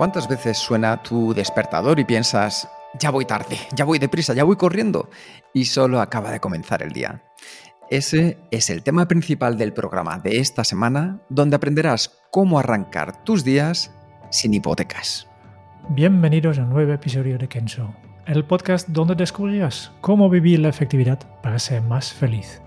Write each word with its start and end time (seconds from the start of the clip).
¿Cuántas 0.00 0.28
veces 0.28 0.56
suena 0.56 1.02
tu 1.02 1.34
despertador 1.34 2.00
y 2.00 2.06
piensas, 2.06 2.66
ya 2.98 3.10
voy 3.10 3.26
tarde, 3.26 3.58
ya 3.76 3.84
voy 3.84 3.98
deprisa, 3.98 4.32
ya 4.32 4.44
voy 4.44 4.56
corriendo? 4.56 5.10
Y 5.52 5.66
solo 5.66 6.00
acaba 6.00 6.30
de 6.30 6.40
comenzar 6.40 6.82
el 6.82 6.92
día. 6.92 7.22
Ese 7.90 8.38
es 8.50 8.70
el 8.70 8.82
tema 8.82 9.06
principal 9.06 9.58
del 9.58 9.74
programa 9.74 10.18
de 10.18 10.38
esta 10.38 10.64
semana, 10.64 11.20
donde 11.28 11.56
aprenderás 11.56 12.18
cómo 12.30 12.58
arrancar 12.58 13.22
tus 13.24 13.44
días 13.44 13.94
sin 14.30 14.54
hipotecas. 14.54 15.28
Bienvenidos 15.90 16.58
a 16.58 16.62
un 16.62 16.70
nuevo 16.70 16.94
episodio 16.94 17.36
de 17.36 17.48
Kenzo, 17.48 17.94
el 18.24 18.46
podcast 18.46 18.88
donde 18.88 19.14
descubrirás 19.14 19.92
cómo 20.00 20.30
vivir 20.30 20.60
la 20.60 20.70
efectividad 20.70 21.18
para 21.42 21.58
ser 21.58 21.82
más 21.82 22.10
feliz. 22.10 22.62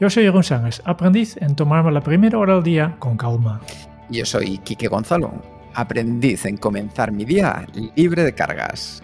Yo 0.00 0.10
soy 0.10 0.24
Jeroen 0.24 0.42
Sánchez, 0.42 0.82
aprendiz 0.84 1.36
en 1.36 1.54
tomarme 1.54 1.92
la 1.92 2.00
primera 2.00 2.36
hora 2.36 2.54
del 2.54 2.64
día 2.64 2.96
con 2.98 3.16
calma. 3.16 3.60
Yo 4.10 4.24
soy 4.26 4.58
Quique 4.58 4.88
Gonzalo, 4.88 5.57
aprendiz 5.74 6.44
en 6.46 6.56
comenzar 6.56 7.12
mi 7.12 7.24
día 7.24 7.66
libre 7.96 8.24
de 8.24 8.34
cargas. 8.34 9.02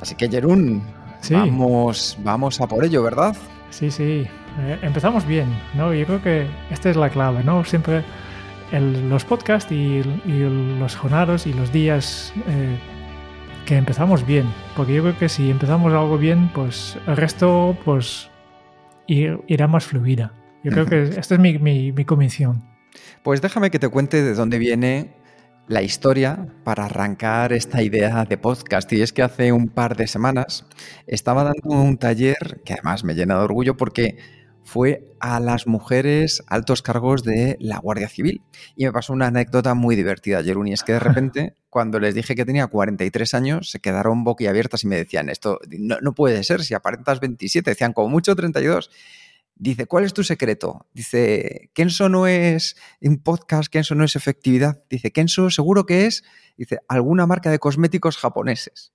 Así 0.00 0.14
que, 0.14 0.28
Jerún, 0.28 0.82
Sí. 1.20 1.34
vamos, 1.34 2.18
vamos 2.22 2.60
a 2.60 2.66
por 2.66 2.84
ello, 2.84 3.02
¿verdad? 3.02 3.34
Sí, 3.70 3.90
sí, 3.90 4.26
eh, 4.60 4.78
empezamos 4.82 5.26
bien, 5.26 5.48
¿no? 5.74 5.92
Yo 5.94 6.04
creo 6.06 6.22
que 6.22 6.46
esta 6.70 6.90
es 6.90 6.96
la 6.96 7.08
clave, 7.10 7.42
¿no? 7.42 7.64
Siempre 7.64 8.04
el- 8.72 9.08
los 9.08 9.24
podcasts 9.24 9.72
y, 9.72 10.02
y 10.26 10.76
los 10.78 10.94
jornadas 10.96 11.46
y 11.46 11.52
los 11.54 11.72
días 11.72 12.32
eh, 12.46 12.78
que 13.66 13.76
empezamos 13.76 14.26
bien, 14.26 14.46
porque 14.76 14.94
yo 14.94 15.02
creo 15.02 15.18
que 15.18 15.28
si 15.28 15.50
empezamos 15.50 15.92
algo 15.92 16.18
bien, 16.18 16.50
pues 16.54 16.98
el 17.06 17.16
resto 17.16 17.76
pues 17.84 18.30
ir- 19.08 19.42
irá 19.46 19.66
más 19.66 19.86
fluida. 19.86 20.32
Yo 20.62 20.70
creo 20.72 20.86
que 20.86 21.02
esta 21.18 21.34
es 21.34 21.40
mi, 21.40 21.58
mi, 21.58 21.92
mi 21.92 22.04
convicción. 22.04 22.62
Pues 23.22 23.40
déjame 23.40 23.70
que 23.70 23.78
te 23.78 23.88
cuente 23.88 24.22
de 24.22 24.34
dónde 24.34 24.58
viene 24.58 25.10
la 25.66 25.82
historia 25.82 26.48
para 26.64 26.86
arrancar 26.86 27.52
esta 27.52 27.82
idea 27.82 28.24
de 28.24 28.38
podcast. 28.38 28.92
Y 28.92 29.02
es 29.02 29.12
que 29.12 29.22
hace 29.22 29.52
un 29.52 29.68
par 29.68 29.96
de 29.96 30.06
semanas 30.06 30.66
estaba 31.06 31.44
dando 31.44 31.82
un 31.82 31.96
taller 31.96 32.60
que 32.64 32.74
además 32.74 33.04
me 33.04 33.14
llena 33.14 33.38
de 33.38 33.44
orgullo 33.44 33.76
porque 33.76 34.18
fue 34.64 35.14
a 35.20 35.40
las 35.40 35.66
mujeres 35.66 36.42
altos 36.46 36.82
cargos 36.82 37.22
de 37.22 37.56
la 37.60 37.78
Guardia 37.78 38.08
Civil. 38.08 38.42
Y 38.76 38.84
me 38.84 38.92
pasó 38.92 39.12
una 39.12 39.26
anécdota 39.26 39.74
muy 39.74 39.94
divertida, 39.94 40.42
Jerún, 40.42 40.68
y 40.68 40.72
es 40.72 40.82
que 40.82 40.94
de 40.94 41.00
repente, 41.00 41.54
cuando 41.70 42.00
les 42.00 42.14
dije 42.14 42.34
que 42.34 42.46
tenía 42.46 42.66
43 42.66 43.34
años, 43.34 43.70
se 43.70 43.80
quedaron 43.80 44.24
boquiabiertas 44.24 44.82
y 44.84 44.86
me 44.86 44.96
decían, 44.96 45.28
esto 45.28 45.60
no, 45.78 45.98
no 46.00 46.14
puede 46.14 46.42
ser, 46.44 46.62
si 46.62 46.74
aparentas 46.74 47.20
27, 47.20 47.70
decían 47.70 47.92
como 47.92 48.08
mucho 48.08 48.34
32. 48.34 48.90
Dice, 49.56 49.86
¿cuál 49.86 50.04
es 50.04 50.12
tu 50.12 50.24
secreto? 50.24 50.86
Dice, 50.92 51.70
Kenso 51.74 52.08
no 52.08 52.26
es 52.26 52.76
un 53.00 53.22
podcast, 53.22 53.72
Kenso 53.72 53.94
no 53.94 54.04
es 54.04 54.16
efectividad. 54.16 54.82
Dice, 54.90 55.12
Kenso 55.12 55.48
seguro 55.48 55.86
que 55.86 56.06
es, 56.06 56.24
dice, 56.56 56.80
alguna 56.88 57.26
marca 57.26 57.50
de 57.50 57.60
cosméticos 57.60 58.16
japoneses. 58.16 58.92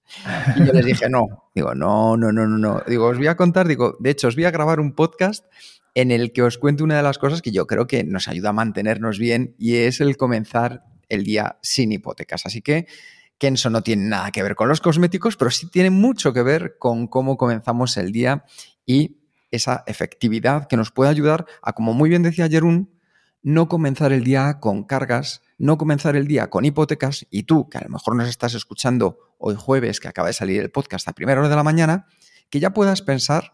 Y 0.58 0.66
yo 0.66 0.74
les 0.74 0.86
dije, 0.86 1.10
no. 1.10 1.50
Digo, 1.56 1.74
no, 1.76 2.18
no, 2.18 2.34
no, 2.34 2.46
no, 2.46 2.58
no. 2.58 2.84
Digo, 2.88 3.08
os 3.08 3.18
voy 3.18 3.28
a 3.28 3.38
contar, 3.38 3.68
digo, 3.68 3.96
de 4.00 4.10
hecho, 4.10 4.28
os 4.28 4.36
voy 4.36 4.46
a 4.46 4.52
grabar 4.52 4.82
un 4.82 4.96
podcast 4.96 5.46
en 5.94 6.12
el 6.12 6.34
que 6.34 6.44
os 6.44 6.58
cuento 6.58 6.84
una 6.84 6.98
de 6.98 7.04
las 7.04 7.18
cosas 7.18 7.42
que 7.42 7.52
yo 7.52 7.66
creo 7.66 7.88
que 7.88 8.04
nos 8.04 8.28
ayuda 8.28 8.50
a 8.50 8.54
mantenernos 8.54 9.18
bien 9.18 9.56
y 9.58 9.76
es 9.76 10.02
el 10.02 10.18
comenzar 10.18 10.84
el 11.08 11.24
día 11.24 11.58
sin 11.62 11.92
hipotecas. 11.94 12.46
Así 12.46 12.62
que 12.62 12.86
Kenso 13.38 13.70
no 13.70 13.82
tiene 13.82 14.10
nada 14.10 14.32
que 14.32 14.44
ver 14.44 14.56
con 14.56 14.68
los 14.68 14.82
cosméticos, 14.82 15.38
pero 15.38 15.52
sí 15.52 15.70
tiene 15.70 15.90
mucho 15.90 16.34
que 16.34 16.44
ver 16.44 16.78
con 16.78 17.08
cómo 17.08 17.38
comenzamos 17.38 17.96
el 17.98 18.12
día 18.12 18.44
y 18.86 19.19
esa 19.52 19.84
efectividad 19.88 20.68
que 20.68 20.78
nos 20.78 20.92
puede 20.92 21.10
ayudar 21.10 21.46
a, 21.62 21.74
como 21.74 21.94
muy 21.94 22.10
bien 22.10 22.24
decía 22.24 22.48
Jerún, 22.50 22.92
no 23.42 23.68
comenzar 23.70 24.12
el 24.12 24.24
día 24.24 24.60
con 24.60 24.84
cargas, 24.84 25.42
no 25.58 25.78
comenzar 25.78 26.16
el 26.16 26.28
día 26.28 26.50
con 26.50 26.66
hipotecas. 26.66 27.26
Y 27.30 27.44
tú, 27.44 27.70
que 27.70 27.78
a 27.78 27.82
lo 27.82 27.90
mejor 27.90 28.16
nos 28.16 28.28
estás 28.28 28.54
escuchando 28.54 29.18
hoy 29.38 29.56
jueves, 29.58 30.00
que 30.00 30.08
acaba 30.10 30.28
de 30.28 30.34
salir 30.34 30.62
el 30.62 30.72
podcast 30.72 31.08
a 31.08 31.14
primera 31.14 31.40
hora 31.40 31.50
de 31.50 31.56
la 31.56 31.64
mañana, 31.64 32.06
que 32.50 32.60
ya 32.60 32.72
puedas 32.74 33.02
pensar 33.02 33.54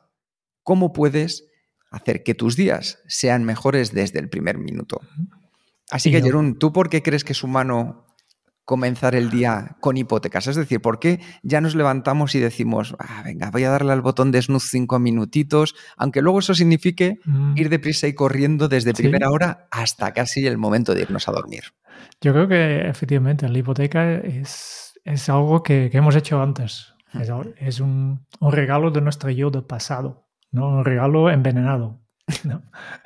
cómo 0.63 0.91
puedes 0.91 1.45
hacer 1.91 2.23
que 2.23 2.33
tus 2.33 2.55
días 2.55 2.99
sean 3.07 3.43
mejores 3.43 3.93
desde 3.93 4.19
el 4.19 4.29
primer 4.29 4.57
minuto. 4.57 4.99
Así 5.91 6.09
Y 6.09 6.13
que, 6.13 6.19
no- 6.19 6.25
Jerún, 6.25 6.57
¿tú 6.59 6.73
por 6.73 6.89
qué 6.89 7.03
crees 7.03 7.23
que 7.23 7.33
es 7.33 7.43
humano 7.43 8.04
comenzar 8.65 9.15
el 9.15 9.29
día 9.29 9.77
con 9.79 9.95
hipotecas? 9.97 10.47
Es 10.47 10.55
decir, 10.55 10.81
¿por 10.81 10.99
qué 10.99 11.19
ya 11.43 11.61
nos 11.61 11.75
levantamos 11.75 12.35
y 12.35 12.39
decimos, 12.39 12.95
"Ah, 12.99 13.21
venga, 13.23 13.51
voy 13.51 13.63
a 13.63 13.69
darle 13.69 13.93
al 13.93 14.01
botón 14.01 14.31
de 14.31 14.41
snooze 14.41 14.67
cinco 14.69 14.99
minutitos, 14.99 15.75
aunque 15.97 16.21
luego 16.21 16.39
eso 16.39 16.53
signifique 16.55 17.19
Mm. 17.25 17.57
ir 17.57 17.69
deprisa 17.69 18.07
y 18.07 18.13
corriendo 18.13 18.67
desde 18.67 18.93
Sí. 18.95 19.03
primera 19.03 19.29
hora 19.31 19.67
hasta 19.71 20.11
casi 20.13 20.45
el 20.47 20.57
momento 20.57 20.93
de 20.93 21.01
irnos 21.03 21.27
a 21.27 21.31
dormir? 21.31 21.63
Yo 22.21 22.33
creo 22.33 22.47
que 22.47 22.87
efectivamente 22.89 23.47
la 23.47 23.57
hipoteca 23.57 24.15
es, 24.15 24.99
es 25.05 25.29
algo 25.29 25.63
que, 25.63 25.89
que 25.91 25.97
hemos 25.99 26.15
hecho 26.15 26.41
antes. 26.41 26.93
Es 27.59 27.79
un, 27.79 28.25
un 28.41 28.51
regalo 28.51 28.91
de 28.91 28.99
nuestro 28.99 29.29
yo 29.29 29.49
del 29.49 29.63
pasado, 29.63 30.27
¿no? 30.51 30.67
Un 30.79 30.83
regalo 30.85 31.29
envenenado. 31.29 32.01
¿no? 32.43 32.63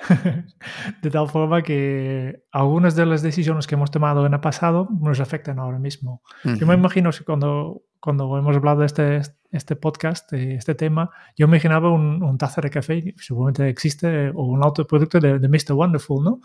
de 1.02 1.09
tal 1.09 1.28
forma 1.28 1.62
que 1.62 2.44
algunas 2.52 2.96
de 2.96 3.06
las 3.06 3.22
decisiones 3.22 3.68
que 3.68 3.75
hemos 3.75 3.91
tomado 3.91 4.25
en 4.25 4.34
el 4.34 4.40
pasado 4.40 4.88
nos 5.02 5.19
afectan 5.19 5.59
ahora 5.59 5.78
mismo. 5.78 6.22
Yo 6.44 6.66
me 6.66 6.75
imagino 6.75 7.12
que 7.12 7.25
cuando, 7.25 7.84
cuando 8.00 8.38
hemos 8.38 8.56
hablado 8.56 8.79
de 8.79 8.85
este, 8.85 9.22
este 9.52 9.75
podcast, 9.75 10.31
de 10.31 10.56
este 10.56 10.74
tema, 10.74 11.12
yo 11.38 11.47
me 11.47 11.58
imaginaba 11.58 11.91
un, 11.91 12.24
un 12.24 12.38
taza 12.38 12.62
de 12.62 12.69
café, 12.69 13.13
seguramente 13.18 13.68
existe, 13.68 14.29
o 14.29 14.46
un 14.46 14.63
autoproducto 14.63 15.19
de, 15.19 15.40
de 15.40 15.50
Mr. 15.50 15.74
Wonderful, 15.74 16.24
¿no? 16.24 16.40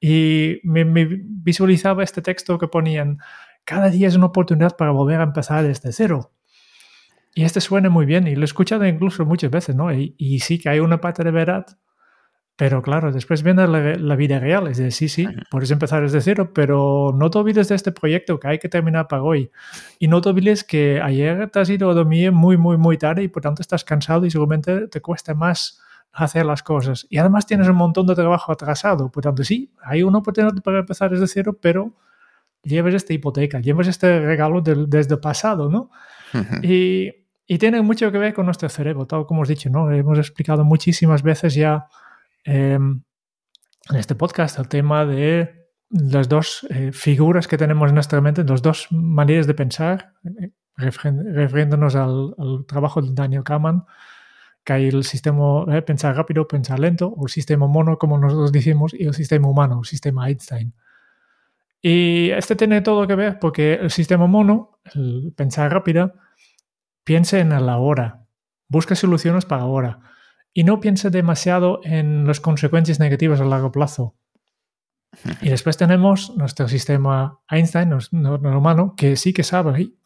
Y 0.00 0.60
me, 0.64 0.86
me 0.86 1.06
visualizaba 1.06 2.02
este 2.02 2.22
texto 2.22 2.58
que 2.58 2.68
ponían, 2.68 3.18
cada 3.64 3.90
día 3.90 4.08
es 4.08 4.16
una 4.16 4.26
oportunidad 4.26 4.76
para 4.76 4.92
volver 4.92 5.20
a 5.20 5.24
empezar 5.24 5.62
desde 5.62 5.92
cero. 5.92 6.32
Y 7.34 7.44
este 7.44 7.60
suena 7.60 7.90
muy 7.90 8.06
bien, 8.06 8.26
y 8.28 8.34
lo 8.34 8.42
he 8.42 8.44
escuchado 8.44 8.86
incluso 8.86 9.26
muchas 9.26 9.50
veces, 9.50 9.76
¿no? 9.76 9.92
Y, 9.92 10.14
y 10.16 10.38
sí 10.38 10.58
que 10.58 10.70
hay 10.70 10.80
una 10.80 11.00
parte 11.02 11.22
de 11.22 11.32
verdad, 11.32 11.66
pero 12.56 12.82
claro, 12.82 13.10
después 13.10 13.42
viene 13.42 13.66
la, 13.66 13.96
la 13.96 14.16
vida 14.16 14.38
real, 14.38 14.68
es 14.68 14.78
decir, 14.78 15.10
sí, 15.10 15.26
sí, 15.26 15.28
puedes 15.50 15.72
empezar 15.72 16.02
desde 16.02 16.20
cero, 16.20 16.52
pero 16.54 17.12
no 17.12 17.28
te 17.28 17.38
olvides 17.38 17.68
de 17.68 17.74
este 17.74 17.90
proyecto 17.90 18.38
que 18.38 18.46
hay 18.46 18.58
que 18.60 18.68
terminar 18.68 19.08
para 19.08 19.24
hoy. 19.24 19.50
Y 19.98 20.06
no 20.06 20.20
te 20.20 20.28
olvides 20.28 20.62
que 20.62 21.00
ayer 21.00 21.50
te 21.50 21.58
has 21.58 21.68
ido 21.68 21.90
a 21.90 21.94
dormir 21.94 22.30
muy, 22.30 22.56
muy, 22.56 22.76
muy 22.76 22.96
tarde 22.96 23.24
y 23.24 23.28
por 23.28 23.42
tanto 23.42 23.60
estás 23.60 23.82
cansado 23.82 24.24
y 24.24 24.30
seguramente 24.30 24.86
te 24.86 25.00
cuesta 25.00 25.34
más 25.34 25.80
hacer 26.12 26.46
las 26.46 26.62
cosas. 26.62 27.08
Y 27.10 27.18
además 27.18 27.44
tienes 27.44 27.66
un 27.68 27.74
montón 27.74 28.06
de 28.06 28.14
trabajo 28.14 28.52
atrasado. 28.52 29.10
Por 29.10 29.24
tanto, 29.24 29.42
sí, 29.42 29.72
hay 29.82 30.04
una 30.04 30.18
oportunidad 30.18 30.54
para 30.62 30.78
empezar 30.78 31.10
desde 31.10 31.26
cero, 31.26 31.58
pero 31.60 31.92
llevas 32.62 32.94
esta 32.94 33.12
hipoteca, 33.12 33.58
llevas 33.58 33.88
este 33.88 34.20
regalo 34.20 34.60
desde 34.60 35.14
el 35.14 35.20
pasado, 35.20 35.68
¿no? 35.68 35.90
Y, 36.62 37.10
y 37.46 37.58
tiene 37.58 37.82
mucho 37.82 38.10
que 38.12 38.18
ver 38.18 38.32
con 38.32 38.46
nuestro 38.46 38.68
cerebro, 38.68 39.06
tal 39.06 39.26
como 39.26 39.42
os 39.42 39.50
he 39.50 39.54
dicho, 39.54 39.70
¿no? 39.70 39.90
Hemos 39.90 40.18
explicado 40.18 40.64
muchísimas 40.64 41.22
veces 41.22 41.54
ya 41.54 41.86
eh, 42.44 42.78
en 43.90 43.96
este 43.96 44.14
podcast 44.14 44.58
el 44.58 44.68
tema 44.68 45.04
de 45.04 45.64
las 45.90 46.28
dos 46.28 46.66
eh, 46.70 46.90
figuras 46.92 47.46
que 47.46 47.58
tenemos 47.58 47.88
en 47.88 47.94
nuestra 47.94 48.20
mente, 48.20 48.44
las 48.44 48.62
dos 48.62 48.88
maneras 48.90 49.46
de 49.46 49.54
pensar, 49.54 50.14
eh, 50.24 50.50
refiriéndonos 50.76 51.94
al, 51.94 52.34
al 52.38 52.64
trabajo 52.66 53.00
de 53.00 53.10
Daniel 53.12 53.44
Kahneman, 53.44 53.84
que 54.64 54.72
hay 54.72 54.88
el 54.88 55.04
sistema 55.04 55.64
eh, 55.68 55.82
pensar 55.82 56.16
rápido, 56.16 56.48
pensar 56.48 56.80
lento, 56.80 57.08
o 57.08 57.26
el 57.26 57.30
sistema 57.30 57.66
mono, 57.66 57.98
como 57.98 58.18
nosotros 58.18 58.50
decimos, 58.50 58.94
y 58.94 59.04
el 59.04 59.14
sistema 59.14 59.48
humano, 59.48 59.80
el 59.80 59.86
sistema 59.86 60.28
Einstein. 60.28 60.72
Y 61.80 62.30
este 62.30 62.56
tiene 62.56 62.80
todo 62.80 63.06
que 63.06 63.14
ver 63.14 63.38
porque 63.38 63.74
el 63.74 63.90
sistema 63.90 64.26
mono, 64.26 64.80
el 64.94 65.34
pensar 65.36 65.70
rápida, 65.70 66.14
piensa 67.04 67.38
en 67.38 67.52
el 67.52 67.68
ahora, 67.68 68.24
busca 68.68 68.94
soluciones 68.94 69.44
para 69.44 69.62
ahora 69.62 70.13
y 70.54 70.64
no 70.64 70.80
piensa 70.80 71.10
demasiado 71.10 71.80
en 71.82 72.26
las 72.26 72.40
consecuencias 72.40 73.00
negativas 73.00 73.40
a 73.40 73.44
largo 73.44 73.72
plazo. 73.72 74.14
Y 75.42 75.50
después 75.50 75.76
tenemos 75.76 76.36
nuestro 76.36 76.68
sistema 76.68 77.40
Einstein, 77.50 77.90
nuestro 77.90 78.58
humano, 78.58 78.94
que 78.96 79.16
sí 79.16 79.32
que 79.32 79.42
sabe, 79.42 79.72
"Hey, 79.76 79.98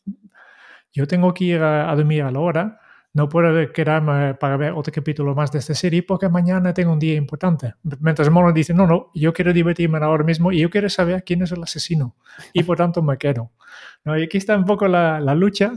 yo 0.92 1.06
tengo 1.06 1.32
que 1.32 1.44
ir 1.44 1.62
a, 1.62 1.90
a 1.90 1.96
dormir 1.96 2.22
a 2.22 2.30
la 2.30 2.40
hora, 2.40 2.80
no 3.14 3.28
puedo 3.28 3.72
quedarme 3.72 4.34
para 4.34 4.56
ver 4.56 4.72
otro 4.72 4.92
capítulo 4.92 5.34
más 5.34 5.50
de 5.50 5.58
esta 5.58 5.74
serie 5.74 6.02
porque 6.02 6.28
mañana 6.28 6.74
tengo 6.74 6.92
un 6.92 6.98
día 6.98 7.14
importante. 7.14 7.74
Mientras 8.00 8.30
mono 8.30 8.52
dice, 8.52 8.74
no, 8.74 8.86
no, 8.86 9.10
yo 9.14 9.32
quiero 9.32 9.52
divertirme 9.52 9.98
ahora 9.98 10.24
mismo 10.24 10.52
y 10.52 10.60
yo 10.60 10.70
quiero 10.70 10.88
saber 10.88 11.24
quién 11.24 11.42
es 11.42 11.52
el 11.52 11.62
asesino 11.62 12.16
y 12.52 12.62
por 12.62 12.76
tanto 12.76 13.02
me 13.02 13.16
quedo. 13.16 13.50
¿No? 14.04 14.16
Y 14.16 14.24
aquí 14.24 14.36
está 14.36 14.56
un 14.56 14.64
poco 14.64 14.88
la, 14.88 15.20
la 15.20 15.34
lucha 15.34 15.72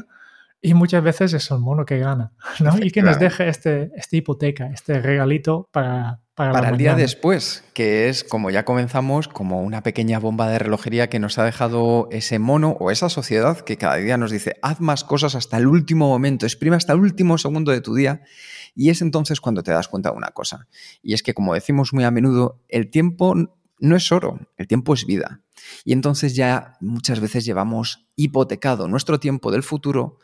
y 0.62 0.76
muchas 0.76 1.04
veces 1.04 1.34
es 1.34 1.50
el 1.50 1.60
mono 1.60 1.86
que 1.86 1.98
gana, 1.98 2.34
¿no? 2.60 2.78
Y 2.80 2.92
que 2.92 3.02
nos 3.02 3.18
deje 3.18 3.48
este, 3.48 3.92
esta 3.96 4.16
hipoteca, 4.16 4.68
este 4.68 5.02
regalito 5.02 5.68
para, 5.72 6.22
para, 6.36 6.52
para 6.52 6.70
el 6.70 6.78
día 6.78 6.94
después, 6.94 7.64
que 7.74 8.10
es, 8.10 8.24
como 8.24 8.52
ya 8.52 8.64
comenzamos, 8.64 9.28
como 9.28 9.64
una 9.64 9.82
pequeña 9.82 10.20
bomba 10.20 10.50
de 10.50 10.60
relojería 10.60 11.10
que 11.10 11.20
nos 11.20 11.40
ha 11.40 11.46
dejado 11.46 12.08
ese 12.12 12.38
mono 12.38 12.78
o 12.80 12.92
esa 12.92 13.10
sociedad 13.10 13.62
que 13.62 13.78
cada 13.78 13.96
día 13.96 14.18
nos 14.18 14.30
dice, 14.30 14.58
haz 14.62 14.80
más 14.80 15.04
cosas 15.04 15.34
hasta 15.34 15.58
el 15.58 15.66
último 15.66 16.08
momento, 16.08 16.46
exprime 16.46 16.76
hasta 16.76 16.94
el 16.94 17.00
último 17.00 17.40
segundo 17.40 17.72
de 17.72 17.82
tu 17.82 17.96
día. 17.96 18.22
Y 18.76 18.90
es 18.90 19.02
entonces 19.02 19.42
cuando 19.42 19.64
te 19.64 19.72
das 19.72 19.88
cuenta 19.88 20.12
de 20.12 20.18
una 20.18 20.30
cosa. 20.30 20.68
Y 21.02 21.14
es 21.14 21.24
que, 21.24 21.34
como 21.34 21.56
decimos 21.56 21.92
muy 21.92 22.04
a 22.04 22.12
menudo, 22.12 22.62
el 22.70 22.90
tiempo 22.90 23.36
no 23.80 23.96
es 23.96 24.12
oro, 24.12 24.40
el 24.58 24.68
tiempo 24.68 24.94
es 24.94 25.06
vida. 25.06 25.42
Y 25.84 25.92
entonces 25.92 26.36
ya 26.36 26.78
muchas 26.80 27.20
veces 27.20 27.44
llevamos 27.46 28.06
hipotecado 28.16 28.88
nuestro 28.88 29.20
tiempo 29.20 29.52
del 29.52 29.64
futuro 29.64 30.20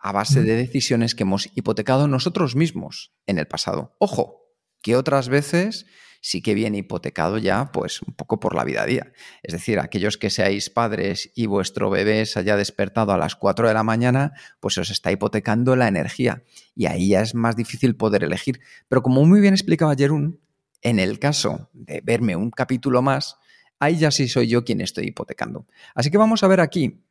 a 0.00 0.12
base 0.12 0.42
de 0.42 0.56
decisiones 0.56 1.14
que 1.14 1.24
hemos 1.24 1.50
hipotecado 1.54 2.08
nosotros 2.08 2.56
mismos 2.56 3.12
en 3.26 3.38
el 3.38 3.46
pasado. 3.46 3.94
Ojo, 3.98 4.40
que 4.82 4.96
otras 4.96 5.28
veces 5.28 5.86
sí 6.22 6.42
que 6.42 6.54
viene 6.54 6.78
hipotecado 6.78 7.38
ya, 7.38 7.72
pues 7.72 8.02
un 8.02 8.14
poco 8.14 8.40
por 8.40 8.54
la 8.54 8.64
vida 8.64 8.82
a 8.82 8.86
día. 8.86 9.12
Es 9.42 9.52
decir, 9.52 9.78
aquellos 9.78 10.18
que 10.18 10.30
seáis 10.30 10.70
padres 10.70 11.30
y 11.34 11.46
vuestro 11.46 11.90
bebé 11.90 12.26
se 12.26 12.38
haya 12.38 12.56
despertado 12.56 13.12
a 13.12 13.18
las 13.18 13.36
4 13.36 13.68
de 13.68 13.74
la 13.74 13.82
mañana, 13.82 14.32
pues 14.60 14.76
os 14.78 14.90
está 14.90 15.12
hipotecando 15.12 15.76
la 15.76 15.88
energía. 15.88 16.44
Y 16.74 16.86
ahí 16.86 17.10
ya 17.10 17.20
es 17.20 17.34
más 17.34 17.56
difícil 17.56 17.96
poder 17.96 18.24
elegir. 18.24 18.60
Pero 18.88 19.02
como 19.02 19.24
muy 19.24 19.40
bien 19.40 19.54
explicaba 19.54 19.94
Jerún, 19.94 20.40
en 20.82 20.98
el 20.98 21.18
caso 21.18 21.70
de 21.72 22.00
verme 22.02 22.36
un 22.36 22.50
capítulo 22.50 23.02
más, 23.02 23.36
ahí 23.78 23.96
ya 23.96 24.10
sí 24.10 24.28
soy 24.28 24.48
yo 24.48 24.64
quien 24.64 24.80
estoy 24.80 25.08
hipotecando. 25.08 25.66
Así 25.94 26.10
que 26.10 26.18
vamos 26.18 26.42
a 26.42 26.48
ver 26.48 26.60
aquí 26.60 27.02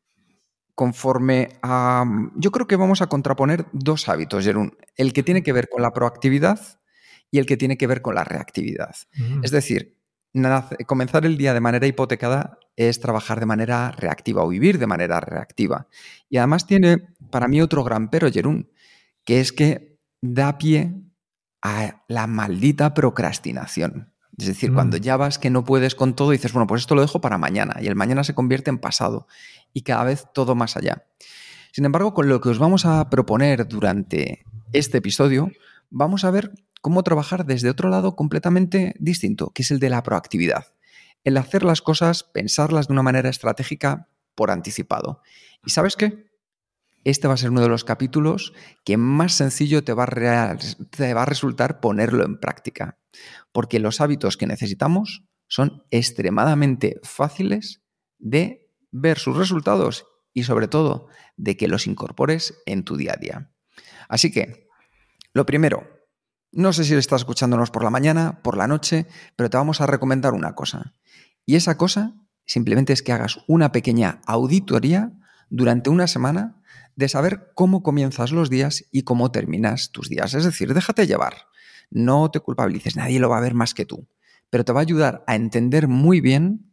conforme 0.80 1.60
a... 1.62 2.06
Yo 2.36 2.52
creo 2.52 2.66
que 2.66 2.78
vamos 2.78 3.02
a 3.02 3.08
contraponer 3.08 3.66
dos 3.74 4.08
hábitos, 4.08 4.46
Jerún. 4.46 4.78
El 4.96 5.12
que 5.12 5.24
tiene 5.24 5.44
que 5.44 5.52
ver 5.52 5.68
con 5.68 5.82
la 5.82 5.92
proactividad 5.92 6.80
y 7.30 7.40
el 7.40 7.46
que 7.46 7.58
tiene 7.58 7.78
que 7.78 7.86
ver 7.86 8.02
con 8.02 8.16
la 8.16 8.24
reactividad. 8.24 8.96
Mm. 9.18 9.44
Es 9.44 9.52
decir, 9.52 9.98
comenzar 10.88 11.26
el 11.26 11.38
día 11.38 11.54
de 11.54 11.60
manera 11.60 11.86
hipotecada 11.86 12.60
es 12.78 13.02
trabajar 13.02 13.42
de 13.42 13.46
manera 13.46 13.92
reactiva 13.92 14.42
o 14.42 14.48
vivir 14.48 14.80
de 14.80 14.88
manera 14.88 15.20
reactiva. 15.20 15.90
Y 16.30 16.38
además 16.38 16.66
tiene 16.66 17.10
para 17.30 17.50
mí 17.50 17.60
otro 17.60 17.84
gran 17.84 18.10
pero, 18.10 18.32
Jerún, 18.32 18.72
que 19.26 19.42
es 19.42 19.52
que 19.52 20.00
da 20.22 20.58
pie 20.58 20.94
a 21.62 22.06
la 22.08 22.26
maldita 22.26 22.94
procrastinación. 22.94 24.09
Es 24.40 24.48
decir, 24.48 24.74
cuando 24.74 24.98
mm. 24.98 25.02
ya 25.02 25.18
vas 25.18 25.38
que 25.38 25.50
no 25.50 25.66
puedes 25.66 25.96
con 25.96 26.16
todo, 26.16 26.32
dices, 26.32 26.54
bueno, 26.54 26.66
pues 26.66 26.82
esto 26.82 26.96
lo 26.96 27.02
dejo 27.02 27.20
para 27.20 27.38
mañana 27.38 27.78
y 27.82 27.88
el 27.88 27.96
mañana 27.96 28.24
se 28.24 28.34
convierte 28.34 28.70
en 28.70 28.78
pasado 28.78 29.28
y 29.74 29.82
cada 29.82 30.06
vez 30.06 30.28
todo 30.34 30.56
más 30.56 30.78
allá. 30.78 31.06
Sin 31.74 31.86
embargo, 31.86 32.14
con 32.14 32.30
lo 32.30 32.40
que 32.40 32.50
os 32.50 32.58
vamos 32.58 32.86
a 32.86 33.10
proponer 33.10 33.68
durante 33.68 34.46
este 34.72 35.00
episodio, 35.00 35.52
vamos 35.90 36.24
a 36.24 36.32
ver 36.32 36.54
cómo 36.82 37.04
trabajar 37.04 37.46
desde 37.46 37.70
otro 37.70 37.90
lado 37.90 38.16
completamente 38.16 38.96
distinto, 38.98 39.52
que 39.54 39.64
es 39.64 39.72
el 39.72 39.80
de 39.80 39.90
la 39.90 40.04
proactividad. 40.04 40.68
El 41.26 41.36
hacer 41.36 41.64
las 41.64 41.82
cosas, 41.82 42.24
pensarlas 42.24 42.88
de 42.88 42.94
una 42.94 43.04
manera 43.04 43.30
estratégica 43.30 44.08
por 44.36 44.52
anticipado. 44.52 45.22
¿Y 45.66 45.72
sabes 45.72 45.98
qué? 45.98 46.30
este 47.04 47.28
va 47.28 47.34
a 47.34 47.38
ser 47.38 47.50
uno 47.50 47.62
de 47.62 47.70
los 47.70 47.84
capítulos 47.84 48.54
que 48.84 48.98
más 48.98 49.34
sencillo 49.34 49.84
te 49.84 49.94
va, 49.94 50.04
a 50.04 50.58
te 50.90 51.14
va 51.14 51.24
a 51.24 51.26
resultar 51.26 51.80
ponerlo 51.80 52.26
en 52.26 52.40
práctica, 52.40 52.98
porque 53.52 53.80
los 53.80 54.02
hábitos 54.02 54.38
que 54.38 54.48
necesitamos 54.48 55.24
son 55.48 55.84
extremadamente 55.92 57.00
fáciles 57.04 57.82
de 58.18 58.70
ver 58.92 59.18
sus 59.18 59.36
resultados 59.38 60.06
y 60.34 60.44
sobre 60.44 60.68
todo 60.68 61.08
de 61.38 61.58
que 61.58 61.68
los 61.68 61.88
incorpores 61.88 62.62
en 62.66 62.84
tu 62.84 62.98
día 62.98 63.14
a 63.14 63.20
día. 63.20 63.52
Así 64.08 64.32
que, 64.32 64.68
lo 65.34 65.46
primero, 65.46 65.88
no 66.52 66.74
sé 66.74 66.84
si 66.84 66.96
estás 66.96 67.22
escuchándonos 67.22 67.72
por 67.72 67.84
la 67.84 67.90
mañana, 67.90 68.42
por 68.42 68.58
la 68.58 68.68
noche, 68.68 69.08
pero 69.36 69.50
te 69.50 69.58
vamos 69.58 69.82
a 69.82 69.86
recomendar 69.86 70.34
una 70.34 70.56
cosa. 70.56 70.96
Y 71.46 71.56
esa 71.56 71.78
cosa 71.78 72.16
simplemente 72.46 72.94
es 72.94 73.04
que 73.04 73.12
hagas 73.12 73.40
una 73.48 73.72
pequeña 73.72 74.22
auditoría 74.26 75.12
durante 75.50 75.90
una 75.90 76.08
semana 76.08 76.62
de 76.96 77.08
saber 77.08 77.52
cómo 77.56 77.84
comienzas 77.84 78.32
los 78.32 78.50
días 78.50 78.86
y 78.92 79.04
cómo 79.04 79.32
terminas 79.32 79.92
tus 79.92 80.10
días. 80.10 80.34
Es 80.34 80.44
decir, 80.44 80.74
déjate 80.74 81.08
llevar. 81.08 81.48
No 81.90 82.30
te 82.32 82.40
culpabilices, 82.40 82.96
nadie 82.96 83.20
lo 83.20 83.30
va 83.30 83.38
a 83.38 83.42
ver 83.42 83.54
más 83.54 83.74
que 83.74 83.86
tú. 83.86 84.08
Pero 84.50 84.66
te 84.66 84.74
va 84.74 84.80
a 84.80 84.84
ayudar 84.84 85.24
a 85.28 85.36
entender 85.36 85.88
muy 85.88 86.22
bien 86.22 86.72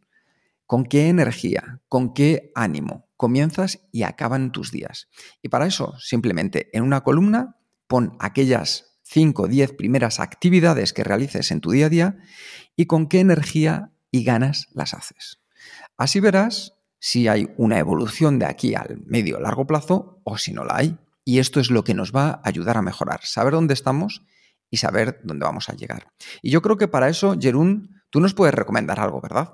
con 0.65 0.83
qué 0.83 1.09
energía, 1.09 1.81
con 1.87 2.13
qué 2.13 2.51
ánimo 2.55 3.07
comienzas 3.15 3.79
y 3.91 4.03
acaban 4.03 4.51
tus 4.51 4.71
días. 4.71 5.09
Y 5.41 5.49
para 5.49 5.65
eso, 5.65 5.95
simplemente 5.99 6.69
en 6.73 6.83
una 6.83 7.01
columna, 7.01 7.57
pon 7.87 8.15
aquellas 8.19 8.99
5 9.03 9.43
o 9.43 9.47
10 9.47 9.73
primeras 9.73 10.19
actividades 10.19 10.93
que 10.93 11.03
realices 11.03 11.51
en 11.51 11.61
tu 11.61 11.71
día 11.71 11.87
a 11.87 11.89
día 11.89 12.17
y 12.75 12.85
con 12.85 13.07
qué 13.07 13.19
energía 13.19 13.91
y 14.11 14.23
ganas 14.23 14.67
las 14.73 14.93
haces. 14.93 15.39
Así 15.97 16.19
verás 16.19 16.75
si 16.99 17.27
hay 17.27 17.49
una 17.57 17.79
evolución 17.79 18.39
de 18.39 18.45
aquí 18.45 18.75
al 18.75 19.01
medio 19.05 19.39
largo 19.39 19.65
plazo 19.65 20.21
o 20.23 20.37
si 20.37 20.53
no 20.53 20.63
la 20.63 20.77
hay. 20.77 20.97
Y 21.23 21.39
esto 21.39 21.59
es 21.59 21.71
lo 21.71 21.83
que 21.83 21.93
nos 21.93 22.13
va 22.13 22.29
a 22.29 22.41
ayudar 22.43 22.77
a 22.77 22.81
mejorar, 22.81 23.21
saber 23.23 23.53
dónde 23.53 23.73
estamos 23.73 24.23
y 24.69 24.77
saber 24.77 25.19
dónde 25.23 25.45
vamos 25.45 25.69
a 25.69 25.73
llegar. 25.73 26.07
Y 26.41 26.51
yo 26.51 26.61
creo 26.61 26.77
que 26.77 26.87
para 26.87 27.09
eso, 27.09 27.35
Jerún, 27.39 28.01
tú 28.09 28.19
nos 28.19 28.33
puedes 28.33 28.55
recomendar 28.55 28.99
algo, 28.99 29.21
¿verdad? 29.21 29.53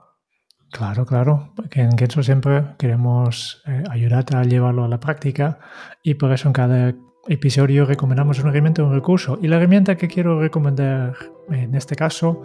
Claro, 0.71 1.05
claro, 1.05 1.53
que 1.69 1.81
en 1.81 1.91
eso 1.99 2.23
siempre 2.23 2.63
queremos 2.79 3.61
eh, 3.67 3.83
ayudarte 3.91 4.35
a 4.35 4.43
llevarlo 4.43 4.83
a 4.83 4.87
la 4.87 4.99
práctica 4.99 5.59
y 6.01 6.15
por 6.15 6.31
eso 6.31 6.49
en 6.49 6.53
cada 6.53 6.95
episodio 7.27 7.85
recomendamos 7.85 8.39
una 8.39 8.49
herramienta 8.49 8.83
un 8.83 8.91
recurso. 8.91 9.37
Y 9.39 9.47
la 9.47 9.57
herramienta 9.57 9.95
que 9.95 10.07
quiero 10.07 10.41
recomendar 10.41 11.15
en 11.51 11.75
este 11.75 11.95
caso 11.95 12.41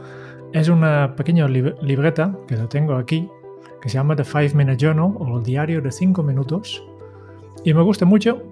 es 0.53 0.69
una 0.69 1.17
pequeña 1.17 1.49
libreta 1.49 2.37
que 2.47 2.57
lo 2.57 2.69
tengo 2.69 2.97
aquí, 2.97 3.29
que 3.81 3.89
se 3.89 3.95
llama 3.95 4.15
The 4.15 4.25
Five 4.25 4.53
Minute 4.55 4.77
Journal 4.77 5.15
o 5.19 5.39
el 5.39 5.43
diario 5.43 5.81
de 5.81 5.91
5 5.91 6.23
minutos. 6.23 6.85
Y 7.65 7.75
me 7.75 7.83
gusta 7.83 8.05
mucho, 8.05 8.43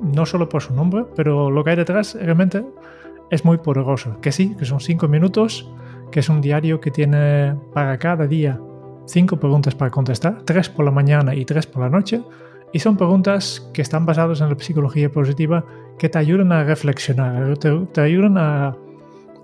no 0.00 0.26
solo 0.26 0.48
por 0.48 0.62
su 0.62 0.74
nombre, 0.74 1.04
pero 1.14 1.50
lo 1.50 1.62
que 1.62 1.70
hay 1.70 1.76
detrás 1.76 2.14
realmente 2.14 2.64
es 3.30 3.44
muy 3.44 3.58
poderoso. 3.58 4.20
Que 4.20 4.32
sí, 4.32 4.54
que 4.56 4.64
son 4.64 4.80
5 4.80 5.08
minutos, 5.08 5.70
que 6.10 6.20
es 6.20 6.28
un 6.28 6.40
diario 6.40 6.80
que 6.80 6.90
tiene 6.90 7.54
para 7.72 7.98
cada 7.98 8.26
día 8.26 8.60
5 9.06 9.36
preguntas 9.38 9.74
para 9.74 9.90
contestar, 9.90 10.42
3 10.44 10.68
por 10.70 10.84
la 10.84 10.90
mañana 10.90 11.34
y 11.34 11.44
3 11.44 11.66
por 11.66 11.82
la 11.82 11.88
noche. 11.88 12.22
Y 12.72 12.80
son 12.80 12.96
preguntas 12.96 13.70
que 13.72 13.82
están 13.82 14.04
basadas 14.04 14.40
en 14.40 14.50
la 14.50 14.58
psicología 14.58 15.10
positiva 15.10 15.64
que 15.98 16.08
te 16.08 16.18
ayudan 16.18 16.52
a 16.52 16.64
reflexionar, 16.64 17.56
te, 17.58 18.00
ayudan 18.00 18.36
a, 18.36 18.76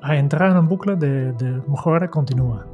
a, 0.03 0.17
entrar 0.17 0.51
en 0.51 0.59
un 0.59 0.69
bucle 0.69 0.97
de, 0.97 1.33
de 1.33 1.63
mejora 1.69 2.11
continua. 2.11 2.67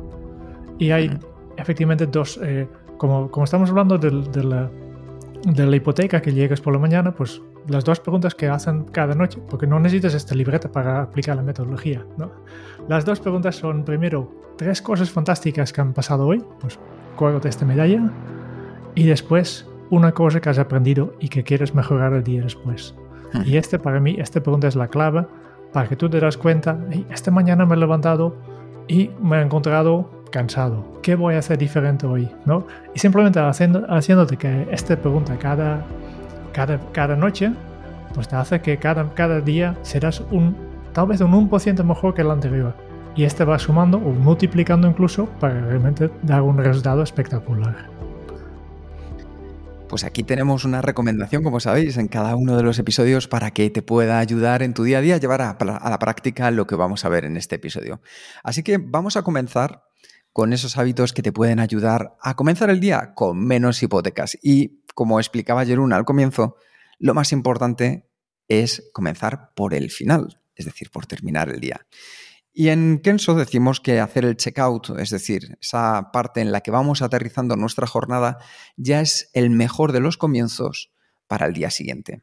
Y 0.79 0.91
hay 0.91 1.11
efectivamente 1.57 2.07
dos, 2.07 2.41
eh, 2.43 2.67
como, 2.97 3.31
como, 3.31 3.45
estamos 3.45 3.71
hablando 3.71 3.99
de, 3.99 4.11
de, 4.11 4.45
la, 4.45 4.71
de, 5.45 5.67
la, 5.67 5.77
hipoteca 5.77 6.21
que 6.23 6.33
llegas 6.33 6.61
por 6.61 6.73
la 6.73 6.79
mañana, 6.79 7.15
pues 7.15 7.41
las 7.67 7.85
dos 7.85 8.01
preguntas 8.01 8.35
que 8.35 8.49
hacen 8.49 8.85
cada 8.85 9.15
noche, 9.15 9.41
porque 9.49 9.67
no 9.67 9.79
necesitas 9.79 10.15
esta 10.15 10.35
libreta 10.35 10.71
para 10.71 11.03
aplicar 11.03 11.37
la 11.37 11.43
metodología, 11.43 12.05
¿no? 12.17 12.31
Las 12.89 13.05
dos 13.05 13.21
preguntas 13.21 13.57
son, 13.57 13.85
primero, 13.85 14.33
tres 14.57 14.81
cosas 14.81 15.11
fantásticas 15.11 15.73
que 15.73 15.81
han 15.81 15.93
pasado 15.93 16.27
hoy, 16.27 16.43
pues 16.61 16.79
de 17.43 17.49
esta 17.49 17.65
medalla, 17.65 18.11
y 18.95 19.05
después 19.05 19.69
una 19.91 20.13
cosa 20.13 20.41
que 20.41 20.51
has 20.51 20.59
aprendido 20.59 21.15
y 21.19 21.29
que 21.29 21.43
quieres 21.43 21.75
mejorar 21.75 22.13
el 22.13 22.23
día 22.23 22.43
después. 22.43 22.95
Hmm. 23.33 23.43
Y 23.45 23.57
este, 23.57 23.79
para 23.79 23.99
mí, 23.99 24.17
esta 24.19 24.41
pregunta 24.41 24.69
es 24.69 24.77
la 24.77 24.89
clave 24.89 25.27
para 25.73 25.89
que 25.89 25.97
tú 25.97 26.09
te 26.09 26.21
das 26.21 26.37
cuenta, 26.37 26.79
esta 27.11 27.31
mañana 27.31 27.67
me 27.67 27.75
he 27.75 27.79
levantado 27.79 28.37
y 28.87 29.11
me 29.21 29.39
he 29.39 29.43
encontrado 29.43 30.11
cansado. 30.31 31.01
¿Qué 31.03 31.15
voy 31.15 31.35
a 31.35 31.39
hacer 31.39 31.59
diferente 31.59 32.07
hoy? 32.07 32.29
¿No? 32.45 32.67
Y 32.95 32.99
simplemente 32.99 33.41
haciéndote 33.41 34.37
que 34.37 34.69
esta 34.71 34.97
pregunta 34.97 35.37
cada, 35.39 35.85
cada, 36.53 36.79
cada 36.93 37.17
noche, 37.17 37.53
pues 38.15 38.29
te 38.29 38.37
hace 38.37 38.61
que 38.61 38.79
cada, 38.79 39.13
cada 39.15 39.41
día 39.41 39.77
serás 39.83 40.21
un, 40.31 40.57
tal 40.93 41.07
vez 41.07 41.21
un 41.21 41.51
1% 41.51 41.85
mejor 41.85 42.15
que 42.15 42.23
el 42.23 42.31
anterior. 42.31 42.75
Y 43.17 43.25
este 43.25 43.45
va 43.45 43.59
sumando 43.59 43.99
o 43.99 44.13
multiplicando 44.13 44.87
incluso 44.87 45.27
para 45.41 45.61
realmente 45.61 46.11
dar 46.23 46.43
un 46.43 46.57
resultado 46.59 47.03
espectacular. 47.03 47.99
Pues 49.89 50.05
aquí 50.05 50.23
tenemos 50.23 50.67
una 50.67 50.83
recomendación, 50.83 51.43
como 51.43 51.61
sabéis, 51.61 51.97
en 51.97 52.09
cada 52.09 52.37
uno 52.37 52.57
de 52.57 52.63
los 52.63 52.79
episodios 52.79 53.27
para 53.27 53.53
que 53.53 53.71
te 53.71 53.81
pueda 53.81 54.19
ayudar 54.19 54.63
en 54.63 54.75
tu 54.75 54.85
día 54.85 54.99
a 54.99 55.01
día 55.01 55.15
a 55.15 55.19
llevar 55.19 55.41
a 55.41 55.91
la 55.91 55.99
práctica 55.99 56.51
lo 56.51 56.67
que 56.67 56.75
vamos 56.75 57.07
a 57.07 57.09
ver 57.09 57.25
en 57.25 57.39
este 57.39 57.57
episodio. 57.57 58.03
Así 58.43 58.63
que 58.63 58.77
vamos 58.77 59.17
a 59.17 59.23
comenzar 59.23 59.88
con 60.33 60.53
esos 60.53 60.77
hábitos 60.77 61.13
que 61.13 61.23
te 61.23 61.33
pueden 61.33 61.61
ayudar 61.61 62.17
a 62.21 62.35
comenzar 62.35 62.71
el 62.71 62.81
día 62.81 63.15
con 63.15 63.45
menos 63.45 63.83
hipotecas. 63.83 64.39
Y 64.43 64.85
como 64.95 65.19
explicaba 65.21 65.65
Jerún 65.65 65.93
al 65.93 66.05
comienzo, 66.05 66.57
lo 66.99 67.15
más 67.15 67.33
importante 67.33 68.09
es 68.49 68.91
comenzar 68.93 69.53
por 69.55 69.75
el 69.75 69.91
final, 69.91 70.41
es 70.55 70.65
decir, 70.65 70.91
por 70.91 71.07
terminar 71.07 71.49
el 71.49 71.61
día. 71.61 71.87
Y 72.53 72.71
en 72.71 72.99
Kenso 72.99 73.35
decimos 73.35 73.81
que 73.81 74.01
hacer 74.01 74.25
el 74.25 74.37
checkout, 74.37 74.91
es 74.99 75.11
decir, 75.11 75.57
esa 75.61 76.11
parte 76.13 76.41
en 76.41 76.51
la 76.51 76.61
que 76.61 76.73
vamos 76.73 77.03
aterrizando 77.03 77.55
nuestra 77.55 77.87
jornada, 77.87 78.39
ya 78.77 79.01
es 79.01 79.31
el 79.33 79.51
mejor 79.51 79.93
de 79.93 80.01
los 80.01 80.17
comienzos 80.17 80.91
para 81.29 81.47
el 81.47 81.53
día 81.53 81.71
siguiente. 81.71 82.23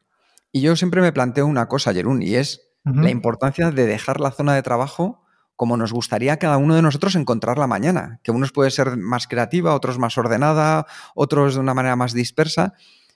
Y 0.52 0.60
yo 0.60 0.76
siempre 0.76 1.00
me 1.00 1.12
planteo 1.12 1.46
una 1.46 1.68
cosa, 1.68 1.94
Jerún, 1.94 2.22
y 2.22 2.34
es 2.34 2.62
la 2.84 3.10
importancia 3.10 3.70
de 3.70 3.86
dejar 3.86 4.20
la 4.20 4.30
zona 4.30 4.54
de 4.54 4.62
trabajo 4.62 5.25
como 5.56 5.76
nos 5.76 5.92
gustaría 5.92 6.38
cada 6.38 6.58
uno 6.58 6.74
de 6.74 6.82
nosotros 6.82 7.14
encontrarla 7.16 7.66
mañana, 7.66 8.20
que 8.22 8.30
unos 8.30 8.52
puede 8.52 8.70
ser 8.70 8.96
más 8.96 9.26
creativa, 9.26 9.74
otros 9.74 9.98
más 9.98 10.16
ordenada, 10.18 10.86
otros 11.14 11.54
de 11.54 11.60
una 11.60 11.74
manera 11.74 11.96
más 11.96 12.12
dispersa, 12.12 12.74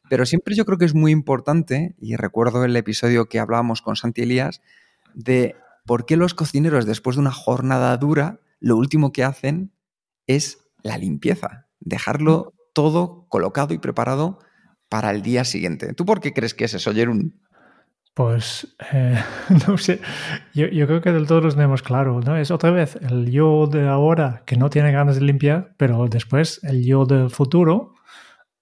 pero 0.09 0.27
siempre 0.27 0.57
yo 0.57 0.65
creo 0.65 0.79
que 0.79 0.87
es 0.87 0.95
muy 0.95 1.13
importante, 1.13 1.95
y 2.01 2.17
recuerdo 2.17 2.65
el 2.65 2.75
episodio 2.77 3.27
que 3.27 3.39
hablábamos 3.39 3.83
con 3.83 3.95
Santi 3.95 4.23
Elías, 4.23 4.61
de 5.15 5.55
por 5.87 6.07
qué 6.07 6.17
los 6.17 6.35
cocineros 6.35 6.87
después 6.87 7.17
de 7.17 7.21
una 7.21 7.31
jornada 7.31 7.97
dura, 7.97 8.41
lo 8.59 8.77
último 8.77 9.13
que 9.13 9.23
hacen 9.23 9.73
es 10.27 10.59
la 10.83 10.99
limpieza, 10.99 11.69
dejarlo 11.79 12.55
todo 12.73 13.27
colocado 13.29 13.75
y 13.75 13.79
preparado 13.79 14.39
para 14.89 15.11
el 15.11 15.23
día 15.23 15.45
siguiente. 15.45 15.95
¿Tú 15.95 16.05
por 16.05 16.21
qué 16.21 16.33
crees 16.33 16.55
que 16.55 16.65
es 16.65 16.75
eso, 16.75 16.93
Jerún? 16.93 17.41
Pues 18.15 18.77
eh, 18.93 19.23
no 19.69 19.79
sé, 19.79 20.01
yo, 20.53 20.69
creo 20.69 21.01
que 21.01 21.13
del 21.13 21.27
todo 21.27 21.43
lo 21.43 21.51
tenemos 21.51 21.83
claro, 21.83 22.21
¿no? 22.21 22.37
Es 22.37 22.51
otra 22.51 22.71
vez 22.71 22.97
el 22.97 23.31
yo 23.31 23.67
de 23.67 23.89
ahora 23.89 24.43
que 24.47 24.57
no 24.57 24.69
tiene 24.69 24.93
ganas 24.93 25.17
de 25.17 25.23
limpiar, 25.23 25.75
pero 25.77 26.07
después 26.09 26.61
el 26.65 26.85
yo 26.85 27.07
del 27.07 27.31
futuro. 27.31 27.95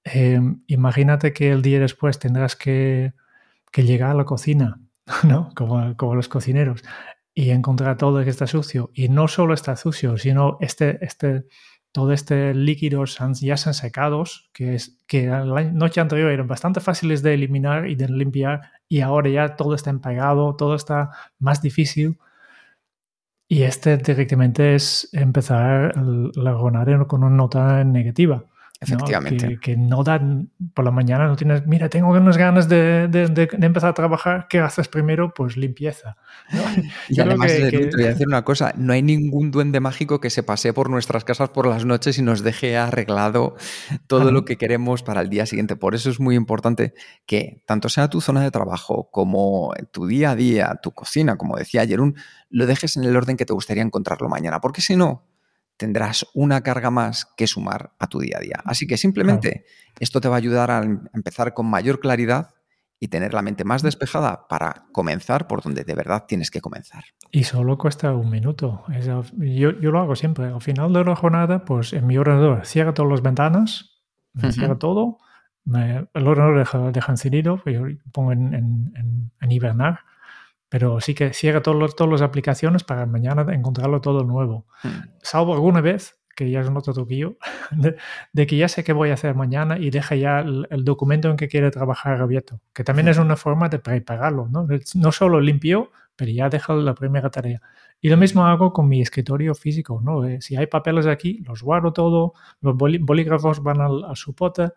Em, 0.05 0.63
imagínate 0.67 1.33
que 1.33 1.51
el 1.51 1.63
día 1.63 1.81
después 1.81 2.19
tendrás 2.19 2.57
que, 2.57 3.15
llegar 3.75 4.11
a 4.11 4.15
la 4.15 4.25
cocina, 4.25 4.81
¿no? 5.25 5.51
Como, 5.55 5.97
como, 5.97 6.15
los 6.15 6.29
cocineros, 6.29 6.83
y 7.35 7.51
encontrar 7.51 7.97
todo 7.97 8.25
que 8.25 8.31
está 8.31 8.47
sucio. 8.47 8.91
Y 8.95 9.09
no 9.09 9.29
solo 9.29 9.55
está 9.55 9.77
sucio, 9.77 10.19
sino 10.19 10.59
este, 10.61 10.99
este, 11.05 11.47
todo 11.93 12.13
este 12.13 12.55
líquidos 12.55 13.19
ya 13.41 13.57
se 13.57 13.69
han 13.69 13.75
secados, 13.75 14.51
que, 14.53 14.75
es, 14.75 15.01
que 15.07 15.27
la 15.27 15.65
noche 15.65 16.01
anterior 16.01 16.31
eran 16.31 16.47
bastante 16.47 16.81
fáciles 16.81 17.23
de 17.23 17.35
eliminar 17.35 17.89
y 17.89 17.97
de 17.97 18.09
limpiar, 18.09 18.73
y 18.89 19.01
ahora 19.01 19.31
ya 19.31 19.57
todo 19.57 19.75
está 19.75 19.91
empagado, 19.91 20.57
todo 20.57 20.75
está 20.75 21.11
más 21.39 21.63
difícil. 21.63 22.19
Y 23.51 23.63
este 23.63 23.97
directamente 23.97 24.75
es 24.75 25.09
empezar 25.13 25.95
la 25.97 26.55
jornada 26.55 27.07
con 27.07 27.25
una 27.25 27.35
nota 27.35 27.83
negativa. 27.85 28.45
Efectivamente. 28.81 29.59
Que, 29.61 29.77
no 29.77 30.05
dan 30.05 30.51
por 30.73 30.85
la 30.85 30.93
mañana, 30.93 31.27
no 31.27 31.35
tienes, 31.35 31.67
mira, 31.67 31.89
tengo 31.89 32.11
unas 32.11 32.37
ganas 32.37 32.69
de, 32.69 33.05
empezar 33.61 33.91
a 33.91 33.95
trabajar, 33.95 34.47
¿qué 34.49 34.61
haces 34.61 34.87
primero? 34.87 35.35
Pues 35.35 35.57
limpieza. 35.57 36.17
y 37.09 37.21
además, 37.21 37.53
te 37.53 37.91
voy 37.93 38.05
a 38.05 38.09
decir 38.09 38.29
una 38.29 38.45
cosa, 38.45 38.73
no 38.77 38.93
hay 38.93 39.03
ningún 39.03 39.51
duende 39.51 39.81
mágico 39.81 40.21
que 40.21 40.31
se 40.31 40.45
pase 40.45 40.73
por 40.73 40.91
nuestras 40.91 41.25
casas 41.25 41.49
por 41.49 41.67
las 41.67 41.85
noches 41.85 42.19
y 42.19 42.23
nos 42.23 42.43
deje 42.43 42.77
arreglado 42.77 43.57
todo 44.07 44.31
lo 44.31 44.45
que 44.45 44.57
queremos 44.57 45.03
para 45.03 45.23
el 45.23 45.29
día 45.29 45.47
siguiente. 45.47 45.75
Por 45.75 45.97
eso 45.97 46.09
es 46.09 46.21
muy 46.21 46.37
importante 46.37 46.95
que 47.27 47.65
tanto 47.67 47.89
sea 47.89 48.09
tu 48.09 48.21
zona 48.21 48.43
de 48.43 48.53
trabajo 48.53 49.11
como 49.11 49.75
tu 49.91 50.07
día 50.07 50.31
a 50.31 50.37
día, 50.37 50.79
tu 50.81 50.93
cocina, 50.93 51.37
como 51.37 51.57
decía 51.57 51.85
Jerún, 51.85 52.15
lo 52.49 52.67
dejes 52.67 52.97
en 52.97 53.03
el 53.05 53.17
orden 53.17 53.37
que 53.37 53.45
te 53.45 53.53
gustaría 53.53 53.83
encontrarlo 53.83 54.29
mañana, 54.29 54.61
porque 54.61 54.83
si 54.83 54.95
no, 54.95 55.25
tendrás 55.79 56.27
una 56.35 56.61
carga 56.61 56.91
más 56.91 57.33
que 57.37 57.47
sumar 57.47 57.93
a 57.99 58.09
tu 58.09 58.19
día 58.19 58.37
a 58.39 58.41
día. 58.41 58.61
Así 58.65 58.87
que 58.87 58.99
simplemente 58.99 59.65
esto 59.99 60.21
te 60.21 60.29
va 60.29 60.35
a 60.35 60.39
ayudar 60.39 60.71
a 60.71 60.83
em, 60.83 61.05
empezar 61.15 61.55
con 61.55 61.67
mayor 61.67 62.01
claridad 62.01 62.51
y 63.01 63.09
tener 63.09 63.33
la 63.33 63.43
mente 63.43 63.65
más 63.65 63.83
despejada 63.83 64.49
para 64.49 64.87
comenzar 64.93 65.47
por 65.47 65.63
donde 65.63 65.85
de 65.85 65.95
verdad 65.95 66.25
tienes 66.27 66.51
que 66.51 66.61
comenzar. 66.61 67.05
Y 67.31 67.45
solo 67.45 67.79
cuesta 67.79 68.13
un 68.13 68.29
minuto. 68.29 68.85
Yo, 69.39 69.71
lo 69.71 70.01
hago 70.01 70.17
siempre. 70.17 70.47
Al 70.47 70.61
final 70.61 70.93
de 70.93 71.05
la 71.05 71.15
jornada, 71.15 71.65
pues 71.65 71.93
en 71.93 72.07
mi 72.09 72.19
ordenador 72.19 72.67
cierra 72.67 72.93
todas 72.93 73.13
las 73.13 73.23
ventanas, 73.23 74.03
cierra 74.51 74.79
todo, 74.79 75.19
el 75.65 76.27
ordenador 76.27 76.59
deja, 76.59 76.91
deja 76.91 77.13
encendido, 77.13 77.63
yo 77.67 77.87
pongo 78.13 78.33
en, 78.33 78.53
en, 78.53 79.31
en 79.41 79.53
hibernar 79.53 80.01
pero 80.69 81.01
sí 81.01 81.15
que 81.15 81.33
cierra 81.33 81.63
todas 81.63 82.11
las 82.11 82.23
aplicaciones 82.23 82.85
para 82.85 83.07
mañana 83.07 83.47
encontrarlo 83.55 84.01
todo 84.01 84.25
nuevo. 84.25 84.67
Hmm. 84.83 85.11
Salvo 85.23 85.55
alguna 85.55 85.81
vez, 85.81 86.19
que 86.37 86.51
ya 86.51 86.61
es 86.61 86.69
un 86.69 86.77
otro 86.77 86.93
truquillo, 86.93 87.37
de, 88.33 88.47
que 88.47 88.57
ya 88.57 88.69
sé 88.69 88.85
qué 88.85 88.93
voy 88.93 89.11
a 89.11 89.15
hacer 89.15 89.35
mañana 89.35 89.79
y 89.79 89.91
deja 89.91 90.15
ya 90.15 90.41
el, 90.41 90.85
documento 90.85 91.31
en 91.31 91.37
que 91.37 91.49
quiere 91.49 91.71
trabajar 91.71 92.21
abierto, 92.21 92.61
que 92.73 92.85
también 92.85 93.07
hmm. 93.07 93.11
es 93.11 93.19
una 93.19 93.37
forma 93.37 93.69
de 93.69 93.79
prepararlo, 93.79 94.49
¿no? 94.49 94.67
No 94.95 95.13
solo 95.13 95.41
limpio, 95.41 95.91
pero 96.17 96.31
ya 96.31 96.49
deja 96.49 96.75
la 96.75 96.95
primera 96.95 97.31
tarea. 97.31 97.61
Y 98.01 98.11
lo 98.11 98.17
mismo 98.17 98.47
hago 98.47 98.73
con 98.73 98.89
mi 98.89 99.01
escritorio 99.01 99.55
físico, 99.55 100.01
¿no? 100.03 100.25
Eh, 100.25 100.41
si 100.41 100.57
hay 100.57 100.67
papeles 100.67 101.07
aquí, 101.07 101.43
los 101.47 101.63
guardo 101.63 101.93
todo, 101.93 102.35
los 102.61 102.77
bolígrafos 102.77 103.63
van 103.63 103.81
al, 103.81 104.05
al 104.05 104.17
suporte, 104.17 104.71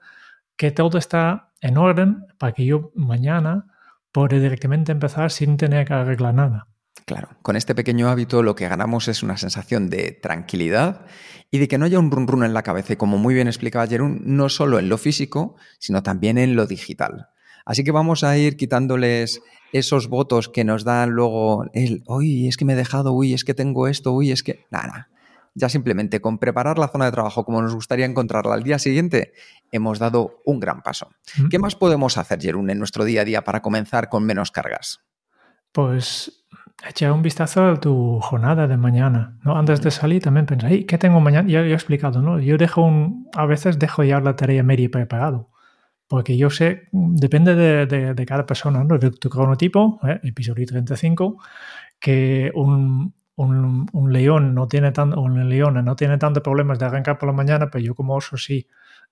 que 0.56 0.72
todo 0.72 0.98
está 0.98 1.52
en 1.60 1.78
orden 1.78 2.26
para 2.38 2.54
que 2.54 2.66
yo 2.66 2.92
mañana 2.96 3.71
puede 4.12 4.40
directamente 4.40 4.92
empezar 4.92 5.32
sin 5.32 5.58
tener 5.58 5.88
que 5.88 5.94
arreglar 5.94 6.34
nada. 6.34 6.68
Claro, 7.06 7.30
con 7.42 7.56
este 7.56 7.76
pequeño 7.76 8.10
hábito 8.10 8.44
lo 8.44 8.56
que 8.56 8.68
ganamos 8.68 9.08
es 9.08 9.24
una 9.24 9.38
sensación 9.38 9.90
de 9.90 10.12
tranquilidad 10.12 11.06
y 11.50 11.58
de 11.58 11.68
que 11.68 11.78
no 11.78 11.86
haya 11.86 12.00
un 12.00 12.12
run 12.12 12.28
run 12.28 12.44
en 12.44 12.54
la 12.54 12.64
cabeza, 12.64 12.94
y 12.94 12.98
como 12.98 13.18
muy 13.18 13.34
bien 13.34 13.48
explicaba 13.48 13.88
Jerún, 13.88 14.22
no 14.24 14.50
solo 14.50 14.80
en 14.80 14.90
lo 14.90 14.98
físico, 14.98 15.56
sino 15.80 16.04
también 16.04 16.38
en 16.38 16.56
lo 16.56 16.68
digital. 16.68 17.28
Así 17.66 17.84
que 17.84 17.92
vamos 17.92 18.24
a 18.24 18.38
ir 18.38 18.58
quitándoles 18.58 19.42
esos 19.72 20.08
votos 20.08 20.50
que 20.50 20.64
nos 20.64 20.84
dan 20.84 21.12
luego 21.12 21.66
el, 21.74 22.04
uy, 22.08 22.48
es 22.48 22.58
que 22.58 22.66
me 22.66 22.74
he 22.74 22.78
dejado, 22.78 23.14
uy, 23.14 23.34
es 23.34 23.44
que 23.44 23.54
tengo 23.54 23.88
esto, 23.88 24.12
uy, 24.12 24.32
es 24.32 24.44
que... 24.44 24.66
Nada, 24.72 25.10
ya 25.54 25.70
simplemente 25.70 26.22
con 26.22 26.38
preparar 26.38 26.80
la 26.80 26.88
zona 26.88 27.06
de 27.06 27.12
trabajo 27.12 27.44
como 27.44 27.62
nos 27.62 27.74
gustaría 27.74 28.06
encontrarla 28.06 28.54
al 28.54 28.64
día 28.64 28.80
siguiente, 28.80 29.34
hemos 29.72 30.00
dado 30.00 30.42
un 30.46 30.60
gran 30.60 30.82
paso. 30.82 31.10
¿Qué 31.50 31.60
más 31.60 31.76
podemos 31.76 32.18
hacer, 32.18 32.42
Jerún, 32.42 32.70
en 32.70 32.80
nuestro 32.80 33.04
día 33.04 33.22
a 33.22 33.26
día 33.26 33.44
para 33.44 33.62
comenzar 33.62 34.10
con 34.10 34.26
menos 34.26 34.52
cargas? 34.52 35.02
Pues 35.72 36.46
echa 36.88 37.14
un 37.14 37.22
vistazo 37.22 37.66
a 37.66 37.80
tu 37.80 38.20
jornada 38.22 38.68
de 38.68 38.78
mañana. 38.78 39.38
¿no? 39.44 39.58
Antes 39.58 39.82
de 39.82 39.92
salir 39.92 40.22
también 40.22 40.46
piensa, 40.46 40.70
¿qué 40.70 40.98
tengo 40.98 41.20
mañana? 41.20 41.48
Ya, 41.50 41.62
he 41.62 41.74
explicado, 41.74 42.22
¿no? 42.22 42.40
Yo 42.40 42.58
dejo 42.58 42.84
un, 42.84 43.30
a 43.36 43.46
veces 43.46 43.80
dejo 43.80 44.04
ya 44.04 44.20
la 44.20 44.36
tarea 44.36 44.64
media 44.64 44.90
preparado. 44.90 45.50
Porque 46.08 46.36
yo 46.36 46.50
sé, 46.50 46.90
depende 46.92 47.56
de, 47.56 48.26
cada 48.26 48.46
persona, 48.46 48.84
¿no? 48.84 48.98
De 48.98 49.12
tu 49.12 49.30
cronotipo, 49.30 50.00
¿eh? 50.04 50.20
episodio 50.24 50.66
35, 50.66 51.38
que 52.00 52.52
un, 52.54 53.14
un, 53.36 54.14
león 54.14 54.54
no 54.54 54.68
tiene 54.68 54.92
tanto, 54.92 55.20
un 55.22 55.50
león 55.50 55.84
no 55.84 55.96
tiene 55.96 56.18
tantos 56.18 56.44
problemas 56.44 56.80
de 56.80 56.86
arrancar 56.86 57.18
por 57.18 57.28
la 57.28 57.34
mañana, 57.34 57.70
pero 57.70 57.84
yo 57.84 57.96
como 57.96 58.16
oso 58.16 58.38
sí. 58.38 58.68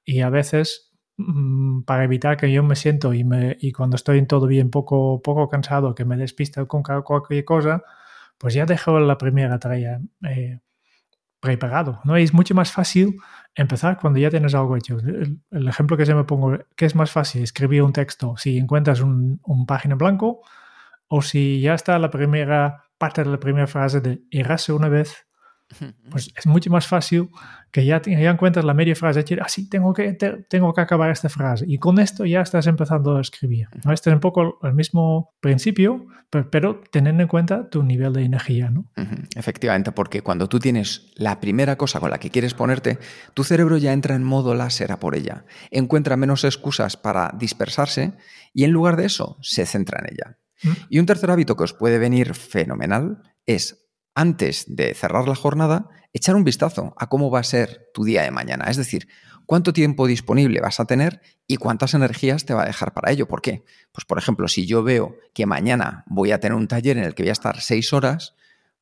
Y 0.06 0.22
a 0.22 0.30
veces, 0.30 0.92
mm, 1.18 1.82
para 1.84 2.04
evitar 2.04 2.38
que 2.38 2.52
yo 2.52 2.64
me 2.64 2.76
siento 2.76 3.14
y, 3.14 3.24
me, 3.24 3.58
y 3.60 3.72
cuando 3.72 3.96
estoy 3.96 4.26
todo 4.26 4.48
bien 4.48 4.70
poco, 4.70 5.22
poco 5.22 5.50
cansado, 5.50 5.96
que 5.96 6.06
me 6.06 6.18
despiste 6.18 6.66
con 6.68 6.84
cualquier 6.84 7.46
cosa, 7.46 7.84
pues 8.38 8.54
ya 8.54 8.66
dejo 8.66 9.00
la 9.00 9.18
primera 9.18 9.60
tarea 9.60 10.00
eh, 10.28 10.60
preparado. 11.40 12.02
¿no? 12.06 12.16
es 12.16 12.34
mucho 12.34 12.56
más 12.56 12.72
fácil 12.72 13.18
empezar 13.56 13.98
cuando 14.00 14.20
ya 14.20 14.30
tienes 14.30 14.56
algo 14.56 14.78
hecho. 14.78 15.00
El, 15.00 15.68
ejemplo 15.68 15.98
que 15.98 16.06
se 16.06 16.16
me 16.16 16.24
pongo, 16.24 16.58
¿qué 16.76 16.86
es 16.86 16.96
más 16.96 17.12
fácil? 17.12 17.44
Escribir 17.44 17.84
un 17.84 17.94
texto 17.94 18.36
si 18.38 18.58
encuentras 18.58 19.02
un, 19.02 19.40
un 19.44 19.66
página 19.66 19.94
en 19.94 19.98
blanco 19.98 20.42
o 21.10 21.22
si 21.22 21.60
ya 21.60 21.74
está 21.74 22.00
la 22.00 22.10
primera 22.10 22.86
parte 22.98 23.24
de 23.24 23.30
la 23.30 23.40
primera 23.40 23.68
frase 23.68 24.00
de 24.00 24.22
errase 24.32 24.72
una 24.72 24.90
vez, 24.90 25.26
pues 26.10 26.32
es 26.36 26.46
mucho 26.48 26.70
más 26.70 26.88
fácil 26.88 27.30
que 27.72 27.86
ya, 27.86 28.02
ya 28.02 28.32
encuentras 28.32 28.66
la 28.66 28.74
media 28.74 28.96
frase, 28.96 29.22
decir, 29.22 29.40
ah, 29.42 29.48
sí, 29.48 29.70
tengo 29.70 29.94
que, 29.94 30.14
tengo 30.50 30.74
que 30.74 30.82
acabar 30.82 31.12
esta 31.12 31.30
frase. 31.30 31.66
Y 31.68 31.78
con 31.78 32.00
esto 32.00 32.26
ya 32.26 32.42
estás 32.42 32.66
empezando 32.66 33.18
a 33.18 33.22
escribir. 33.22 33.68
¿no? 33.84 33.94
Este 33.94 34.10
es 34.10 34.16
un 34.16 34.20
poco 34.20 34.58
el 34.64 34.74
mismo 34.74 35.36
principio, 35.40 36.08
pero, 36.52 36.82
teniendo 36.92 37.22
en 37.22 37.30
cuenta 37.30 37.70
tu 37.70 37.84
nivel 37.84 38.14
de 38.14 38.24
energía. 38.24 38.72
¿no? 38.72 38.92
Efectivamente, 39.36 39.92
porque 39.92 40.22
cuando 40.22 40.50
tú 40.50 40.60
tienes 40.60 41.12
la 41.16 41.40
primera 41.40 41.76
cosa 41.76 42.00
con 42.00 42.10
la 42.10 42.18
que 42.18 42.32
quieres 42.32 42.56
ponerte, 42.56 42.98
tu 43.36 43.44
cerebro 43.44 43.78
ya 43.78 43.94
entra 43.94 44.16
en 44.16 44.24
modo 44.24 44.56
láser 44.56 44.92
a 44.92 45.00
por 45.00 45.16
ella. 45.16 45.46
Encuentra 45.70 46.18
menos 46.18 46.44
excusas 46.44 46.98
para 46.98 47.32
dispersarse 47.38 48.14
y 48.54 48.64
en 48.64 48.72
lugar 48.72 48.96
de 48.96 49.06
eso, 49.06 49.38
se 49.42 49.68
centra 49.68 50.00
en 50.00 50.14
ella. 50.14 50.38
Y 50.90 51.00
un 51.00 51.06
tercer 51.06 51.32
hábito 51.32 51.56
que 51.56 51.64
os 51.64 51.74
puede 51.74 52.00
venir 52.00 52.36
fenomenal 52.36 53.24
es, 53.46 53.88
antes 54.16 54.66
de 54.68 54.94
cerrar 54.94 55.28
la 55.28 55.36
jornada, 55.36 55.90
echar 56.14 56.36
un 56.36 56.44
vistazo 56.44 56.94
a 56.98 57.08
cómo 57.08 57.32
va 57.32 57.40
a 57.40 57.44
ser 57.44 57.90
tu 57.94 58.04
día 58.04 58.24
de 58.24 58.32
mañana. 58.32 58.66
Es 58.66 58.78
decir, 58.78 59.08
cuánto 59.46 59.74
tiempo 59.74 60.08
disponible 60.08 60.62
vas 60.62 60.80
a 60.80 60.86
tener 60.86 61.22
y 61.48 61.58
cuántas 61.58 61.94
energías 61.94 62.46
te 62.46 62.54
va 62.54 62.64
a 62.64 62.68
dejar 62.68 62.94
para 62.94 63.12
ello. 63.12 63.28
¿Por 63.28 63.42
qué? 63.42 63.64
Pues, 63.92 64.06
por 64.06 64.18
ejemplo, 64.18 64.48
si 64.48 64.66
yo 64.66 64.84
veo 64.84 65.16
que 65.34 65.46
mañana 65.46 66.04
voy 66.08 66.32
a 66.32 66.40
tener 66.40 66.56
un 66.56 66.68
taller 66.68 66.98
en 66.98 67.04
el 67.04 67.16
que 67.16 67.24
voy 67.24 67.30
a 67.30 67.34
estar 67.34 67.62
seis 67.62 67.94
horas, 67.94 68.36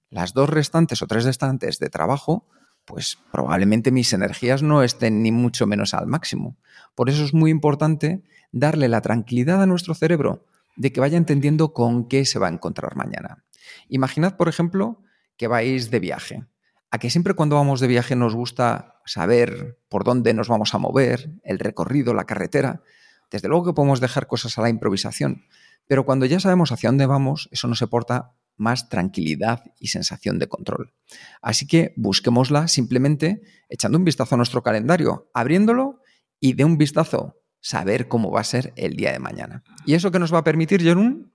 las 0.10 0.34
dos 0.34 0.50
restantes 0.50 1.01
o 1.01 1.07
tres 1.07 1.25
restantes 1.25 1.79
de 1.79 1.89
trabajo, 1.89 2.48
pues 2.86 3.17
probablemente 3.31 3.91
mis 3.91 4.13
energías 4.13 4.63
no 4.63 4.81
estén 4.81 5.22
ni 5.22 5.31
mucho 5.31 5.67
menos 5.67 5.93
al 5.93 6.07
máximo. 6.07 6.57
Por 6.96 7.10
eso 7.10 7.24
es 7.24 7.34
muy 7.34 7.51
importante 7.51 8.24
darle 8.51 8.88
la 8.88 9.01
tranquilidad 9.01 9.62
a 9.62 9.65
nuestro 9.65 9.93
cerebro 9.93 10.46
de 10.77 10.93
que 10.93 11.01
vaya 11.01 11.17
entendiendo 11.17 11.74
con 11.74 12.07
qué 12.07 12.25
se 12.25 12.39
va 12.39 12.48
a 12.48 12.51
encontrar 12.51 12.96
mañana. 12.96 13.43
Imaginad, 13.89 14.38
por 14.38 14.48
ejemplo, 14.48 15.03
que 15.36 15.48
vais 15.48 15.91
de 15.91 16.00
viaje. 16.00 16.46
A 16.89 17.00
que 17.00 17.10
siempre 17.10 17.34
cuando 17.34 17.57
vamos 17.57 17.81
de 17.81 17.88
viaje 17.88 18.15
nos 18.15 18.34
gusta 18.34 19.01
saber 19.05 19.77
por 19.89 20.03
dónde 20.05 20.34
nos 20.34 20.48
vamos 20.48 20.74
a 20.74 20.77
mover, 20.77 21.31
el 21.43 21.60
recorrido, 21.60 22.13
la 22.13 22.25
carretera. 22.25 22.81
Desde 23.29 23.50
luego 23.50 23.65
que 23.65 23.74
podemos 23.74 24.00
dejar 24.00 24.27
cosas 24.27 24.57
a 24.57 24.62
la 24.62 24.69
improvisación, 24.69 25.43
pero 25.88 26.05
cuando 26.05 26.25
ya 26.25 26.39
sabemos 26.39 26.72
hacia 26.72 26.89
dónde 26.89 27.05
vamos, 27.05 27.50
eso 27.51 27.67
nos 27.67 27.81
aporta 27.81 28.34
más 28.55 28.89
tranquilidad 28.89 29.63
y 29.79 29.88
sensación 29.88 30.39
de 30.39 30.48
control. 30.48 30.93
Así 31.41 31.67
que 31.67 31.93
busquémosla 31.96 32.67
simplemente 32.67 33.41
echando 33.69 33.98
un 33.98 34.05
vistazo 34.05 34.36
a 34.36 34.38
nuestro 34.38 34.63
calendario, 34.63 35.29
abriéndolo 35.34 36.01
y 36.39 36.53
de 36.53 36.65
un 36.65 36.77
vistazo 36.77 37.36
saber 37.60 38.08
cómo 38.08 38.32
va 38.32 38.42
a 38.42 38.46
ser 38.46 38.74
el 38.76 38.96
día 38.96 39.12
de 39.12 39.20
mañana. 39.20 39.64
¿Y 39.86 39.94
eso 39.94 40.12
qué 40.12 40.20
nos 40.20 40.34
va 40.34 40.40
a 40.40 40.44
permitir, 40.44 40.82
Jerún? 40.82 41.34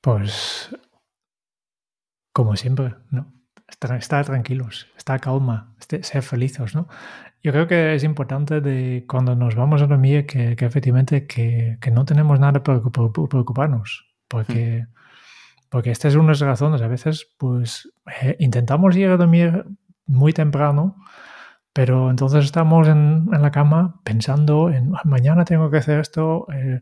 Pues 0.00 0.70
como 2.36 2.54
siempre, 2.54 2.94
¿no? 3.10 3.32
Estar, 3.66 4.26
tranquilos, 4.26 4.88
estar 4.94 5.18
calma, 5.22 5.74
este, 5.80 6.02
ser 6.02 6.22
felices, 6.22 6.74
¿no? 6.74 6.86
Yo 7.42 7.50
creo 7.50 7.66
que 7.66 7.94
es 7.94 8.04
importante 8.04 8.60
de 8.60 9.06
cuando 9.08 9.34
nos 9.34 9.54
vamos 9.54 9.80
a 9.80 9.86
dormir 9.86 10.26
que, 10.26 10.52
efectivamente 10.52 11.26
que, 11.26 11.78
no 11.90 12.04
tenemos 12.04 12.38
nada 12.38 12.62
para 12.62 12.82
preocuparnos, 12.82 14.06
porque, 14.28 14.84
mm. 14.86 15.68
porque 15.70 15.90
esta 15.90 16.08
es 16.08 16.14
una 16.14 16.24
de 16.24 16.28
las 16.32 16.40
razones. 16.40 16.82
A 16.82 16.88
veces, 16.88 17.32
pues, 17.38 17.90
eh, 18.20 18.36
intentamos 18.38 18.94
ir 18.96 19.08
a 19.08 19.16
dormir 19.16 19.64
muy 20.04 20.34
temprano, 20.34 20.96
pero 21.76 22.08
entonces 22.08 22.46
estamos 22.46 22.88
en, 22.88 23.28
la 23.30 23.50
cama 23.50 24.00
pensando 24.02 24.70
en 24.70 24.94
ah, 24.94 25.02
mañana 25.04 25.44
tengo 25.44 25.70
que 25.70 25.76
hacer 25.76 26.00
esto, 26.00 26.46
eh, 26.50 26.80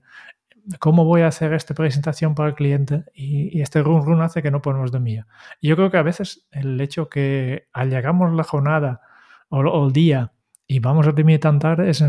cómo 0.79 1.05
voy 1.05 1.23
a 1.23 1.27
hacer 1.27 1.53
esta 1.53 1.75
presentación 1.75 2.37
para 2.37 2.51
el 2.51 2.55
cliente 2.55 3.03
y, 3.13 3.61
este 3.61 3.83
run 3.83 4.07
run 4.07 4.23
hace 4.23 4.41
que 4.41 4.53
no 4.53 4.63
podemos 4.63 4.93
dormir. 4.93 5.27
Y 5.61 5.67
yo 5.67 5.75
creo 5.75 5.91
que 5.91 5.97
a 5.97 6.05
veces 6.05 6.47
el 6.53 6.81
hecho 6.81 7.09
que 7.09 7.67
llegamos 7.75 8.33
la 8.35 8.45
jornada 8.45 9.01
o, 9.49 9.85
el 9.85 9.93
día 9.93 10.33
y 10.69 10.79
vamos 10.79 11.09
a 11.09 11.11
dormir 11.11 11.41
tan 11.41 11.59
tarde 11.59 11.91
es, 11.91 12.01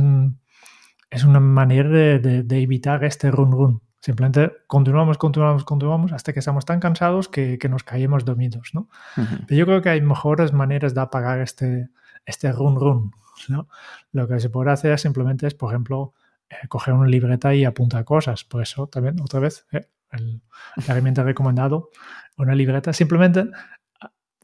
es 1.10 1.24
una 1.24 1.40
manera 1.40 1.90
de, 1.90 2.62
evitar 2.62 3.04
este 3.04 3.32
run 3.32 3.52
run. 3.52 3.82
Simplemente 4.00 4.52
continuamos, 4.68 5.18
continuamos, 5.18 5.64
continuamos 5.64 6.14
hasta 6.14 6.34
que 6.34 6.40
estamos 6.40 6.66
tan 6.66 6.80
cansados 6.80 7.30
que, 7.30 7.58
nos 7.68 7.84
caemos 7.84 8.26
dormidos, 8.26 8.76
¿no? 8.76 8.90
Pero 9.16 9.58
yo 9.58 9.66
creo 9.66 9.82
que 9.82 9.90
hay 9.90 10.02
mejores 10.02 10.54
maneras 10.54 10.94
de 10.94 11.02
apagar 11.02 11.40
este, 11.40 11.90
este 12.26 12.52
run 12.52 12.80
run, 12.80 13.12
¿no? 13.50 13.68
Lo 14.12 14.28
que 14.28 14.40
se 14.40 14.50
puede 14.50 14.72
hacer 14.72 14.98
simplemente 15.00 15.48
es, 15.48 15.54
por 15.54 15.72
ejemplo, 15.72 16.14
eh, 16.50 16.68
coger 16.68 16.94
una 16.94 17.08
libreta 17.08 17.54
y 17.54 17.66
apuntar 17.66 18.06
cosas. 18.06 18.44
Por 18.44 18.62
eso 18.62 18.88
también, 18.88 19.20
otra 19.20 19.40
vez, 19.40 19.66
eh, 19.72 19.88
el, 20.12 20.42
la 20.76 20.94
herramienta 20.94 21.24
recomendado, 21.24 21.90
una 22.38 22.56
libreta. 22.56 22.94
Simplemente 22.94 23.50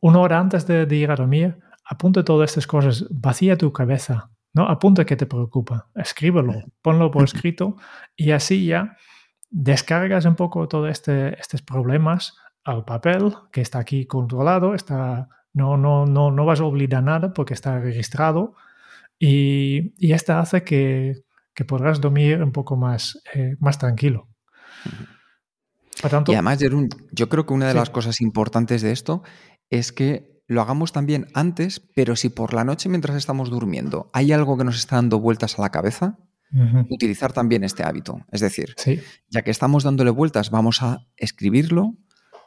una 0.02 0.20
hora 0.20 0.40
antes 0.40 0.66
de, 0.68 0.88
ir 0.96 1.12
a 1.12 1.16
dormir, 1.16 1.60
apunte 1.86 2.24
todas 2.24 2.52
estas 2.52 2.68
cosas, 2.68 3.06
vacía 3.10 3.58
tu 3.58 3.72
cabeza, 3.72 4.32
¿no? 4.54 4.68
Apunta 4.68 5.06
que 5.06 5.16
te 5.16 5.26
preocupa, 5.26 5.88
escríbelo, 5.96 6.54
ponlo 6.82 7.12
por 7.12 7.24
escrito 7.24 7.78
y 8.16 8.32
así 8.32 8.66
ya 8.66 8.98
descargas 9.50 10.26
un 10.26 10.36
poco 10.36 10.68
todos 10.68 10.90
este, 10.90 11.40
estos 11.40 11.62
problemas 11.62 12.36
al 12.64 12.84
papel 12.84 13.34
que 13.52 13.62
está 13.62 13.80
aquí 13.80 14.06
controlado, 14.06 14.74
está, 14.74 15.30
no, 15.54 15.78
no, 15.78 16.06
no, 16.06 16.32
no 16.32 16.46
vas 16.46 16.60
a 16.60 16.66
olvidar 16.66 17.04
nada 17.04 17.34
porque 17.34 17.54
está 17.54 17.80
registrado 17.80 18.56
y, 19.20 19.94
y 19.98 20.14
esto 20.14 20.34
hace 20.34 20.64
que, 20.64 21.24
que 21.54 21.66
podrás 21.66 22.02
dormir 22.02 22.42
un 22.42 22.52
poco 22.52 22.76
más, 22.78 23.22
eh, 23.34 23.56
más 23.60 23.78
tranquilo. 23.78 24.30
y 26.28 26.34
además, 26.34 26.60
yo 27.12 27.30
creo 27.30 27.46
que 27.46 27.54
una 27.54 27.68
de 27.68 27.74
las 27.74 27.90
cosas 27.90 28.22
importantes 28.22 28.82
de 28.82 28.92
esto 28.92 29.24
es 29.70 29.92
que 29.92 30.42
lo 30.48 30.62
hagamos 30.62 30.92
también 30.92 31.28
antes, 31.34 31.80
pero 31.96 32.16
si 32.16 32.30
por 32.30 32.54
la 32.54 32.64
noche 32.64 32.90
mientras 32.90 33.16
estamos 33.16 33.50
durmiendo 33.50 34.10
hay 34.14 34.32
algo 34.32 34.58
que 34.58 34.64
nos 34.64 34.78
está 34.78 34.98
dando 34.98 35.20
vueltas 35.20 35.58
a 35.58 35.62
la 35.62 35.70
cabeza, 35.70 36.18
utilizar 36.90 37.32
también 37.32 37.64
este 37.64 37.84
hábito. 37.84 38.20
Es 38.32 38.42
decir, 38.42 38.76
ya 39.30 39.42
que 39.42 39.52
estamos 39.52 39.84
dándole 39.84 40.10
vueltas, 40.10 40.50
vamos 40.50 40.82
a 40.82 41.08
escribirlo, 41.16 41.94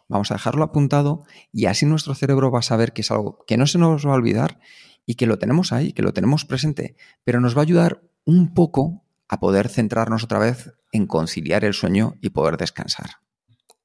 vamos 0.09 0.31
a 0.31 0.35
dejarlo 0.35 0.65
apuntado 0.65 1.25
y 1.53 1.67
así 1.67 1.87
nuestro 1.87 2.15
cerebro 2.15 2.51
va 2.51 2.61
a 2.61 2.63
saber 2.63 2.93
que 2.93 3.03
es 3.03 3.11
algo 3.11 3.45
que 3.47 3.57
no 3.57 3.67
se 3.67 3.79
nos 3.79 4.07
va 4.07 4.13
a 4.13 4.17
olvidar 4.17 4.59
y 5.07 5.17
que 5.17 5.27
lo 5.27 5.39
tenemos 5.39 5.73
ahí, 5.73 5.93
que 5.93 6.03
lo 6.03 6.13
tenemos 6.13 6.45
presente, 6.45 6.97
pero 7.25 7.41
nos 7.41 7.57
va 7.57 7.61
a 7.61 7.65
ayudar 7.65 8.03
un 8.25 8.55
poco 8.55 9.05
a 9.29 9.41
poder 9.41 9.69
centrarnos 9.69 10.25
otra 10.25 10.39
vez 10.39 10.75
en 10.93 11.07
conciliar 11.07 11.65
el 11.65 11.75
sueño 11.75 12.15
y 12.21 12.31
poder 12.31 12.57
descansar. 12.57 13.11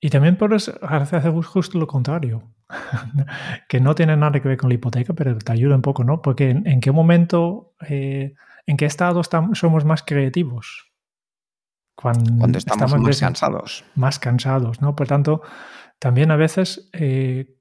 Y 0.01 0.09
también 0.09 0.37
puedes 0.37 0.69
hacer 0.81 1.31
justo 1.41 1.77
lo 1.77 1.87
contrario, 1.87 2.53
que 3.67 3.81
no 3.81 3.95
tiene 3.95 4.15
nada 4.15 4.39
que 4.39 4.47
ver 4.47 4.57
con 4.57 4.69
la 4.69 4.75
hipoteca, 4.75 5.13
pero 5.13 5.37
te 5.37 5.51
ayuda 5.51 5.75
un 5.75 5.81
poco, 5.81 6.03
¿no? 6.03 6.21
Porque 6.21 6.51
en, 6.51 6.79
qué 6.79 6.91
momento, 6.91 7.73
eh, 7.87 8.35
en 8.65 8.77
qué 8.77 8.85
estado 8.85 9.19
estamos, 9.19 9.59
somos 9.59 9.83
más 9.83 10.03
creativos. 10.03 10.85
Cuando, 11.95 12.57
estamos, 12.57 12.97
más 12.97 13.19
cansados. 13.19 13.83
Más 13.95 14.19
cansados, 14.19 14.81
¿no? 14.81 14.95
Por 14.95 15.07
tanto, 15.07 15.41
también 15.99 16.31
a 16.31 16.37
veces 16.37 16.89
eh, 16.93 17.55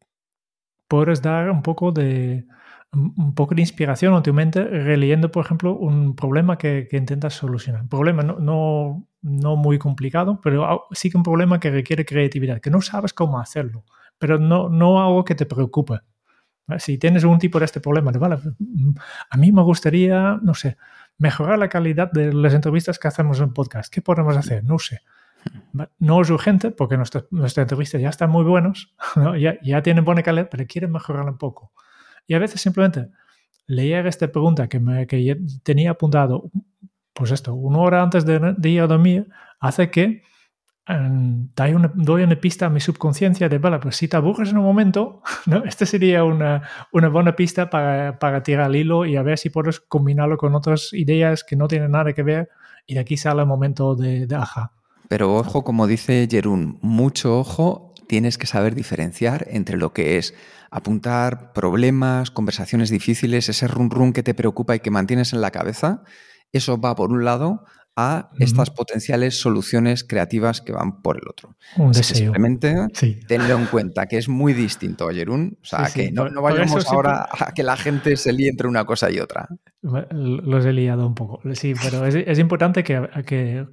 puedes 0.89 1.23
dar 1.23 1.51
un 1.51 1.63
poco 1.63 1.93
de, 1.93 2.47
un 2.93 3.35
poco 3.35 3.55
de 3.55 3.61
inspiración 3.61 4.15
en 4.15 4.23
tu 4.23 4.33
mente 4.33 4.65
releyendo, 4.65 5.31
por 5.31 5.45
ejemplo, 5.45 5.77
un 5.77 6.17
problema 6.17 6.57
que, 6.57 6.89
intentas 6.93 7.35
solucionar. 7.35 7.83
Un 7.83 7.89
problema 7.89 8.23
no, 8.23 9.07
no, 9.21 9.57
muy 9.57 9.79
complicado, 9.79 10.41
pero 10.43 10.87
sí 10.93 11.11
que 11.11 11.17
un 11.17 11.23
problema 11.23 11.61
que 11.61 11.71
requiere 11.71 12.07
creatividad, 12.07 12.61
que 12.61 12.71
no 12.71 12.81
sabes 12.81 13.13
cómo 13.13 13.39
hacerlo, 13.39 13.85
pero 14.19 14.39
no, 14.39 14.69
no 14.69 15.03
algo 15.03 15.25
que 15.25 15.35
te 15.35 15.47
preocupe. 15.47 16.01
Si 16.79 16.99
tienes 16.99 17.25
un 17.25 17.39
tipo 17.39 17.59
de 17.59 17.65
este 17.65 17.81
problema, 17.81 18.11
vale, 18.13 18.39
a 19.31 19.37
mí 19.39 19.53
me 19.53 19.63
gustaría, 19.63 20.39
no 20.43 20.55
sé, 20.55 20.77
mejorar 21.17 21.59
la 21.59 21.69
calidad 21.69 22.13
de 22.13 22.33
las 22.33 22.53
entrevistas 22.55 22.99
que 22.99 23.09
hacemos 23.09 23.41
en 23.41 23.53
podcast. 23.55 23.93
¿Qué 23.93 24.03
podemos 24.03 24.37
hacer? 24.37 24.65
No 24.65 24.79
sé. 24.79 25.01
No 25.99 26.21
es 26.21 26.31
urgente 26.31 26.71
porque 26.71 26.97
nuestras 26.97 27.59
entrevistas 27.59 28.01
ya 28.01 28.09
están 28.09 28.31
muy 28.31 28.45
buenos, 28.45 28.95
ya, 29.39 29.59
ya 29.63 29.83
tienen 29.83 30.05
buena 30.05 30.23
calidad, 30.23 30.49
pero 30.51 30.67
quieren 30.67 30.93
mejorarla 30.93 31.31
un 31.31 31.39
poco. 31.39 31.73
Y 32.27 32.35
a 32.35 32.39
veces 32.39 32.61
simplemente 32.61 33.09
leer 33.69 34.07
esta 34.07 34.29
pregunta 34.29 34.69
que, 34.69 34.81
me, 34.81 35.07
que 35.07 35.39
tenía 35.63 35.93
apuntado, 35.93 36.51
pues 37.13 37.31
esto, 37.31 37.55
una 37.55 37.79
hora 37.79 38.03
antes 38.03 38.25
de, 38.25 38.55
ir 38.65 38.81
a 38.81 38.87
dormir, 38.87 39.29
hace 39.61 39.91
que 39.91 40.23
um, 40.89 41.49
doy, 41.55 41.75
una, 41.75 41.93
doy, 41.95 42.23
una, 42.23 42.37
pista 42.37 42.67
a 42.67 42.71
mi 42.71 42.81
subconsciencia 42.81 43.49
de, 43.49 43.59
vale, 43.59 43.79
pues 43.79 43.97
si 43.97 44.09
te 44.09 44.17
aburres 44.17 44.51
en 44.51 44.59
un 44.59 44.65
momento, 44.65 45.23
¿no? 45.47 45.65
esta 45.65 45.85
sería 45.87 46.25
una, 46.25 46.63
una 46.93 47.09
buena 47.09 47.37
pista 47.37 47.69
para, 47.69 48.19
para, 48.19 48.43
tirar 48.43 48.71
el 48.71 48.77
hilo 48.77 49.05
y 49.05 49.17
a 49.17 49.23
ver 49.23 49.39
si 49.39 49.51
puedes 49.51 49.81
combinarlo 49.81 50.39
con 50.39 50.55
otras 50.55 50.93
ideas 50.95 51.45
que 51.45 51.57
no 51.57 51.69
tienen 51.69 51.91
nada 51.91 52.13
que 52.15 52.23
ver 52.23 52.49
y 52.87 52.95
de 52.95 53.01
aquí 53.01 53.17
sale 53.19 53.43
el 53.43 53.49
momento 53.49 53.95
de, 53.95 54.27
de 54.27 54.35
aja. 54.35 54.73
Pero 55.09 55.35
ojo, 55.35 55.65
como 55.65 55.87
dice 55.87 56.29
Jerún, 56.31 56.79
mucho 56.83 57.39
ojo, 57.39 57.95
tienes 58.07 58.39
que 58.39 58.47
saber 58.47 58.75
diferenciar 58.75 59.47
entre 59.51 59.77
lo 59.77 59.93
que 59.93 60.19
es 60.19 60.35
apuntar 60.71 61.53
problemas, 61.53 62.31
conversaciones 62.31 62.91
difíciles, 62.91 63.49
ese 63.49 63.69
run 63.69 63.91
run 63.91 64.13
que 64.13 64.23
te 64.23 64.35
preocupa 64.35 64.77
y 64.77 64.81
que 64.81 64.91
mantienes 64.91 65.33
en 65.33 65.41
la 65.41 65.51
cabeza, 65.51 66.03
eso 66.53 66.81
va 66.81 66.95
por 66.95 67.11
un 67.11 67.25
lado 67.25 67.65
a 68.01 68.31
estas 68.39 68.71
potenciales 68.71 69.41
soluciones 69.41 70.05
creativas 70.05 70.61
que 70.61 70.71
van 70.71 71.03
por 71.03 71.17
el 71.17 71.29
otro. 71.29 71.57
Un 71.77 71.91
deseo. 71.91 72.17
Simplemente 72.17 72.87
tenlo 73.27 73.59
en 73.59 73.67
cuenta, 73.67 74.07
que 74.07 74.19
es 74.19 74.29
muy 74.29 74.53
distinto, 74.53 75.09
Jerún. 75.09 75.59
O 75.61 75.65
sea, 75.65 75.91
que 75.93 76.13
no, 76.13 76.31
vayamos 76.41 76.87
ahora 76.87 77.29
a 77.29 77.53
que 77.53 77.65
la 77.65 77.77
gente 77.77 78.17
se 78.17 78.33
líe 78.33 78.51
entre 78.51 78.69
una 78.69 78.85
cosa 78.85 79.11
y 79.11 79.19
otra. 79.19 79.49
Los 79.83 80.65
he 80.65 80.73
liado 80.73 81.09
un 81.09 81.17
poco. 81.17 81.41
Sí, 81.55 81.75
pero 81.83 82.07
es, 82.07 82.39
importante 82.39 82.85
que, 82.85 83.67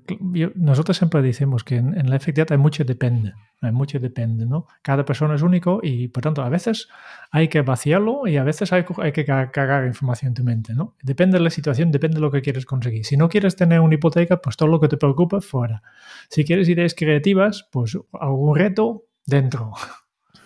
nosotros 0.56 0.98
siempre 0.98 1.22
decimos 1.22 1.64
que 1.64 1.76
en, 1.76 2.10
la 2.10 2.16
efectividad 2.16 2.52
hay 2.52 2.58
mucho 2.58 2.84
depende. 2.84 3.34
Hay 3.62 3.72
mucho 3.72 4.00
depende, 4.00 4.46
¿no? 4.46 4.68
Cada 4.82 5.06
persona 5.06 5.36
es 5.36 5.42
único 5.42 5.80
y, 5.82 6.08
por 6.10 6.24
tanto, 6.24 6.42
a 6.42 6.50
veces 6.50 6.90
hay 7.32 7.48
que 7.48 7.62
vaciarlo 7.62 8.28
y 8.28 8.38
a 8.38 8.44
veces 8.44 8.74
hay, 8.74 8.86
hay 8.98 9.12
que 9.12 9.26
cargar 9.26 9.86
información 9.86 10.30
en 10.30 10.34
tu 10.34 10.44
mente, 10.44 10.74
¿no? 10.74 10.96
Depende 11.02 11.38
de 11.38 11.44
la 11.44 11.50
situación, 11.50 11.92
depende 11.92 12.16
de 12.16 12.22
lo 12.22 12.32
que 12.32 12.42
quieres 12.42 12.66
conseguir. 12.66 13.06
Si 13.06 13.18
no 13.18 13.30
quieres 13.30 13.56
tener 13.56 13.80
una 13.80 13.96
hipoteca, 14.22 14.42
pues 14.42 14.58
todo 14.58 14.70
lo 14.70 14.80
que 14.80 14.88
te 14.88 14.98
preocupa, 14.98 15.42
fuera. 15.42 15.82
Si 16.30 16.44
quieres 16.44 16.70
ideas 16.70 16.94
creativas, 16.96 17.68
pues 17.72 17.98
algún 18.14 18.56
reto, 18.56 19.04
dentro. 19.26 19.74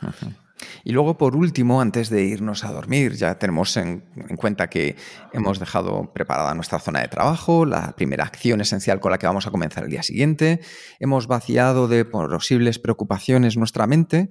Y 0.84 0.91
luego, 0.91 1.17
por 1.17 1.36
último, 1.36 1.82
antes 1.82 2.10
de 2.10 2.23
irnos 2.23 2.65
a 2.65 2.71
dormir, 2.71 3.13
ya 3.13 3.38
tenemos 3.39 3.75
en, 3.77 4.03
cuenta 4.36 4.69
que 4.69 4.95
hemos 5.32 5.60
dejado 5.60 6.12
preparada 6.13 6.53
nuestra 6.53 6.79
zona 6.79 7.01
de 7.01 7.08
trabajo, 7.08 7.65
la 7.65 7.95
primera 7.95 8.25
acción 8.25 8.60
esencial 8.60 8.99
con 8.99 9.12
la 9.12 9.17
que 9.17 9.25
vamos 9.25 9.47
a 9.47 9.51
comenzar 9.51 9.86
el 9.86 9.89
día 9.89 10.03
siguiente, 10.03 10.60
hemos 10.99 11.27
vaciado 11.27 11.88
de 11.88 12.05
posibles 12.05 12.79
preocupaciones 12.79 13.58
nuestra 13.58 13.88
mente. 13.88 14.29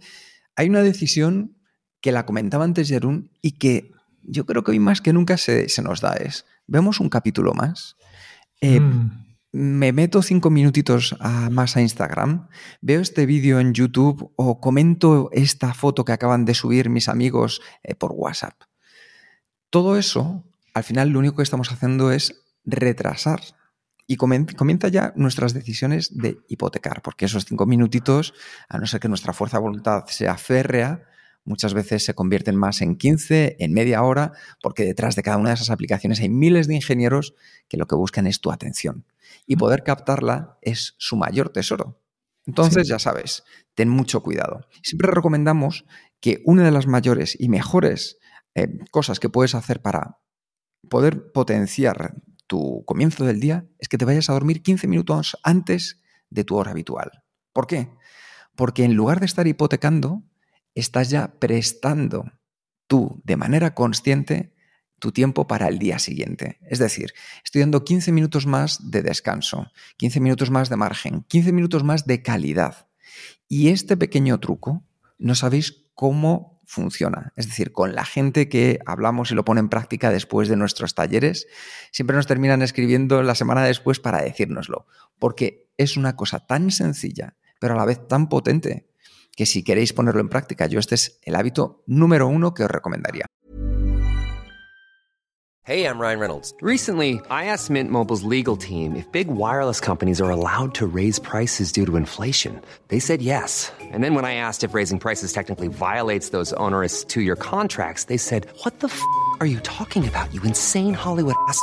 Hay 0.54 0.68
una 0.68 0.82
decisión 0.82 1.56
que 2.00 2.12
la 2.12 2.26
comentaba 2.26 2.64
antes 2.64 2.88
Jerún 2.88 3.30
y 3.40 3.52
que 3.52 3.92
yo 4.22 4.44
creo 4.46 4.62
que 4.64 4.72
hoy 4.72 4.78
más 4.80 5.00
que 5.00 5.12
nunca 5.12 5.36
se, 5.36 5.66
nos 5.82 6.00
da 6.00 6.12
es, 6.14 6.44
vemos 6.66 7.00
un 7.00 7.08
capítulo 7.08 7.54
más. 7.54 7.96
Eh, 8.60 8.80
mm. 8.80 9.27
Me 9.52 9.92
meto 9.92 10.22
cinco 10.22 10.50
minutitos 10.50 11.16
más 11.50 11.76
a 11.76 11.80
Instagram, 11.80 12.48
veo 12.80 13.00
este 13.00 13.26
vídeo 13.26 13.60
en 13.60 13.72
YouTube 13.72 14.32
o 14.36 14.60
comento 14.60 15.30
esta 15.32 15.74
foto 15.74 16.04
que 16.04 16.12
acaban 16.12 16.44
de 16.44 16.54
subir 16.54 16.90
mis 16.90 17.08
amigos 17.08 17.62
eh, 17.82 17.94
por 17.94 18.12
WhatsApp. 18.12 18.60
Todo 19.70 19.96
eso, 19.96 20.44
al 20.74 20.84
final 20.84 21.10
lo 21.10 21.18
único 21.18 21.36
que 21.36 21.42
estamos 21.42 21.72
haciendo 21.72 22.12
es 22.12 22.42
retrasar 22.64 23.40
y 24.06 24.16
comienza 24.16 24.88
ya 24.88 25.12
nuestras 25.16 25.52
decisiones 25.52 26.16
de 26.16 26.38
hipotecar, 26.48 27.02
porque 27.02 27.26
esos 27.26 27.44
cinco 27.44 27.66
minutitos, 27.66 28.32
a 28.68 28.78
no 28.78 28.86
ser 28.86 29.00
que 29.00 29.08
nuestra 29.08 29.34
fuerza 29.34 29.58
de 29.58 29.62
voluntad 29.62 30.04
sea 30.06 30.38
férrea, 30.38 31.04
muchas 31.48 31.74
veces 31.74 32.04
se 32.04 32.14
convierten 32.14 32.54
más 32.54 32.82
en 32.82 32.96
15, 32.96 33.56
en 33.58 33.72
media 33.72 34.02
hora, 34.02 34.32
porque 34.62 34.84
detrás 34.84 35.16
de 35.16 35.22
cada 35.22 35.38
una 35.38 35.48
de 35.48 35.54
esas 35.54 35.70
aplicaciones 35.70 36.20
hay 36.20 36.28
miles 36.28 36.68
de 36.68 36.74
ingenieros 36.74 37.34
que 37.68 37.78
lo 37.78 37.86
que 37.86 37.96
buscan 37.96 38.26
es 38.26 38.40
tu 38.40 38.52
atención. 38.52 39.06
Y 39.46 39.56
poder 39.56 39.82
captarla 39.82 40.58
es 40.62 40.94
su 40.98 41.16
mayor 41.16 41.48
tesoro. 41.48 42.00
Entonces, 42.46 42.86
ya 42.86 42.98
sabes, 42.98 43.44
ten 43.74 43.88
mucho 43.88 44.22
cuidado. 44.22 44.66
Siempre 44.82 45.10
recomendamos 45.10 45.84
que 46.20 46.42
una 46.44 46.64
de 46.64 46.70
las 46.70 46.86
mayores 46.86 47.36
y 47.38 47.48
mejores 47.48 48.18
eh, 48.54 48.68
cosas 48.90 49.20
que 49.20 49.28
puedes 49.28 49.54
hacer 49.54 49.82
para 49.82 50.18
poder 50.88 51.32
potenciar 51.32 52.14
tu 52.46 52.84
comienzo 52.86 53.24
del 53.24 53.40
día 53.40 53.66
es 53.78 53.88
que 53.88 53.98
te 53.98 54.04
vayas 54.04 54.30
a 54.30 54.32
dormir 54.32 54.62
15 54.62 54.88
minutos 54.88 55.36
antes 55.42 56.00
de 56.30 56.44
tu 56.44 56.56
hora 56.56 56.70
habitual. 56.70 57.24
¿Por 57.52 57.66
qué? 57.66 57.90
Porque 58.56 58.84
en 58.84 58.94
lugar 58.94 59.20
de 59.20 59.26
estar 59.26 59.46
hipotecando, 59.46 60.22
estás 60.74 61.10
ya 61.10 61.38
prestando 61.38 62.32
tú 62.86 63.20
de 63.24 63.36
manera 63.36 63.74
consciente 63.74 64.52
tu 64.98 65.12
tiempo 65.12 65.46
para 65.46 65.68
el 65.68 65.78
día 65.78 65.98
siguiente. 65.98 66.58
Es 66.62 66.78
decir, 66.78 67.12
estoy 67.44 67.60
dando 67.60 67.84
15 67.84 68.10
minutos 68.12 68.46
más 68.46 68.90
de 68.90 69.02
descanso, 69.02 69.70
15 69.96 70.20
minutos 70.20 70.50
más 70.50 70.68
de 70.68 70.76
margen, 70.76 71.24
15 71.28 71.52
minutos 71.52 71.84
más 71.84 72.06
de 72.06 72.22
calidad. 72.22 72.88
Y 73.46 73.68
este 73.68 73.96
pequeño 73.96 74.40
truco, 74.40 74.84
no 75.18 75.34
sabéis 75.34 75.86
cómo 75.94 76.60
funciona. 76.68 77.32
Es 77.36 77.46
decir, 77.46 77.72
con 77.72 77.94
la 77.94 78.04
gente 78.04 78.48
que 78.48 78.78
hablamos 78.84 79.30
y 79.30 79.34
lo 79.34 79.44
pone 79.44 79.60
en 79.60 79.70
práctica 79.70 80.10
después 80.10 80.48
de 80.48 80.56
nuestros 80.56 80.94
talleres, 80.94 81.46
siempre 81.92 82.16
nos 82.16 82.26
terminan 82.26 82.60
escribiendo 82.60 83.22
la 83.22 83.34
semana 83.34 83.64
después 83.64 84.00
para 84.00 84.22
decírnoslo, 84.22 84.86
porque 85.18 85.70
es 85.78 85.96
una 85.96 86.14
cosa 86.14 86.46
tan 86.46 86.70
sencilla, 86.70 87.36
pero 87.58 87.74
a 87.74 87.76
la 87.78 87.86
vez 87.86 88.06
tan 88.06 88.28
potente, 88.28 88.90
que 89.38 89.46
si 89.46 89.62
queréis 89.62 89.92
ponerlo 89.92 90.20
en 90.20 90.28
práctica, 90.28 90.66
yo 90.66 90.80
este 90.80 90.96
es 90.96 91.20
el 91.22 91.36
hábito 91.36 91.84
número 91.86 92.26
uno 92.26 92.54
que 92.54 92.64
os 92.64 92.70
recomendaría. 92.70 93.24
Hey, 95.62 95.84
I'm 95.84 96.00
Ryan 96.00 96.18
Reynolds. 96.18 96.54
Recently, 96.60 97.20
I 97.30 97.44
asked 97.44 97.70
Mint 97.70 97.90
Mobile's 97.90 98.24
legal 98.24 98.56
team 98.56 98.96
if 98.96 99.06
big 99.12 99.28
wireless 99.28 99.80
companies 99.80 100.20
are 100.20 100.30
allowed 100.30 100.74
to 100.74 100.86
raise 100.86 101.20
prices 101.20 101.70
due 101.70 101.86
to 101.86 101.96
inflation. 101.96 102.60
They 102.88 102.98
said 102.98 103.20
yes. 103.22 103.70
And 103.92 104.02
then 104.02 104.14
when 104.14 104.24
I 104.24 104.34
asked 104.34 104.64
if 104.64 104.74
raising 104.74 104.98
prices 104.98 105.32
technically 105.32 105.68
violates 105.68 106.30
those 106.30 106.52
onerous 106.54 107.04
two-year 107.04 107.36
contracts, 107.36 108.06
they 108.06 108.16
said, 108.18 108.46
"What 108.64 108.80
the 108.80 108.88
f*** 108.88 109.00
are 109.40 109.46
you 109.46 109.60
talking 109.60 110.08
about? 110.08 110.32
You 110.32 110.42
insane 110.42 110.94
Hollywood 110.94 111.36
ass." 111.48 111.62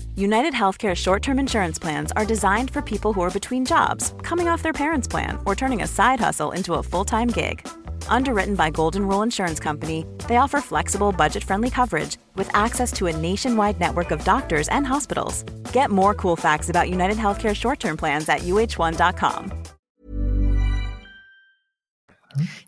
United 0.21 0.53
Healthcare 0.53 0.93
short 0.95 1.23
term 1.23 1.39
insurance 1.39 1.79
plans 1.79 2.11
are 2.11 2.27
designed 2.27 2.69
for 2.69 2.83
people 2.83 3.11
who 3.11 3.21
are 3.21 3.31
between 3.31 3.65
jobs, 3.65 4.13
coming 4.21 4.47
off 4.47 4.61
their 4.61 4.71
parents' 4.71 5.07
plan, 5.07 5.39
or 5.47 5.55
turning 5.55 5.81
a 5.81 5.87
side 5.87 6.19
hustle 6.19 6.51
into 6.51 6.75
a 6.75 6.83
full 6.83 7.03
time 7.03 7.27
gig. 7.27 7.67
Underwritten 8.07 8.53
by 8.55 8.69
Golden 8.69 9.07
Rule 9.07 9.23
Insurance 9.23 9.59
Company, 9.59 10.05
they 10.27 10.37
offer 10.37 10.61
flexible, 10.61 11.11
budget 11.11 11.43
friendly 11.43 11.71
coverage 11.71 12.17
with 12.35 12.51
access 12.53 12.91
to 12.91 13.07
a 13.07 13.17
nationwide 13.17 13.79
network 13.79 14.11
of 14.11 14.23
doctors 14.23 14.69
and 14.69 14.85
hospitals. 14.85 15.43
Get 15.73 15.89
more 15.89 16.13
cool 16.13 16.35
facts 16.35 16.69
about 16.69 16.87
United 16.87 17.17
Healthcare 17.17 17.55
short 17.55 17.79
term 17.79 17.97
plans 17.97 18.29
at 18.29 18.41
uh1.com. 18.41 19.51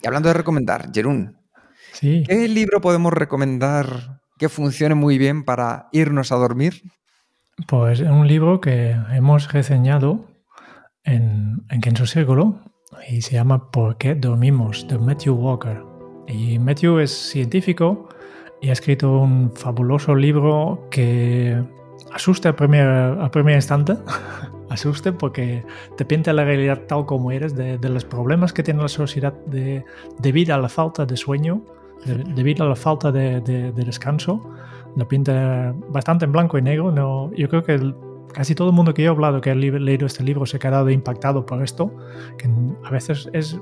Y 0.02 0.08
hablando 0.08 0.30
de 0.30 0.34
recomendar, 0.34 0.92
Jerún, 0.92 1.38
sí. 1.94 2.24
¿qué 2.28 2.48
libro 2.48 2.82
podemos 2.82 3.14
recomendar 3.14 4.20
que 4.40 4.50
funcione 4.50 4.96
muy 4.96 5.20
bien 5.20 5.44
para 5.44 5.88
irnos 5.92 6.32
a 6.32 6.36
dormir? 6.36 6.82
Pues 7.68 8.00
es 8.00 8.10
un 8.10 8.28
libro 8.28 8.60
que 8.60 8.96
hemos 9.12 9.52
reseñado 9.54 10.26
en, 11.04 11.64
en 11.70 11.82
Kenzo 11.82 12.08
Círculo 12.08 12.60
y 13.08 13.22
se 13.22 13.36
llama 13.36 13.70
¿Por 13.70 13.98
qué 13.98 14.16
dormimos? 14.16 14.88
de 14.88 14.98
Matthew 14.98 15.36
Walker. 15.36 15.84
Y 16.28 16.58
Matthew 16.58 17.00
es 17.00 17.12
científico 17.12 18.10
y 18.60 18.70
ha 18.70 18.74
escrito 18.74 19.20
un 19.20 19.52
fabuloso 19.52 20.16
libro 20.16 20.88
que 20.90 21.62
asusta 22.12 22.50
a 22.50 22.56
primer, 22.56 22.88
a 22.88 23.30
primer 23.30 23.56
instante, 23.56 23.98
asuste 24.70 25.12
porque 25.12 25.64
te 25.96 26.06
pinta 26.06 26.34
la 26.34 26.46
realidad 26.46 26.82
tal 26.88 27.06
como 27.06 27.32
eres, 27.32 27.56
de, 27.56 27.78
los 27.88 28.04
problemas 28.04 28.52
que 28.52 28.64
tiene 28.64 28.82
la 28.82 28.88
sociedad 28.88 29.34
de, 29.46 29.86
debido 30.18 30.56
a 30.56 30.58
la 30.58 30.70
falta 30.70 31.06
de 31.06 31.18
sueño, 31.18 31.62
debido 32.36 32.66
a 32.66 32.70
la 32.70 32.76
falta 32.76 33.12
de 33.12 33.42
descanso 33.74 34.42
lo 34.96 35.08
pinta 35.08 35.74
bastante 35.90 36.26
en 36.26 36.32
blanco 36.32 36.58
y 36.58 36.62
negro. 36.62 36.92
No, 36.92 37.32
yo 37.34 37.50
creo 37.50 37.64
que 37.64 37.94
casi 38.34 38.56
todo 38.56 38.70
el 38.70 38.76
mundo 38.76 38.94
que 38.94 39.04
yo 39.04 39.12
he 39.12 39.14
hablado 39.14 39.42
que 39.42 39.52
ha 39.52 39.56
leído 39.56 40.06
este 40.06 40.24
libro 40.24 40.46
se 40.46 40.58
ha 40.58 40.60
quedado 40.60 40.90
impactado 40.90 41.46
por 41.46 41.62
esto, 41.64 41.96
que 42.38 42.50
a 42.84 42.90
veces 42.90 43.30
es, 43.32 43.60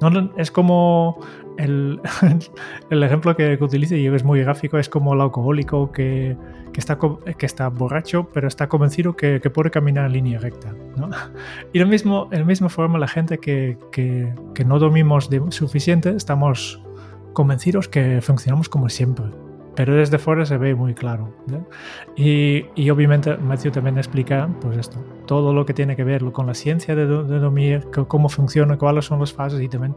no, 0.00 0.30
es 0.36 0.50
como 0.50 1.18
el, 1.56 2.00
el 2.90 3.02
ejemplo 3.02 3.34
que, 3.34 3.56
que 3.58 3.64
utilice 3.64 3.98
y 3.98 4.06
es 4.06 4.24
muy 4.24 4.40
gráfico, 4.40 4.78
es 4.78 4.88
como 4.88 5.14
el 5.14 5.20
alcohólico 5.20 5.90
que, 5.90 6.36
que, 6.72 6.80
está, 6.80 6.98
que 7.38 7.46
está 7.46 7.68
borracho, 7.68 8.28
pero 8.32 8.46
está 8.46 8.68
convencido 8.68 9.16
que, 9.16 9.40
que 9.40 9.50
puede 9.50 9.70
caminar 9.70 10.06
en 10.06 10.12
línea 10.12 10.38
recta. 10.38 10.74
¿no? 10.96 11.10
Y 11.72 11.78
lo 11.78 11.86
mismo, 11.86 12.28
en 12.30 12.40
la 12.40 12.46
misma 12.46 12.68
forma 12.68 12.98
la 12.98 13.08
gente 13.08 13.38
que, 13.38 13.78
que, 13.90 14.32
que 14.54 14.64
no 14.64 14.78
dormimos 14.78 15.30
de 15.30 15.42
suficiente, 15.50 16.10
estamos 16.10 16.80
convencidos 17.32 17.88
que 17.88 18.20
funcionamos 18.20 18.68
como 18.68 18.88
siempre 18.88 19.26
pero 19.74 19.94
desde 19.94 20.18
fuera 20.18 20.44
se 20.44 20.56
ve 20.56 20.74
muy 20.74 20.94
claro. 20.94 21.30
Y, 22.16 22.66
y, 22.74 22.90
obviamente 22.90 23.36
Matthew 23.36 23.72
también 23.72 23.98
explica 23.98 24.48
pues 24.60 24.78
esto, 24.78 24.98
todo 25.26 25.52
lo 25.52 25.66
que 25.66 25.74
tiene 25.74 25.96
que 25.96 26.04
ver 26.04 26.24
con 26.32 26.46
la 26.46 26.54
ciencia 26.54 26.94
de, 26.94 27.06
de 27.06 27.38
dormir, 27.38 27.86
cómo 28.08 28.28
funciona, 28.28 28.76
cuáles 28.76 29.04
son 29.04 29.20
las 29.20 29.32
fases 29.32 29.60
y 29.60 29.68
también 29.68 29.94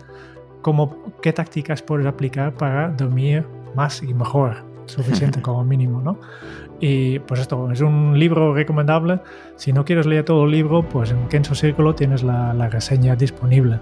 cómo, 0.61 1.13
qué 1.21 1.33
tácticas 1.33 1.81
puedes 1.81 2.05
aplicar 2.05 2.53
para 2.53 2.89
dormir 2.89 3.45
más 3.75 4.01
y 4.03 4.13
mejor, 4.13 4.65
suficiente 4.85 5.41
como 5.43 5.63
mínimo, 5.63 6.01
¿no? 6.01 6.19
Y 6.79 7.19
pues 7.19 7.39
esto, 7.41 7.71
es 7.71 7.81
un 7.81 8.19
libro 8.19 8.53
recomendable. 8.53 9.19
Si 9.55 9.73
no 9.73 9.83
quieres 9.83 10.05
leer 10.05 10.25
todo 10.25 10.45
el 10.45 10.51
libro, 10.51 10.83
pues 10.83 11.11
en 11.11 11.27
Kenzo 11.27 11.55
Círculo 11.55 11.95
tienes 11.95 12.23
la, 12.23 12.53
la 12.53 12.69
reseña 12.69 13.15
disponible. 13.15 13.79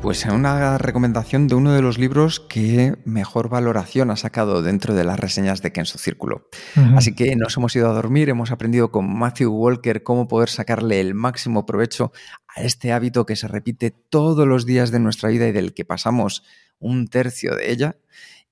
Pues 0.00 0.24
una 0.24 0.78
recomendación 0.78 1.48
de 1.48 1.56
uno 1.56 1.72
de 1.72 1.82
los 1.82 1.98
libros 1.98 2.38
que 2.40 2.96
mejor 3.04 3.48
valoración 3.48 4.10
ha 4.10 4.16
sacado 4.16 4.62
dentro 4.62 4.94
de 4.94 5.04
las 5.04 5.18
reseñas 5.18 5.60
de 5.60 5.72
Kenzo 5.72 5.98
Círculo. 5.98 6.48
Así 6.96 7.14
que 7.14 7.34
nos 7.34 7.56
hemos 7.56 7.74
ido 7.74 7.90
a 7.90 7.92
dormir, 7.92 8.28
hemos 8.28 8.52
aprendido 8.52 8.90
con 8.90 9.18
Matthew 9.18 9.52
Walker 9.52 10.02
cómo 10.04 10.28
poder 10.28 10.48
sacarle 10.48 11.00
el 11.00 11.14
máximo 11.14 11.66
provecho 11.66 12.12
a 12.46 12.62
este 12.62 12.92
hábito 12.92 13.26
que 13.26 13.36
se 13.36 13.48
repite 13.48 13.90
todos 13.90 14.46
los 14.46 14.64
días 14.64 14.90
de 14.90 15.00
nuestra 15.00 15.28
vida 15.28 15.48
y 15.48 15.52
del 15.52 15.74
que 15.74 15.84
pasamos 15.84 16.44
un 16.78 17.08
tercio 17.08 17.56
de 17.56 17.70
ella. 17.72 17.96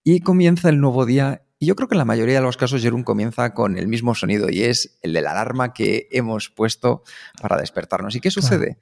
Y 0.02 0.20
comienza 0.20 0.68
el 0.68 0.80
nuevo 0.80 1.06
día 1.06 1.42
y 1.58 1.66
yo 1.66 1.76
creo 1.76 1.88
que 1.88 1.94
en 1.94 2.00
la 2.00 2.04
mayoría 2.04 2.34
de 2.34 2.42
los 2.42 2.56
casos 2.56 2.82
Jerún 2.82 3.02
comienza 3.02 3.54
con 3.54 3.78
el 3.78 3.88
mismo 3.88 4.14
sonido 4.14 4.50
y 4.50 4.64
es 4.64 4.98
el 5.00 5.12
de 5.14 5.22
la 5.22 5.30
alarma 5.30 5.72
que 5.72 6.08
hemos 6.10 6.50
puesto 6.50 7.02
para 7.40 7.56
despertarnos. 7.56 8.14
¿Y 8.14 8.20
qué 8.20 8.30
sucede? 8.30 8.78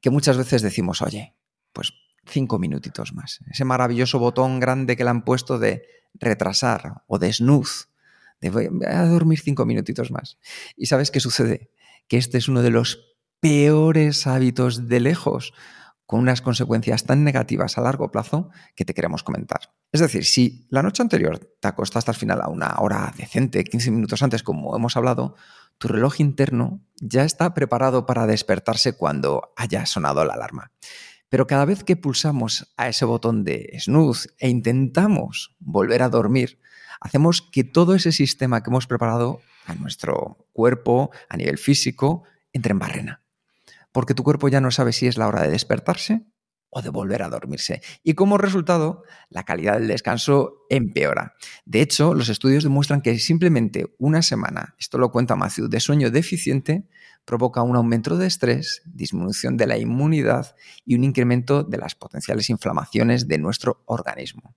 Que 0.00 0.10
muchas 0.10 0.36
veces 0.36 0.60
decimos, 0.60 1.00
oye, 1.00 1.34
pues 1.72 1.92
cinco 2.26 2.58
minutitos 2.58 3.12
más. 3.12 3.40
Ese 3.50 3.64
maravilloso 3.64 4.18
botón 4.18 4.60
grande 4.60 4.96
que 4.96 5.04
le 5.04 5.10
han 5.10 5.24
puesto 5.24 5.58
de 5.58 5.84
retrasar 6.14 7.02
o 7.06 7.18
de 7.18 7.32
snooze, 7.32 7.86
de 8.40 8.50
voy 8.50 8.68
a 8.86 9.04
dormir 9.04 9.40
cinco 9.40 9.66
minutitos 9.66 10.10
más. 10.10 10.38
¿Y 10.76 10.86
sabes 10.86 11.10
qué 11.10 11.20
sucede? 11.20 11.70
Que 12.08 12.16
este 12.16 12.38
es 12.38 12.48
uno 12.48 12.62
de 12.62 12.70
los 12.70 13.16
peores 13.40 14.26
hábitos 14.26 14.88
de 14.88 15.00
lejos, 15.00 15.52
con 16.10 16.18
unas 16.18 16.42
consecuencias 16.42 17.04
tan 17.04 17.22
negativas 17.22 17.78
a 17.78 17.82
largo 17.82 18.10
plazo 18.10 18.50
que 18.74 18.84
te 18.84 18.94
queremos 18.94 19.22
comentar. 19.22 19.72
Es 19.92 20.00
decir, 20.00 20.24
si 20.24 20.66
la 20.68 20.82
noche 20.82 21.02
anterior 21.02 21.38
te 21.60 21.68
acostaste 21.68 22.10
al 22.10 22.16
final 22.16 22.40
a 22.42 22.48
una 22.48 22.74
hora 22.80 23.14
decente, 23.16 23.62
15 23.62 23.92
minutos 23.92 24.20
antes, 24.20 24.42
como 24.42 24.74
hemos 24.74 24.96
hablado, 24.96 25.36
tu 25.78 25.86
reloj 25.86 26.18
interno 26.18 26.80
ya 26.96 27.22
está 27.22 27.54
preparado 27.54 28.06
para 28.06 28.26
despertarse 28.26 28.94
cuando 28.94 29.52
haya 29.56 29.86
sonado 29.86 30.24
la 30.24 30.34
alarma. 30.34 30.72
Pero 31.30 31.46
cada 31.46 31.64
vez 31.64 31.84
que 31.84 31.96
pulsamos 31.96 32.74
a 32.76 32.88
ese 32.88 33.06
botón 33.06 33.44
de 33.44 33.72
snooze 33.78 34.28
e 34.38 34.50
intentamos 34.50 35.56
volver 35.60 36.02
a 36.02 36.10
dormir, 36.10 36.58
hacemos 37.00 37.40
que 37.40 37.64
todo 37.64 37.94
ese 37.94 38.12
sistema 38.12 38.62
que 38.62 38.70
hemos 38.70 38.86
preparado 38.86 39.40
a 39.66 39.74
nuestro 39.74 40.44
cuerpo, 40.52 41.10
a 41.28 41.36
nivel 41.36 41.56
físico, 41.56 42.24
entre 42.52 42.72
en 42.72 42.80
barrena. 42.80 43.22
Porque 43.92 44.14
tu 44.14 44.24
cuerpo 44.24 44.48
ya 44.48 44.60
no 44.60 44.70
sabe 44.70 44.92
si 44.92 45.06
es 45.06 45.16
la 45.16 45.28
hora 45.28 45.42
de 45.42 45.50
despertarse 45.50 46.26
o 46.70 46.82
de 46.82 46.88
volver 46.88 47.22
a 47.22 47.28
dormirse. 47.28 47.82
Y 48.02 48.14
como 48.14 48.38
resultado, 48.38 49.02
la 49.28 49.44
calidad 49.44 49.74
del 49.74 49.88
descanso 49.88 50.66
empeora. 50.70 51.34
De 51.64 51.80
hecho, 51.80 52.14
los 52.14 52.28
estudios 52.28 52.64
demuestran 52.64 53.02
que 53.02 53.18
simplemente 53.18 53.86
una 53.98 54.22
semana, 54.22 54.74
esto 54.78 54.98
lo 54.98 55.10
cuenta 55.10 55.36
Matthew, 55.36 55.68
de 55.68 55.80
sueño 55.80 56.10
deficiente 56.10 56.86
provoca 57.24 57.62
un 57.62 57.76
aumento 57.76 58.16
de 58.16 58.26
estrés, 58.26 58.82
disminución 58.86 59.56
de 59.56 59.66
la 59.66 59.78
inmunidad 59.78 60.56
y 60.84 60.94
un 60.94 61.04
incremento 61.04 61.62
de 61.62 61.78
las 61.78 61.94
potenciales 61.94 62.50
inflamaciones 62.50 63.28
de 63.28 63.38
nuestro 63.38 63.82
organismo. 63.86 64.56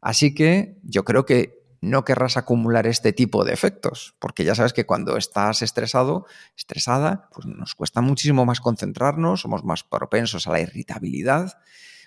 Así 0.00 0.34
que 0.34 0.78
yo 0.82 1.04
creo 1.04 1.24
que 1.24 1.63
no 1.84 2.04
querrás 2.04 2.36
acumular 2.36 2.86
este 2.86 3.12
tipo 3.12 3.44
de 3.44 3.52
efectos, 3.52 4.14
porque 4.18 4.44
ya 4.44 4.54
sabes 4.54 4.72
que 4.72 4.86
cuando 4.86 5.16
estás 5.16 5.62
estresado, 5.62 6.26
estresada, 6.56 7.28
pues 7.32 7.46
nos 7.46 7.74
cuesta 7.74 8.00
muchísimo 8.00 8.44
más 8.44 8.60
concentrarnos, 8.60 9.42
somos 9.42 9.64
más 9.64 9.84
propensos 9.84 10.46
a 10.46 10.52
la 10.52 10.60
irritabilidad. 10.60 11.58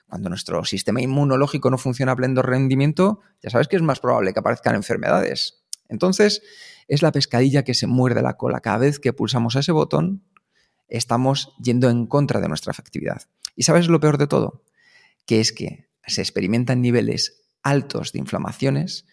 Cuando 0.08 0.30
nuestro 0.30 0.64
sistema 0.66 1.02
inmunológico 1.02 1.70
no 1.70 1.78
funciona 1.78 2.14
a 2.14 2.16
pleno 2.16 2.42
rendimiento, 2.42 3.20
ya 3.42 3.50
sabes 3.50 3.68
que 3.68 3.76
es 3.76 3.82
más 3.82 4.00
probable 4.00 4.34
que 4.34 4.40
aparezcan 4.40 4.76
enfermedades. 4.76 5.64
Entonces, 5.90 6.42
es 6.88 7.02
la 7.02 7.12
pescadilla 7.12 7.64
que 7.64 7.74
se 7.74 7.88
muerde 7.88 8.22
la 8.22 8.38
cola. 8.38 8.62
Cada 8.62 8.80
vez 8.80 9.00
que 9.00 9.14
pulsamos 9.14 9.56
ese 9.56 9.72
botón, 9.72 10.24
estamos 10.88 11.54
yendo 11.62 11.90
en 11.90 12.08
contra 12.08 12.40
de 12.40 12.48
nuestra 12.48 12.72
efectividad. 12.72 13.24
¿Y 13.56 13.64
sabes 13.64 13.88
lo 13.88 14.00
peor 14.00 14.18
de 14.18 14.28
todo? 14.28 14.64
Que 15.26 15.42
es 15.42 15.52
que 15.52 15.90
se 16.06 16.22
experimentan 16.22 16.82
niveles 16.82 17.44
altos 17.64 18.14
de 18.14 18.20
inflamaciones 18.20 19.06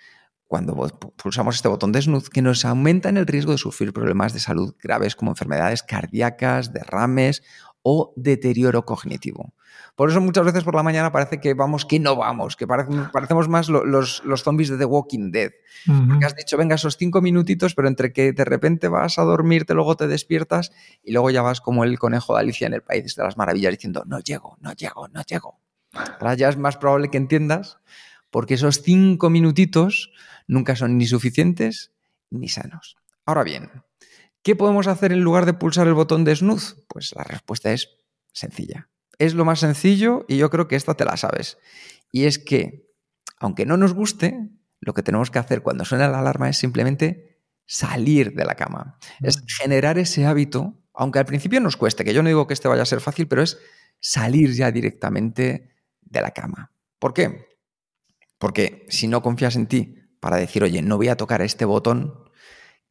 cuando 0.47 0.75
pulsamos 1.17 1.57
este 1.57 1.69
botón 1.69 1.93
de 1.93 2.03
snooze 2.03 2.31
que 2.31 2.43
nos 2.43 2.65
aumentan 2.65 3.17
el 3.17 3.27
riesgo 3.27 3.53
de 3.53 3.59
sufrir 3.59 3.93
problemas 3.93 4.33
de 4.33 4.41
salud 4.41 4.75
graves 4.83 5.17
como 5.17 5.31
enfermedades 5.31 5.83
cardíacas, 5.83 6.73
derrames 6.73 7.43
o 7.83 8.13
deterioro 8.17 8.85
cognitivo. 8.85 9.53
Por 9.95 10.11
eso 10.11 10.21
muchas 10.21 10.45
veces 10.45 10.65
por 10.65 10.75
la 10.75 10.83
mañana 10.83 11.13
parece 11.13 11.39
que 11.41 11.55
vamos, 11.55 11.85
que 11.85 12.01
no 12.01 12.17
vamos, 12.17 12.57
que 12.57 12.67
parecemos 12.67 13.49
más 13.49 13.69
los, 13.69 14.23
los, 14.25 14.43
zombies 14.43 14.69
de 14.69 14.79
The 14.79 14.87
Walking 14.87 15.31
Dead. 15.31 15.53
Porque 16.09 16.27
has 16.27 16.35
dicho, 16.35 16.57
venga, 16.57 16.75
esos 16.75 16.97
cinco 16.97 17.21
minutitos, 17.21 17.75
pero 17.75 17.87
entre 17.87 18.13
que 18.13 18.33
de 18.33 18.45
repente 18.45 18.89
vas 18.89 19.19
a 19.19 19.23
dormirte, 19.23 19.75
luego 19.75 19.97
te 19.97 20.09
despiertas 20.09 20.73
y 21.03 21.13
luego 21.13 21.31
ya 21.31 21.43
vas 21.43 21.61
como 21.61 21.85
el 21.85 21.99
conejo 21.99 22.35
de 22.35 22.41
Alicia 22.41 22.67
en 22.67 22.75
el 22.75 22.83
País 22.83 23.15
de 23.15 23.23
las 23.23 23.37
Maravillas 23.37 23.73
diciendo, 23.73 24.03
no 24.07 24.19
llego, 24.19 24.57
no 24.61 24.73
llego, 24.73 25.09
no 25.09 25.23
llego. 25.23 25.61
Ahora 25.93 26.35
ya 26.35 26.49
es 26.49 26.57
más 26.57 26.77
probable 26.77 27.09
que 27.09 27.19
entiendas 27.19 27.79
porque 28.35 28.55
esos 28.55 28.83
cinco 28.83 29.31
minutitos 29.31 30.11
nunca 30.49 30.75
son 30.75 30.99
ni 30.99 31.07
suficientes 31.07 31.93
ni 32.31 32.49
sanos. 32.49 32.97
Ahora 33.25 33.45
bien, 33.45 33.71
¿qué 34.43 34.57
podemos 34.57 34.89
hacer 34.89 35.13
en 35.13 35.21
lugar 35.21 35.47
de 35.47 35.53
pulsar 35.55 35.87
el 35.87 35.95
botón 35.95 36.25
de 36.25 36.35
snooze? 36.35 36.75
Pues 36.89 37.15
la 37.15 37.23
respuesta 37.23 37.73
es 37.73 37.91
sencilla. 38.33 38.89
Es 39.21 39.35
lo 39.35 39.45
más 39.45 39.61
sencillo 39.61 40.25
y 40.27 40.37
yo 40.37 40.51
creo 40.51 40.67
que 40.67 40.75
esta 40.75 40.95
te 40.95 41.05
la 41.05 41.17
sabes. 41.17 41.59
Y 42.11 42.25
es 42.25 42.41
que, 42.41 42.91
aunque 43.39 43.67
no 43.67 43.77
nos 43.77 43.95
guste, 43.95 44.51
lo 44.81 44.95
que 44.95 45.05
tenemos 45.05 45.31
que 45.31 45.39
hacer 45.39 45.63
cuando 45.63 45.85
suena 45.85 46.09
la 46.09 46.19
alarma 46.19 46.49
es 46.51 46.59
simplemente 46.59 47.41
salir 47.67 48.35
de 48.35 48.45
la 48.47 48.57
cama. 48.57 48.99
Es 49.23 49.39
mm. 49.39 49.47
generar 49.47 49.97
ese 49.97 50.27
hábito, 50.27 50.83
aunque 50.93 51.21
al 51.21 51.27
principio 51.27 51.61
nos 51.61 51.77
cueste, 51.77 52.05
que 52.05 52.13
yo 52.13 52.25
no 52.25 52.31
digo 52.31 52.49
que 52.49 52.55
este 52.55 52.67
vaya 52.67 52.83
a 52.83 52.87
ser 52.87 53.01
fácil, 53.01 53.29
pero 53.29 53.43
es 53.43 53.61
salir 54.01 54.53
ya 54.55 54.73
directamente 54.73 55.71
de 56.01 56.21
la 56.21 56.33
cama. 56.33 56.73
¿Por 56.99 57.15
qué? 57.15 57.54
Porque 58.39 58.87
si 58.89 59.09
no 59.09 59.23
confías 59.23 59.57
en 59.57 59.67
ti 59.67 59.97
para 60.21 60.37
decir, 60.37 60.63
oye, 60.63 60.83
no 60.83 60.97
voy 60.97 61.09
a 61.09 61.17
tocar 61.17 61.43
este 61.43 61.65
botón, 61.65 62.25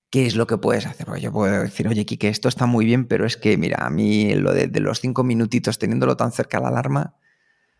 ¿qué 0.09 0.27
es 0.27 0.35
lo 0.35 0.45
que 0.45 0.57
puedes 0.57 0.85
hacer? 0.85 1.05
Porque 1.05 1.21
yo 1.21 1.31
puedo 1.31 1.61
decir, 1.61 1.87
oye, 1.87 2.05
Kike, 2.05 2.27
esto 2.27 2.47
está 2.47 2.65
muy 2.65 2.85
bien, 2.85 3.05
pero 3.05 3.25
es 3.25 3.37
que, 3.37 3.57
mira, 3.57 3.85
a 3.85 3.89
mí 3.89 4.35
lo 4.35 4.53
de, 4.53 4.67
los 4.79 4.99
cinco 4.99 5.23
minutitos 5.23 5.79
teniéndolo 5.79 6.15
tan 6.15 6.31
cerca 6.31 6.59
a 6.59 6.61
la 6.61 6.67
alarma, 6.67 7.15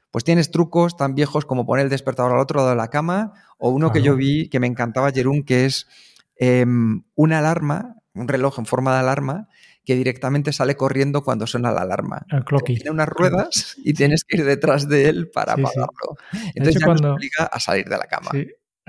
pues 0.10 0.24
tienes 0.24 0.50
trucos 0.50 0.98
tan 0.98 1.16
viejos 1.16 1.46
como 1.46 1.66
poner 1.66 1.86
el 1.86 1.90
despertador 1.90 2.34
al 2.34 2.40
otro 2.40 2.58
lado 2.58 2.72
de 2.72 2.76
la 2.76 2.90
cama, 2.90 3.34
o 3.58 3.70
uno 3.70 3.92
que 3.92 4.02
yo 4.02 4.16
vi 4.16 4.50
que 4.50 4.60
me 4.60 4.68
encantaba, 4.68 5.12
Jerún, 5.12 5.44
que 5.44 5.66
es 5.66 5.88
em, 6.36 7.04
una 7.16 7.40
alarma, 7.40 7.98
un 8.14 8.28
reloj 8.28 8.60
en 8.60 8.66
forma 8.66 8.94
de 8.94 9.00
alarma, 9.00 9.48
que 9.86 9.96
directamente 9.96 10.54
sale 10.54 10.76
corriendo 10.76 11.24
cuando 11.24 11.46
suena 11.48 11.72
la 11.72 11.82
alarma. 11.82 12.26
El 12.30 12.44
Tiene 12.64 12.92
unas 12.92 13.10
ruedas 13.10 13.76
y 13.84 13.94
tienes 13.94 14.24
que 14.24 14.38
ir 14.38 14.46
detrás 14.46 14.88
de 14.88 15.10
él 15.10 15.30
para 15.30 15.54
apagarlo. 15.54 16.18
Entonces 16.56 16.80
ya 16.80 16.86
cuando, 16.86 17.10
nos 17.10 17.16
obliga 17.18 17.46
a 17.46 17.60
salir 17.60 17.86
de 17.86 17.98
la 17.98 18.06
cama. 18.06 18.32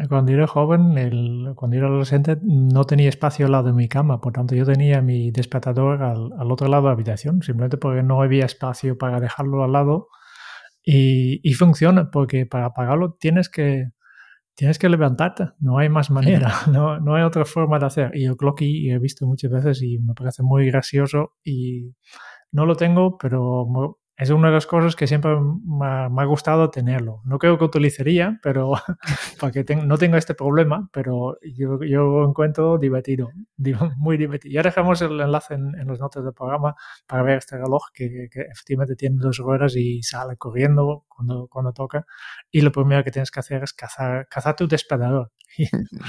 Cuando 0.08 0.32
era 0.32 0.46
joven, 0.46 0.98
el, 0.98 1.52
cuando 1.54 1.76
era 1.76 1.86
adolescente, 1.86 2.36
no 2.42 2.84
tenía 2.84 3.08
espacio 3.08 3.46
al 3.46 3.52
lado 3.52 3.68
de 3.68 3.72
mi 3.72 3.88
cama, 3.88 4.20
por 4.20 4.32
tanto 4.32 4.56
yo 4.56 4.64
tenía 4.64 5.00
mi 5.02 5.30
despertador 5.30 6.02
al, 6.02 6.30
al 6.36 6.50
otro 6.50 6.66
lado 6.66 6.82
de 6.82 6.88
la 6.88 6.94
habitación, 6.94 7.42
simplemente 7.42 7.76
porque 7.76 8.02
no 8.02 8.20
había 8.20 8.44
espacio 8.44 8.98
para 8.98 9.20
dejarlo 9.20 9.62
al 9.62 9.72
lado. 9.72 10.08
Y, 10.82 11.40
y 11.48 11.54
funciona, 11.54 12.10
porque 12.10 12.44
para 12.44 12.66
apagarlo 12.66 13.16
tienes 13.18 13.48
que, 13.48 13.92
tienes 14.54 14.78
que 14.78 14.88
levantarte, 14.88 15.50
no 15.58 15.78
hay 15.78 15.88
más 15.88 16.10
manera, 16.10 16.52
no, 16.70 17.00
no 17.00 17.14
hay 17.14 17.22
otra 17.22 17.44
forma 17.44 17.78
de 17.78 17.86
hacer. 17.86 18.10
Y 18.14 18.24
el 18.24 18.36
clocky 18.36 18.90
he 18.90 18.98
visto 18.98 19.26
muchas 19.26 19.50
veces 19.50 19.82
y 19.82 19.98
me 19.98 20.14
parece 20.14 20.42
muy 20.42 20.66
gracioso 20.66 21.34
y 21.44 21.94
no 22.52 22.66
lo 22.66 22.76
tengo, 22.76 23.18
pero 23.18 23.66
es 24.16 24.30
una 24.30 24.48
de 24.48 24.54
las 24.54 24.66
cosas 24.66 24.94
que 24.94 25.08
siempre 25.08 25.32
me 25.36 25.86
ha, 25.86 26.24
gustado 26.24 26.70
tenerlo. 26.70 27.20
No 27.24 27.38
creo 27.38 27.58
que 27.58 27.64
utilizaría, 27.64 28.38
pero 28.42 28.74
para 29.40 29.52
que 29.52 29.74
no 29.74 29.98
tenga 29.98 30.18
este 30.18 30.34
problema, 30.34 30.88
pero 30.92 31.36
yo, 31.42 31.82
yo 31.82 32.24
encuentro 32.24 32.78
divertido, 32.78 33.30
muy 33.96 34.16
divertido. 34.16 34.52
Ya 34.52 34.62
dejamos 34.62 35.02
el 35.02 35.20
enlace 35.20 35.54
en, 35.54 35.74
en 35.78 35.88
las 35.88 35.98
notas 35.98 36.22
del 36.24 36.32
programa 36.32 36.76
para 37.08 37.24
ver 37.24 37.38
este 37.38 37.56
reloj 37.58 37.82
que, 37.92 38.28
que, 38.30 38.42
efectivamente 38.42 38.94
tiene 38.94 39.16
dos 39.18 39.38
ruedas 39.38 39.74
y 39.74 40.02
sale 40.04 40.36
corriendo 40.36 41.04
cuando, 41.08 41.72
toca. 41.72 42.06
Y 42.52 42.60
lo 42.60 42.70
primero 42.70 43.02
que 43.02 43.10
tienes 43.10 43.32
que 43.32 43.40
hacer 43.40 43.64
es 43.64 43.72
cazar, 43.72 44.28
cazar 44.28 44.54
tu 44.54 44.68
despertador. 44.68 45.32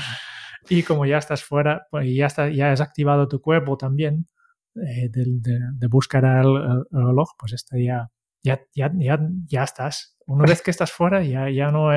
Y, 0.68 0.82
como 0.82 1.06
ya 1.06 1.20
estás 1.20 1.44
fuera 1.44 1.86
pues, 1.92 2.08
y 2.08 2.16
ya 2.16 2.26
has 2.26 2.82
activado 2.82 3.28
tu 3.28 3.40
cuerpo 3.40 3.78
también, 3.78 4.28
eh, 4.76 5.10
de, 5.10 5.88
buscar 5.88 6.26
el, 6.26 6.86
reloj, 6.92 7.30
pues 7.38 7.54
está 7.54 7.78
ya, 7.78 8.10
ya, 8.44 8.62
ya, 8.74 9.20
ya, 9.48 9.64
estás. 9.64 10.18
Una 10.26 10.46
vez 10.46 10.62
que 10.62 10.72
estás 10.72 10.92
fuera, 10.92 11.24
ya, 11.24 11.50
ya 11.50 11.72
no, 11.72 11.90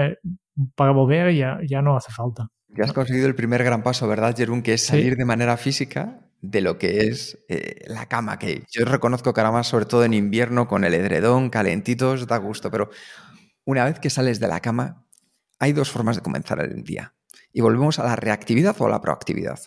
para 0.74 0.92
volver 0.92 1.34
ya, 1.34 1.58
ya 1.66 1.82
no 1.82 1.96
hace 1.96 2.12
falta. 2.12 2.48
Ya 2.68 2.84
has 2.84 2.92
conseguido 2.92 3.26
el 3.26 3.34
primer 3.34 3.64
gran 3.64 3.82
paso, 3.82 4.06
¿verdad, 4.06 4.36
Jerún? 4.36 4.62
Que 4.62 4.74
es 4.74 4.84
salir 4.84 5.16
de 5.16 5.24
manera 5.24 5.56
física 5.56 6.28
de 6.40 6.60
lo 6.60 6.78
que 6.78 7.08
es 7.08 7.44
eh, 7.48 7.84
la 7.86 8.06
cama, 8.06 8.38
que 8.38 8.64
yo 8.70 8.84
reconozco 8.84 9.32
que 9.32 9.40
ahora 9.40 9.52
más, 9.52 9.66
sobre 9.66 9.86
todo 9.86 10.04
en 10.04 10.14
invierno, 10.14 10.68
con 10.68 10.84
el 10.84 10.94
edredón, 10.94 11.50
calentitos, 11.50 12.26
da 12.26 12.36
gusto, 12.36 12.70
pero 12.70 12.90
una 13.64 13.84
vez 13.84 13.98
que 13.98 14.10
sales 14.10 14.38
de 14.38 14.48
la 14.48 14.60
cama, 14.60 15.06
hay 15.58 15.72
dos 15.72 15.90
formas 15.90 16.16
de 16.16 16.22
comenzar 16.22 16.60
el 16.60 16.84
día. 16.84 17.14
Y 17.58 17.60
volvemos 17.60 17.98
a 17.98 18.04
la 18.04 18.14
reactividad 18.14 18.76
o 18.78 18.86
a 18.86 18.88
la 18.88 19.00
proactividad. 19.00 19.58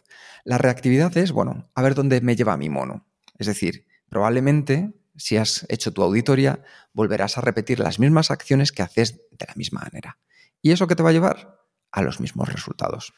La 0.46 0.58
reactividad 0.58 1.18
es, 1.18 1.34
bueno, 1.34 1.70
a 1.76 1.82
ver 1.82 1.94
dónde 1.94 2.22
me 2.22 2.38
lleva 2.38 2.56
mi 2.56 2.70
mono. 2.70 3.06
Es 3.38 3.48
decir, 3.48 3.86
probablemente 4.08 4.94
si 5.18 5.36
has 5.36 5.66
hecho 5.68 5.92
tu 5.92 6.02
auditoría, 6.02 6.64
volverás 6.94 7.38
a 7.38 7.42
repetir 7.42 7.82
las 7.82 8.00
mismas 8.00 8.32
acciones 8.32 8.72
que 8.72 8.82
haces 8.82 9.20
de 9.32 9.46
la 9.46 9.54
misma 9.56 9.82
manera. 9.82 10.20
¿Y 10.62 10.72
eso 10.72 10.88
qué 10.88 10.96
te 10.96 11.04
va 11.04 11.10
a 11.10 11.12
llevar? 11.12 11.60
A 11.92 12.02
los 12.02 12.22
mismos 12.22 12.48
resultados. 12.48 13.12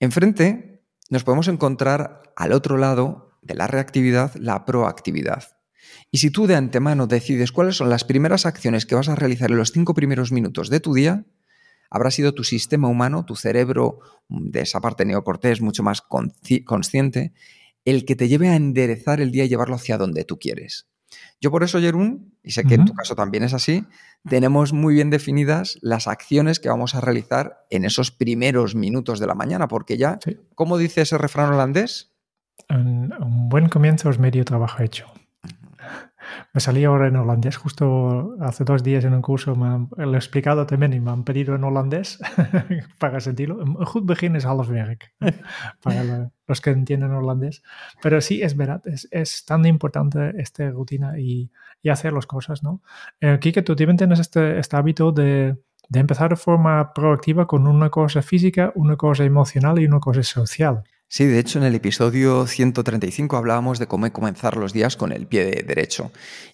Enfrente 0.00 0.84
nos 1.08 1.22
podemos 1.22 1.46
encontrar 1.46 2.32
al 2.34 2.50
otro 2.50 2.78
lado 2.78 3.38
de 3.42 3.54
la 3.54 3.68
reactividad 3.68 4.34
la 4.34 4.64
proactividad. 4.64 5.56
Y 6.10 6.18
si 6.18 6.30
tú 6.30 6.48
de 6.48 6.56
antemano 6.56 7.06
decides 7.06 7.52
cuáles 7.52 7.76
son 7.76 7.90
las 7.90 8.02
primeras 8.02 8.44
acciones 8.44 8.86
que 8.86 8.96
vas 8.96 9.08
a 9.08 9.14
realizar 9.14 9.52
en 9.52 9.58
los 9.58 9.70
cinco 9.70 9.94
primeros 9.94 10.32
minutos 10.32 10.68
de 10.68 10.80
tu 10.80 10.94
día, 10.94 11.26
habrá 11.94 12.10
sido 12.10 12.34
tu 12.34 12.42
sistema 12.42 12.88
humano, 12.88 13.24
tu 13.24 13.36
cerebro 13.36 14.00
mm, 14.28 14.50
de 14.50 14.62
esa 14.62 14.80
parte 14.80 15.04
neocortés 15.04 15.60
mucho 15.60 15.84
más 15.84 16.02
consciente, 16.02 17.32
el 17.84 18.04
que 18.04 18.16
te 18.16 18.26
lleve 18.26 18.48
a 18.48 18.56
enderezar 18.56 19.20
el 19.20 19.30
día 19.30 19.44
y 19.44 19.48
llevarlo 19.48 19.76
hacia 19.76 19.96
donde 19.96 20.24
tú 20.24 20.38
quieres. 20.38 20.88
Yo 21.40 21.52
por 21.52 21.62
eso, 21.62 21.78
Jerún, 21.80 22.34
y 22.42 22.50
sé 22.50 22.64
que 22.64 22.74
en 22.74 22.84
tu 22.84 22.94
caso 22.94 23.14
también 23.14 23.44
es 23.44 23.54
así, 23.54 23.84
tenemos 24.28 24.72
muy 24.72 24.94
bien 24.94 25.10
definidas 25.10 25.78
las 25.82 26.08
acciones 26.08 26.58
que 26.58 26.68
vamos 26.68 26.96
a 26.96 27.00
realizar 27.00 27.64
en 27.70 27.84
esos 27.84 28.10
primeros 28.10 28.74
minutos 28.74 29.20
de 29.20 29.28
la 29.28 29.36
mañana, 29.36 29.68
porque 29.68 29.96
ya, 29.96 30.18
¿cómo 30.56 30.78
dice 30.78 31.02
ese 31.02 31.16
refrán 31.16 31.52
holandés? 31.52 32.12
Un, 32.68 33.12
buen 33.48 33.68
comienzo 33.68 34.10
es 34.10 34.18
medio 34.18 34.44
trabajo 34.44 34.82
hecho. 34.82 35.06
Me 36.52 36.60
salí 36.60 36.84
ahora 36.84 37.08
en 37.08 37.16
holandés, 37.16 37.56
justo 37.56 38.36
hace 38.40 38.64
dos 38.64 38.82
días 38.82 39.04
en 39.04 39.14
un 39.14 39.22
curso 39.22 39.54
me 39.56 39.66
han, 39.66 39.88
lo 39.96 40.14
he 40.14 40.16
explicado 40.16 40.66
también 40.66 40.92
y 40.92 41.00
me 41.00 41.10
han 41.10 41.24
pedido 41.24 41.54
en 41.54 41.64
holandés 41.64 42.18
para 42.98 43.20
sentirlo. 43.20 43.58
Un 43.58 43.74
goed 43.84 44.04
begin 44.04 44.36
es 44.36 44.44
half 44.44 44.68
werk, 44.68 45.12
para 45.82 46.30
los 46.46 46.60
que 46.60 46.70
entienden 46.70 47.12
holandés. 47.12 47.62
Pero 48.02 48.20
sí, 48.20 48.42
es 48.42 48.56
verdad, 48.56 48.82
es, 48.86 49.08
es 49.10 49.44
tan 49.44 49.64
importante 49.66 50.32
esta 50.38 50.70
rutina 50.70 51.18
y, 51.18 51.50
y, 51.82 51.88
hacer 51.88 52.12
las 52.12 52.26
cosas, 52.26 52.62
¿no? 52.62 52.82
Eh, 53.20 53.38
Kike, 53.40 53.62
tú 53.62 53.76
también 53.76 53.96
tienes 53.96 54.20
este, 54.20 54.58
este 54.58 54.76
hábito 54.76 55.12
de, 55.12 55.56
de 55.88 56.00
empezar 56.00 56.30
de 56.30 56.36
forma 56.36 56.92
proactiva 56.92 57.46
con 57.46 57.66
una 57.66 57.90
cosa 57.90 58.22
física, 58.22 58.72
una 58.74 58.96
cosa 58.96 59.24
emocional 59.24 59.78
y 59.78 59.86
una 59.86 60.00
cosa 60.00 60.22
social. 60.22 60.84
Sí, 61.14 61.26
de 61.26 61.38
hecho 61.38 61.60
en 61.60 61.64
el 61.64 61.76
episodio 61.76 62.44
135 62.44 63.36
hablábamos 63.36 63.78
de 63.78 63.86
cómo 63.86 64.12
comenzar 64.12 64.56
los 64.56 64.72
días 64.72 64.96
con 64.96 65.12
el 65.12 65.28
pie 65.28 65.62
derecho. 65.64 66.10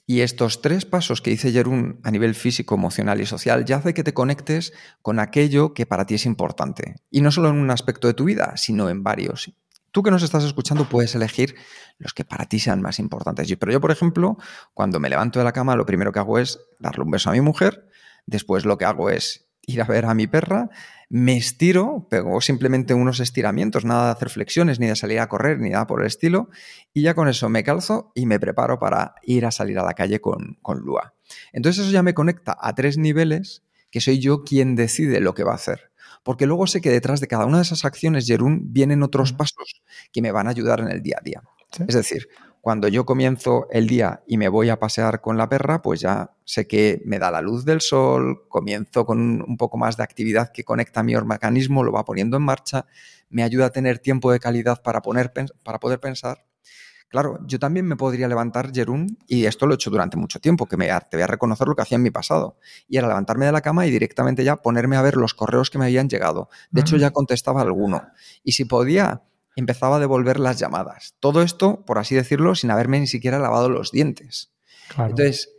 Y 0.06 0.20
estos 0.20 0.60
tres 0.60 0.84
pasos 0.84 1.22
que 1.22 1.30
dice 1.30 1.50
Jerún 1.50 1.98
a 2.04 2.10
nivel 2.10 2.34
físico, 2.34 2.74
emocional 2.74 3.22
y 3.22 3.24
social 3.24 3.64
ya 3.64 3.76
hace 3.76 3.94
que 3.94 4.04
te 4.04 4.12
conectes 4.12 4.74
con 5.00 5.18
aquello 5.18 5.72
que 5.72 5.86
para 5.86 6.04
ti 6.04 6.16
es 6.16 6.26
importante. 6.26 6.96
Y 7.10 7.22
no 7.22 7.32
solo 7.32 7.48
en 7.48 7.56
un 7.56 7.70
aspecto 7.70 8.06
de 8.06 8.12
tu 8.12 8.24
vida, 8.24 8.52
sino 8.58 8.90
en 8.90 9.02
varios. 9.02 9.50
Tú 9.92 10.02
que 10.02 10.10
nos 10.10 10.22
estás 10.22 10.44
escuchando 10.44 10.86
puedes 10.86 11.14
elegir 11.14 11.54
los 11.96 12.12
que 12.12 12.26
para 12.26 12.44
ti 12.44 12.58
sean 12.60 12.82
más 12.82 12.98
importantes. 12.98 13.50
Pero 13.58 13.72
yo, 13.72 13.80
por 13.80 13.92
ejemplo, 13.92 14.36
cuando 14.74 15.00
me 15.00 15.08
levanto 15.08 15.38
de 15.38 15.46
la 15.46 15.52
cama, 15.52 15.74
lo 15.74 15.86
primero 15.86 16.12
que 16.12 16.18
hago 16.18 16.38
es 16.38 16.60
darle 16.78 17.04
un 17.04 17.10
beso 17.10 17.30
a 17.30 17.32
mi 17.32 17.40
mujer. 17.40 17.88
Después 18.26 18.66
lo 18.66 18.76
que 18.76 18.84
hago 18.84 19.08
es 19.08 19.48
ir 19.62 19.80
a 19.80 19.86
ver 19.86 20.04
a 20.04 20.12
mi 20.12 20.26
perra 20.26 20.68
me 21.12 21.36
estiro, 21.36 22.06
pego 22.08 22.40
simplemente 22.40 22.94
unos 22.94 23.18
estiramientos, 23.18 23.84
nada 23.84 24.06
de 24.06 24.12
hacer 24.12 24.30
flexiones, 24.30 24.78
ni 24.78 24.86
de 24.86 24.94
salir 24.94 25.18
a 25.18 25.28
correr, 25.28 25.58
ni 25.58 25.70
nada 25.70 25.88
por 25.88 26.00
el 26.00 26.06
estilo, 26.06 26.50
y 26.94 27.02
ya 27.02 27.14
con 27.14 27.28
eso 27.28 27.48
me 27.48 27.64
calzo 27.64 28.12
y 28.14 28.26
me 28.26 28.38
preparo 28.38 28.78
para 28.78 29.16
ir 29.24 29.44
a 29.44 29.50
salir 29.50 29.80
a 29.80 29.84
la 29.84 29.94
calle 29.94 30.20
con, 30.20 30.56
con 30.62 30.78
Lua. 30.78 31.14
Entonces 31.52 31.82
eso 31.82 31.92
ya 31.92 32.04
me 32.04 32.14
conecta 32.14 32.56
a 32.58 32.76
tres 32.76 32.96
niveles 32.96 33.64
que 33.90 34.00
soy 34.00 34.20
yo 34.20 34.44
quien 34.44 34.76
decide 34.76 35.20
lo 35.20 35.34
que 35.34 35.42
va 35.42 35.50
a 35.50 35.56
hacer. 35.56 35.90
Porque 36.22 36.46
luego 36.46 36.68
sé 36.68 36.80
que 36.80 36.90
detrás 36.90 37.20
de 37.20 37.26
cada 37.26 37.44
una 37.44 37.56
de 37.56 37.64
esas 37.64 37.84
acciones, 37.84 38.26
Jerún, 38.26 38.72
vienen 38.72 39.02
otros 39.02 39.32
pasos 39.32 39.82
que 40.12 40.22
me 40.22 40.30
van 40.30 40.46
a 40.46 40.50
ayudar 40.50 40.78
en 40.78 40.90
el 40.90 41.02
día 41.02 41.16
a 41.18 41.24
día. 41.24 41.42
Es 41.88 41.94
decir, 41.94 42.28
cuando 42.60 42.88
yo 42.88 43.06
comienzo 43.06 43.66
el 43.70 43.86
día 43.86 44.22
y 44.26 44.36
me 44.36 44.48
voy 44.48 44.68
a 44.68 44.78
pasear 44.78 45.20
con 45.20 45.38
la 45.38 45.48
perra, 45.48 45.80
pues 45.82 46.00
ya 46.00 46.32
sé 46.44 46.66
que 46.66 47.00
me 47.04 47.18
da 47.18 47.30
la 47.30 47.40
luz 47.40 47.64
del 47.64 47.80
sol, 47.80 48.46
comienzo 48.48 49.06
con 49.06 49.42
un 49.42 49.56
poco 49.56 49.78
más 49.78 49.96
de 49.96 50.02
actividad 50.02 50.52
que 50.52 50.64
conecta 50.64 51.02
mi 51.02 51.14
organismo, 51.14 51.84
lo 51.84 51.92
va 51.92 52.04
poniendo 52.04 52.36
en 52.36 52.42
marcha, 52.42 52.86
me 53.30 53.42
ayuda 53.42 53.66
a 53.66 53.70
tener 53.70 53.98
tiempo 53.98 54.30
de 54.30 54.40
calidad 54.40 54.82
para, 54.82 55.00
poner, 55.00 55.32
para 55.64 55.80
poder 55.80 56.00
pensar. 56.00 56.44
Claro, 57.08 57.40
yo 57.44 57.58
también 57.58 57.86
me 57.86 57.96
podría 57.96 58.28
levantar, 58.28 58.70
Jerún, 58.72 59.18
y 59.26 59.46
esto 59.46 59.66
lo 59.66 59.72
he 59.72 59.74
hecho 59.74 59.90
durante 59.90 60.16
mucho 60.16 60.38
tiempo, 60.38 60.66
que 60.66 60.76
me, 60.76 60.86
te 61.10 61.16
voy 61.16 61.22
a 61.22 61.26
reconocer 61.26 61.66
lo 61.66 61.74
que 61.74 61.82
hacía 61.82 61.96
en 61.96 62.02
mi 62.02 62.12
pasado. 62.12 62.56
Y 62.86 62.98
era 62.98 63.08
levantarme 63.08 63.46
de 63.46 63.52
la 63.52 63.62
cama 63.62 63.84
y 63.84 63.90
directamente 63.90 64.44
ya 64.44 64.56
ponerme 64.56 64.96
a 64.96 65.02
ver 65.02 65.16
los 65.16 65.34
correos 65.34 65.70
que 65.70 65.78
me 65.78 65.86
habían 65.86 66.08
llegado. 66.08 66.50
De 66.70 66.82
hecho, 66.82 66.96
ya 66.96 67.10
contestaba 67.10 67.62
alguno. 67.62 68.00
Y 68.44 68.52
si 68.52 68.64
podía 68.64 69.22
empezaba 69.56 69.96
a 69.96 70.00
devolver 70.00 70.38
las 70.38 70.58
llamadas. 70.58 71.14
Todo 71.20 71.42
esto, 71.42 71.84
por 71.84 71.98
así 71.98 72.14
decirlo, 72.14 72.54
sin 72.54 72.70
haberme 72.70 73.00
ni 73.00 73.06
siquiera 73.06 73.38
lavado 73.38 73.68
los 73.68 73.92
dientes. 73.92 74.52
Entonces, 74.96 75.50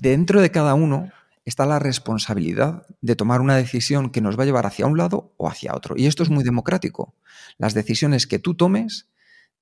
dentro 0.00 0.40
de 0.40 0.50
cada 0.50 0.74
uno 0.74 1.10
está 1.44 1.66
la 1.66 1.78
responsabilidad 1.78 2.86
de 3.00 3.16
tomar 3.16 3.40
una 3.40 3.56
decisión 3.56 4.10
que 4.10 4.20
nos 4.20 4.38
va 4.38 4.44
a 4.44 4.46
llevar 4.46 4.66
hacia 4.66 4.86
un 4.86 4.96
lado 4.96 5.34
o 5.36 5.48
hacia 5.48 5.74
otro. 5.74 5.94
Y 5.96 6.06
esto 6.06 6.22
es 6.22 6.30
muy 6.30 6.42
democrático. 6.42 7.14
Las 7.58 7.74
decisiones 7.74 8.26
que 8.26 8.38
tú 8.38 8.54
tomes 8.54 9.08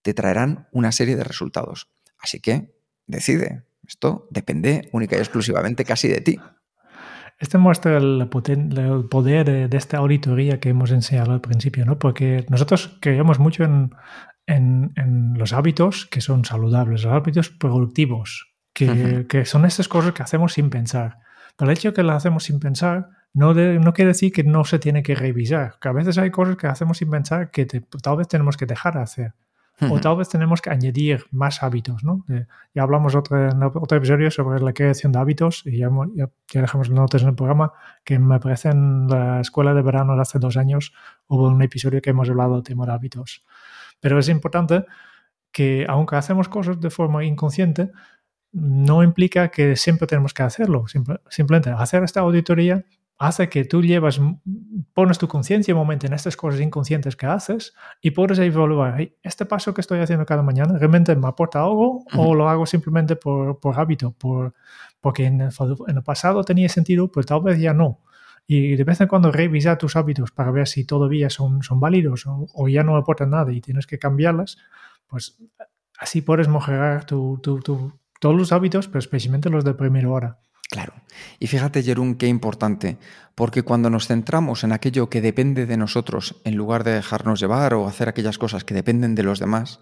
te 0.03 0.15
traerán 0.15 0.69
una 0.73 0.93
serie 0.93 1.17
de 1.17 1.25
resultados. 1.25 1.89
Así 2.19 2.41
que 2.41 2.75
decide. 3.07 3.65
Esto 3.87 4.29
depende 4.31 4.89
única 4.93 5.17
y 5.17 5.19
exclusivamente 5.19 5.85
casi 5.85 6.09
de 6.09 6.21
ti. 6.21 6.41
Este 7.43 7.59
muestra 7.59 7.97
el, 7.97 8.29
poder 8.29 9.69
de, 9.69 9.77
esta 9.77 9.99
auditoría 9.99 10.61
que 10.61 10.69
hemos 10.69 10.93
enseñado 10.93 11.33
al 11.33 11.41
principio, 11.41 11.85
¿no? 11.85 11.99
Porque 11.99 12.47
nosotros 12.49 12.97
creemos 13.01 13.41
mucho 13.41 13.65
en, 13.65 13.91
los 15.37 15.53
hábitos 15.53 16.07
que 16.07 16.21
son 16.21 16.45
saludables, 16.45 17.03
los 17.03 17.13
hábitos 17.13 17.51
productivos, 17.51 18.55
que, 18.73 19.27
que, 19.29 19.45
son 19.45 19.65
estas 19.65 19.89
cosas 19.89 20.13
que 20.13 20.23
hacemos 20.23 20.53
sin 20.53 20.71
pensar. 20.71 21.19
Pero 21.57 21.69
el 21.69 21.77
hecho 21.77 21.89
de 21.89 21.95
que 21.95 22.05
las 22.05 22.19
hacemos 22.19 22.45
sin 22.45 22.61
pensar 22.61 23.09
no, 23.35 23.55
no 23.55 23.93
quiere 23.93 24.11
decir 24.11 24.33
que 24.33 24.45
no 24.45 24.65
se 24.65 24.79
tiene 24.79 25.03
que 25.03 25.17
revisar, 25.17 25.81
que 25.81 25.89
a 25.89 25.93
veces 25.93 26.19
hay 26.19 26.31
cosas 26.31 26.57
que 26.57 26.69
hacemos 26.69 26.99
sin 26.99 27.11
pensar 27.11 27.51
que 27.51 27.67
tal 27.67 28.19
vez 28.19 28.29
tenemos 28.29 28.57
que 28.57 28.67
dejar 28.67 28.95
de 28.95 29.01
hacer. 29.01 29.35
O 29.91 30.01
tal 30.01 30.17
vez 30.17 30.29
tenemos 30.29 30.61
que 30.63 30.71
añadir 30.71 31.25
más 31.31 31.63
hábitos, 31.63 32.05
¿no? 32.05 32.25
ya 32.75 32.83
hablamos 32.83 33.15
otro, 33.15 33.51
en 33.51 33.63
otro 33.63 33.99
episodio 33.99 34.31
sobre 34.31 34.61
la 34.61 34.73
creación 34.73 35.13
de 35.13 35.19
hábitos 35.19 35.63
y 35.67 35.79
ya, 35.79 35.91
ya, 36.15 36.31
dejamos 36.61 36.91
notas 36.91 37.23
en 37.23 37.29
el 37.29 37.35
programa 37.35 37.73
que 38.05 38.19
me 38.19 38.39
parece 38.39 38.71
en 38.71 39.09
la 39.09 39.41
escuela 39.41 39.75
de 39.75 39.83
verano 39.83 40.15
de 40.15 40.23
hace 40.23 40.39
dos 40.39 40.57
años 40.57 40.93
hubo 41.27 41.49
un 41.49 41.63
episodio 41.63 42.01
que 42.01 42.11
hemos 42.11 42.29
hablado 42.29 42.55
del 42.55 42.63
tema 42.63 42.87
de 42.87 42.93
hábitos. 42.93 43.45
Pero 44.01 44.19
es 44.19 44.29
importante 44.29 44.85
que 45.51 45.87
aunque 45.89 46.17
hacemos 46.17 46.49
cosas 46.49 46.81
de 46.81 46.91
forma 46.91 47.25
inconsciente, 47.25 47.91
no 48.53 49.03
implica 49.03 49.49
que 49.49 49.77
siempre 49.77 50.07
tenemos 50.07 50.35
que 50.35 50.43
hacerlo. 50.43 50.85
simplemente 51.29 51.71
hacer 51.71 52.03
esta 52.03 52.21
auditoría 52.21 52.85
hace 53.19 53.49
que 53.49 53.65
tú 53.65 53.83
llevas, 53.83 54.21
pones 54.95 55.19
tu 55.19 55.29
conciencia 55.29 55.75
un 55.75 55.81
momento 55.81 56.07
en 56.07 56.13
estas 56.13 56.37
cosas 56.37 56.61
inconscientes 56.61 57.17
que 57.17 57.27
haces 57.27 57.75
y 58.01 58.11
puedes 58.11 58.39
evaluar, 58.39 59.09
este 59.23 59.47
paso 59.47 59.73
que 59.75 59.81
estoy 59.81 60.01
haciendo 60.01 60.27
cada 60.27 60.43
mañana, 60.43 60.79
¿realmente 60.79 61.15
me 61.17 61.29
aporta 61.29 61.61
algo 61.61 62.05
o 62.17 62.35
lo 62.35 62.49
hago 62.49 62.67
simplemente 62.67 63.17
por, 63.17 63.59
por 63.61 63.79
hábito? 63.79 64.13
Por, 64.13 64.55
porque 65.01 65.25
en 65.27 65.41
el, 65.41 66.03
pasado 66.05 66.45
tenía 66.45 66.69
sentido, 66.69 67.11
pues 67.11 67.27
tal 67.27 67.43
vez 67.43 67.59
ya 67.59 67.75
no. 67.75 68.01
Y 68.47 68.77
de 68.77 68.85
vez 68.85 69.01
en 69.01 69.09
cuando 69.09 69.33
revisa 69.33 69.79
tus 69.79 69.97
hábitos 69.97 70.31
para 70.31 70.51
ver 70.51 70.69
si 70.69 70.85
todavía 70.85 71.31
son, 71.31 71.63
son 71.63 71.81
válidos 71.81 72.25
o, 72.27 72.69
ya 72.69 72.83
no 72.83 72.97
aportan 72.97 73.31
nada 73.31 73.53
y 73.53 73.61
tienes 73.61 73.87
que 73.87 73.99
cambiarlas, 73.99 74.59
pues 75.07 75.39
así 75.99 76.23
puedes 76.23 76.49
mejorar 76.49 77.05
tu, 77.05 77.41
todos 77.43 78.37
los 78.37 78.53
hábitos, 78.53 78.89
pero 78.89 78.99
especialmente 78.99 79.51
los 79.51 79.65
de 79.65 79.75
primera 79.75 80.09
hora. 80.09 80.39
Claro. 80.73 80.95
Y 81.39 81.49
fíjate, 81.49 81.83
Jerún, 81.83 82.15
qué 82.15 82.29
importante, 82.29 82.97
porque 83.35 83.63
cuando 83.63 83.91
nos 83.91 84.07
centramos 84.07 84.65
en 84.65 84.73
aquello 84.73 85.11
que 85.11 85.21
depende 85.21 85.67
de 85.67 85.77
nosotros, 85.77 86.41
en 86.45 86.55
lugar 86.55 86.83
de 86.83 86.93
dejarnos 86.93 87.41
llevar 87.41 87.75
o 87.75 87.87
hacer 87.87 88.09
aquellas 88.09 88.39
cosas 88.39 88.65
que 88.65 88.73
dependen 88.73 89.15
de 89.15 89.23
los 89.23 89.39
demás, 89.39 89.81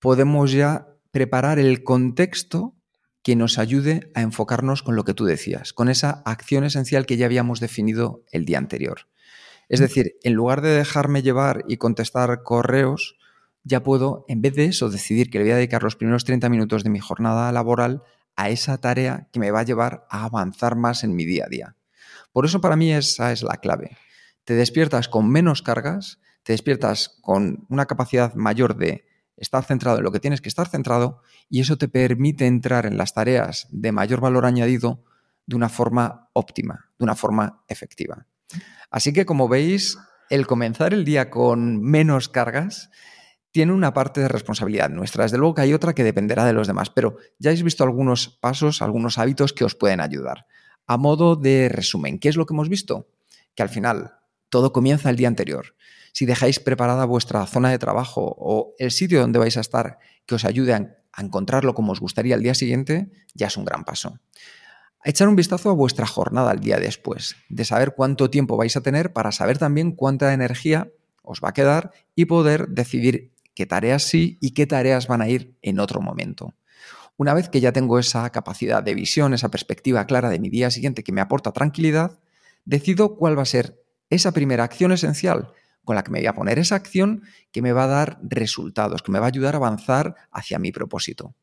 podemos 0.00 0.50
ya 0.50 0.88
preparar 1.12 1.60
el 1.60 1.84
contexto 1.84 2.74
que 3.22 3.36
nos 3.36 3.60
ayude 3.60 4.10
a 4.16 4.22
enfocarnos 4.22 4.82
con 4.82 4.96
lo 4.96 5.04
que 5.04 5.14
tú 5.14 5.24
decías, 5.24 5.72
con 5.72 5.88
esa 5.88 6.20
acción 6.24 6.64
esencial 6.64 7.06
que 7.06 7.16
ya 7.16 7.26
habíamos 7.26 7.60
definido 7.60 8.24
el 8.32 8.44
día 8.44 8.58
anterior. 8.58 9.06
Es 9.68 9.78
decir, 9.78 10.16
en 10.24 10.34
lugar 10.34 10.62
de 10.62 10.70
dejarme 10.70 11.22
llevar 11.22 11.64
y 11.68 11.76
contestar 11.76 12.42
correos, 12.42 13.14
ya 13.62 13.84
puedo, 13.84 14.24
en 14.26 14.42
vez 14.42 14.56
de 14.56 14.64
eso, 14.64 14.90
decidir 14.90 15.30
que 15.30 15.38
le 15.38 15.44
voy 15.44 15.52
a 15.52 15.56
dedicar 15.56 15.84
los 15.84 15.94
primeros 15.94 16.24
30 16.24 16.48
minutos 16.48 16.82
de 16.82 16.90
mi 16.90 16.98
jornada 16.98 17.52
laboral 17.52 18.02
a 18.38 18.50
esa 18.50 18.78
tarea 18.78 19.26
que 19.32 19.40
me 19.40 19.50
va 19.50 19.60
a 19.60 19.64
llevar 19.64 20.06
a 20.08 20.24
avanzar 20.24 20.76
más 20.76 21.02
en 21.02 21.16
mi 21.16 21.24
día 21.24 21.46
a 21.46 21.48
día. 21.48 21.76
Por 22.32 22.46
eso 22.46 22.60
para 22.60 22.76
mí 22.76 22.92
esa 22.92 23.32
es 23.32 23.42
la 23.42 23.56
clave. 23.56 23.96
Te 24.44 24.54
despiertas 24.54 25.08
con 25.08 25.28
menos 25.28 25.60
cargas, 25.60 26.20
te 26.44 26.52
despiertas 26.52 27.18
con 27.20 27.66
una 27.68 27.86
capacidad 27.86 28.34
mayor 28.34 28.76
de 28.76 29.04
estar 29.36 29.64
centrado 29.64 29.98
en 29.98 30.04
lo 30.04 30.12
que 30.12 30.20
tienes 30.20 30.40
que 30.40 30.48
estar 30.48 30.68
centrado 30.68 31.20
y 31.50 31.60
eso 31.60 31.78
te 31.78 31.88
permite 31.88 32.46
entrar 32.46 32.86
en 32.86 32.96
las 32.96 33.12
tareas 33.12 33.66
de 33.72 33.90
mayor 33.90 34.20
valor 34.20 34.46
añadido 34.46 35.02
de 35.46 35.56
una 35.56 35.68
forma 35.68 36.30
óptima, 36.32 36.92
de 36.96 37.04
una 37.04 37.16
forma 37.16 37.64
efectiva. 37.66 38.26
Así 38.88 39.12
que 39.12 39.26
como 39.26 39.48
veis, 39.48 39.98
el 40.30 40.46
comenzar 40.46 40.94
el 40.94 41.04
día 41.04 41.28
con 41.28 41.82
menos 41.82 42.28
cargas 42.28 42.90
tiene 43.50 43.72
una 43.72 43.94
parte 43.94 44.20
de 44.20 44.28
responsabilidad 44.28 44.90
nuestra. 44.90 45.24
Desde 45.24 45.38
luego 45.38 45.54
que 45.54 45.62
hay 45.62 45.72
otra 45.72 45.94
que 45.94 46.04
dependerá 46.04 46.44
de 46.44 46.52
los 46.52 46.66
demás, 46.66 46.90
pero 46.90 47.16
ya 47.38 47.50
habéis 47.50 47.62
visto 47.62 47.84
algunos 47.84 48.28
pasos, 48.28 48.82
algunos 48.82 49.18
hábitos 49.18 49.52
que 49.52 49.64
os 49.64 49.74
pueden 49.74 50.00
ayudar. 50.00 50.46
A 50.86 50.96
modo 50.96 51.36
de 51.36 51.68
resumen, 51.68 52.18
¿qué 52.18 52.28
es 52.28 52.36
lo 52.36 52.46
que 52.46 52.54
hemos 52.54 52.68
visto? 52.68 53.08
Que 53.54 53.62
al 53.62 53.68
final 53.68 54.14
todo 54.48 54.72
comienza 54.72 55.10
el 55.10 55.16
día 55.16 55.28
anterior. 55.28 55.74
Si 56.12 56.26
dejáis 56.26 56.60
preparada 56.60 57.04
vuestra 57.04 57.44
zona 57.46 57.70
de 57.70 57.78
trabajo 57.78 58.34
o 58.38 58.74
el 58.78 58.90
sitio 58.90 59.20
donde 59.20 59.38
vais 59.38 59.56
a 59.56 59.60
estar 59.60 59.98
que 60.26 60.34
os 60.34 60.44
ayude 60.44 60.74
a, 60.74 60.94
encontrarlo 61.18 61.74
como 61.74 61.90
os 61.90 61.98
gustaría 61.98 62.36
el 62.36 62.42
día 62.42 62.54
siguiente, 62.54 63.10
ya 63.34 63.48
es 63.48 63.56
un 63.56 63.64
gran 63.64 63.84
paso. 63.84 64.20
echar 65.04 65.28
un 65.28 65.34
vistazo 65.34 65.70
a 65.70 65.72
vuestra 65.72 66.06
jornada 66.06 66.50
al 66.50 66.60
día 66.60 66.78
después, 66.78 67.34
de 67.48 67.64
saber 67.64 67.94
cuánto 67.96 68.30
tiempo 68.30 68.56
vais 68.56 68.76
a 68.76 68.82
tener 68.82 69.12
para 69.12 69.32
saber 69.32 69.58
también 69.58 69.92
cuánta 69.92 70.32
energía 70.32 70.92
os 71.22 71.40
va 71.42 71.48
a 71.48 71.54
quedar 71.54 71.92
y 72.14 72.26
poder 72.26 72.68
decidir 72.68 73.32
qué 73.58 73.66
tareas 73.66 74.04
sí 74.04 74.38
y 74.40 74.52
qué 74.52 74.68
tareas 74.68 75.08
van 75.08 75.20
a 75.20 75.28
ir 75.28 75.58
en 75.62 75.80
otro 75.80 76.00
momento. 76.00 76.54
Una 77.16 77.34
vez 77.34 77.48
que 77.48 77.60
ya 77.60 77.72
tengo 77.72 77.98
esa 77.98 78.30
capacidad 78.30 78.84
de 78.84 78.94
visión, 78.94 79.34
esa 79.34 79.48
perspectiva 79.48 80.06
clara 80.06 80.30
de 80.30 80.38
mi 80.38 80.48
día 80.48 80.70
siguiente 80.70 81.02
que 81.02 81.10
me 81.10 81.20
aporta 81.20 81.50
tranquilidad, 81.50 82.20
decido 82.64 83.16
cuál 83.16 83.36
va 83.36 83.42
a 83.42 83.46
ser 83.46 83.82
esa 84.10 84.30
primera 84.30 84.62
acción 84.62 84.92
esencial 84.92 85.50
con 85.84 85.96
la 85.96 86.04
que 86.04 86.12
me 86.12 86.20
voy 86.20 86.28
a 86.28 86.34
poner 86.34 86.60
esa 86.60 86.76
acción 86.76 87.24
que 87.50 87.60
me 87.60 87.72
va 87.72 87.82
a 87.82 87.88
dar 87.88 88.20
resultados, 88.22 89.02
que 89.02 89.10
me 89.10 89.18
va 89.18 89.26
a 89.26 89.28
ayudar 89.30 89.54
a 89.54 89.56
avanzar 89.56 90.14
hacia 90.30 90.60
mi 90.60 90.70
propósito. 90.70 91.34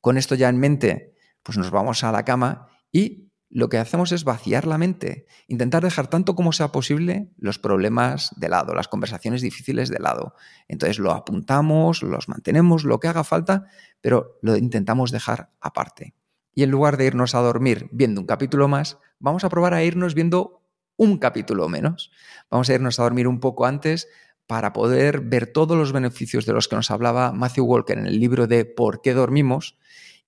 Con 0.00 0.18
esto 0.18 0.34
ya 0.34 0.48
en 0.48 0.58
mente, 0.58 1.14
pues 1.44 1.58
nos 1.58 1.70
vamos 1.70 2.02
a 2.02 2.10
la 2.10 2.24
cama 2.24 2.66
y 2.90 3.30
lo 3.54 3.68
que 3.68 3.76
hacemos 3.76 4.12
es 4.12 4.24
vaciar 4.24 4.66
la 4.66 4.78
mente, 4.78 5.26
intentar 5.46 5.84
dejar 5.84 6.08
tanto 6.08 6.34
como 6.34 6.52
sea 6.52 6.72
posible 6.72 7.30
los 7.36 7.58
problemas 7.58 8.30
de 8.36 8.48
lado, 8.48 8.74
las 8.74 8.88
conversaciones 8.88 9.42
difíciles 9.42 9.90
de 9.90 9.98
lado. 9.98 10.34
Entonces 10.68 10.98
lo 10.98 11.12
apuntamos, 11.12 12.02
los 12.02 12.30
mantenemos, 12.30 12.84
lo 12.84 12.98
que 12.98 13.08
haga 13.08 13.24
falta, 13.24 13.66
pero 14.00 14.38
lo 14.40 14.56
intentamos 14.56 15.12
dejar 15.12 15.50
aparte. 15.60 16.14
Y 16.54 16.62
en 16.62 16.70
lugar 16.70 16.96
de 16.96 17.04
irnos 17.04 17.34
a 17.34 17.40
dormir 17.40 17.90
viendo 17.92 18.22
un 18.22 18.26
capítulo 18.26 18.68
más, 18.68 18.98
vamos 19.18 19.44
a 19.44 19.50
probar 19.50 19.74
a 19.74 19.84
irnos 19.84 20.14
viendo 20.14 20.62
un 20.96 21.18
capítulo 21.18 21.68
menos. 21.68 22.10
Vamos 22.50 22.70
a 22.70 22.74
irnos 22.74 22.98
a 22.98 23.02
dormir 23.02 23.28
un 23.28 23.38
poco 23.38 23.66
antes 23.66 24.08
para 24.46 24.72
poder 24.72 25.20
ver 25.20 25.46
todos 25.46 25.76
los 25.76 25.92
beneficios 25.92 26.46
de 26.46 26.54
los 26.54 26.68
que 26.68 26.76
nos 26.76 26.90
hablaba 26.90 27.32
Matthew 27.32 27.66
Walker 27.66 27.98
en 27.98 28.06
el 28.06 28.18
libro 28.18 28.46
de 28.46 28.64
¿Por 28.64 29.02
qué 29.02 29.12
dormimos? 29.12 29.76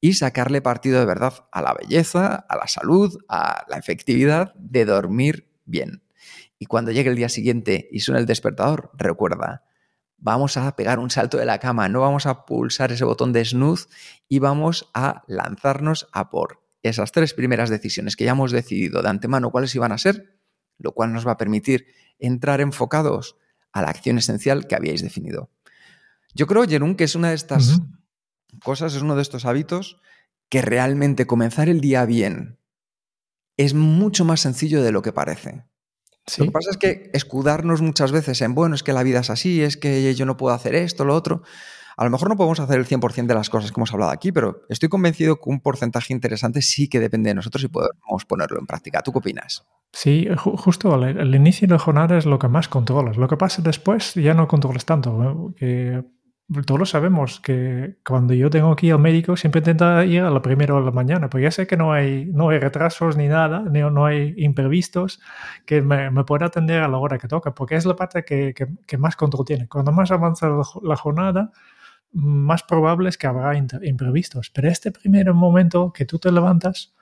Y 0.04 0.12
sacarle 0.12 0.60
partido 0.60 1.00
de 1.00 1.06
verdad 1.06 1.46
a 1.50 1.62
la 1.62 1.72
belleza, 1.72 2.34
a 2.34 2.56
la 2.58 2.68
salud, 2.68 3.16
a 3.26 3.64
la 3.70 3.78
efectividad 3.78 4.52
de 4.54 4.84
dormir 4.84 5.48
bien. 5.64 6.02
Y 6.58 6.66
cuando 6.66 6.90
llegue 6.90 7.08
el 7.08 7.16
día 7.16 7.30
siguiente 7.30 7.88
y 7.90 8.00
suene 8.00 8.20
el 8.20 8.26
despertador, 8.26 8.90
recuerda, 8.92 9.64
vamos 10.18 10.58
a 10.58 10.76
pegar 10.76 10.98
un 10.98 11.08
salto 11.08 11.38
de 11.38 11.46
la 11.46 11.58
cama, 11.58 11.88
no 11.88 12.02
vamos 12.02 12.26
a 12.26 12.44
pulsar 12.44 12.92
ese 12.92 13.06
botón 13.06 13.32
de 13.32 13.46
snooze 13.46 13.86
y 14.28 14.40
vamos 14.40 14.90
a 14.92 15.22
lanzarnos 15.26 16.06
a 16.12 16.28
por 16.28 16.62
esas 16.82 17.10
tres 17.10 17.32
primeras 17.32 17.70
decisiones 17.70 18.14
que 18.14 18.26
ya 18.26 18.32
hemos 18.32 18.52
decidido 18.52 19.00
de 19.00 19.08
antemano 19.08 19.50
cuáles 19.50 19.74
iban 19.74 19.90
a 19.90 19.96
ser, 19.96 20.38
lo 20.76 20.92
cual 20.92 21.14
nos 21.14 21.26
va 21.26 21.32
a 21.32 21.38
permitir 21.38 21.86
entrar 22.18 22.60
enfocados 22.60 23.38
a 23.72 23.80
la 23.80 23.88
acción 23.88 24.18
esencial 24.18 24.66
que 24.66 24.74
habíais 24.74 25.00
definido. 25.00 25.48
Yo 26.34 26.46
creo, 26.46 26.68
Jerún, 26.68 26.94
que 26.94 27.04
es 27.04 27.14
una 27.14 27.30
de 27.30 27.36
estas 27.36 27.80
cosas, 28.62 28.94
es 28.94 29.02
uno 29.02 29.16
de 29.16 29.22
estos 29.22 29.44
hábitos 29.44 30.00
que 30.48 30.62
realmente 30.62 31.26
comenzar 31.26 31.68
el 31.68 31.80
día 31.80 32.04
bien 32.04 32.58
es 33.56 33.74
mucho 33.74 34.24
más 34.24 34.40
sencillo 34.40 34.82
de 34.82 34.92
lo 34.92 35.02
que 35.02 35.12
parece. 35.12 35.64
Lo 36.38 36.46
que 36.46 36.50
pasa 36.50 36.70
es 36.70 36.76
que 36.76 37.10
escudarnos 37.12 37.82
muchas 37.82 38.10
veces 38.10 38.40
en, 38.40 38.54
bueno, 38.54 38.74
es 38.74 38.82
que 38.82 38.92
la 38.92 39.02
vida 39.02 39.20
es 39.20 39.30
así, 39.30 39.62
es 39.62 39.76
que 39.76 40.14
yo 40.14 40.24
no 40.26 40.36
puedo 40.36 40.54
hacer 40.54 40.74
esto, 40.74 41.04
lo 41.04 41.14
otro. 41.14 41.42
A 41.96 42.04
lo 42.04 42.10
mejor 42.10 42.28
no 42.28 42.36
podemos 42.36 42.58
hacer 42.60 42.78
el 42.78 42.86
100% 42.86 43.26
de 43.26 43.34
las 43.34 43.50
cosas 43.50 43.70
que 43.70 43.78
hemos 43.78 43.92
hablado 43.92 44.10
aquí, 44.10 44.32
pero 44.32 44.62
estoy 44.68 44.88
convencido 44.88 45.36
que 45.36 45.50
un 45.50 45.60
porcentaje 45.60 46.12
interesante 46.12 46.62
sí 46.62 46.88
que 46.88 46.98
depende 46.98 47.28
de 47.28 47.34
nosotros 47.34 47.62
y 47.62 47.68
podemos 47.68 48.24
ponerlo 48.26 48.58
en 48.58 48.66
práctica. 48.66 49.02
¿Tú 49.02 49.12
qué 49.12 49.18
opinas? 49.18 49.64
Sí, 49.92 50.26
justo 50.36 50.94
el, 51.04 51.34
inicio 51.34 51.68
de 51.68 51.74
la 51.74 51.78
jornada 51.78 52.18
es 52.18 52.26
lo 52.26 52.38
que 52.38 52.48
más 52.48 52.68
controlas. 52.68 53.16
Lo 53.16 53.28
que 53.28 53.36
pasa 53.36 53.62
después 53.62 54.14
ya 54.14 54.34
no 54.34 54.48
controlas 54.48 54.84
tanto. 54.84 55.54
Que 55.56 56.02
todos 56.66 56.90
sabemos 56.90 57.40
que 57.40 57.96
cuando 58.04 58.34
yo 58.34 58.50
tengo 58.50 58.76
que 58.76 58.86
ir 58.86 58.92
al 58.92 58.98
médico 58.98 59.36
siempre 59.36 59.60
intento 59.60 60.02
ir 60.02 60.20
a 60.20 60.30
la 60.30 60.42
primera 60.42 60.74
hora 60.74 60.84
de 60.84 60.90
la 60.90 60.94
mañana, 60.94 61.30
porque 61.30 61.44
ya 61.44 61.50
sé 61.50 61.66
que 61.66 61.76
no 61.76 61.92
hay, 61.92 62.26
no 62.26 62.50
hay 62.50 62.58
retrasos 62.58 63.16
ni 63.16 63.28
nada, 63.28 63.60
ni, 63.70 63.80
no 63.80 64.04
hay 64.04 64.34
imprevistos, 64.36 65.20
que 65.64 65.80
me, 65.80 66.10
me 66.10 66.24
pueda 66.24 66.46
atender 66.46 66.82
a 66.82 66.88
la 66.88 66.98
hora 66.98 67.18
que 67.18 67.28
toca, 67.28 67.54
porque 67.54 67.76
es 67.76 67.86
la 67.86 67.96
parte 67.96 68.24
que, 68.24 68.54
más 68.98 69.16
control 69.16 69.46
tiene. 69.46 69.68
Cuando 69.68 69.90
más 69.92 70.10
avanza 70.10 70.48
la, 70.82 70.96
jornada, 70.96 71.50
más 72.12 72.62
probable 72.62 73.08
es 73.08 73.16
que 73.16 73.26
habrá 73.26 73.56
imprevistos. 73.56 74.50
Pero 74.50 74.68
este 74.68 74.92
primer 74.92 75.32
momento 75.32 75.92
que 75.92 76.04
tú 76.04 76.18
te 76.18 76.30
levantas, 76.30 76.94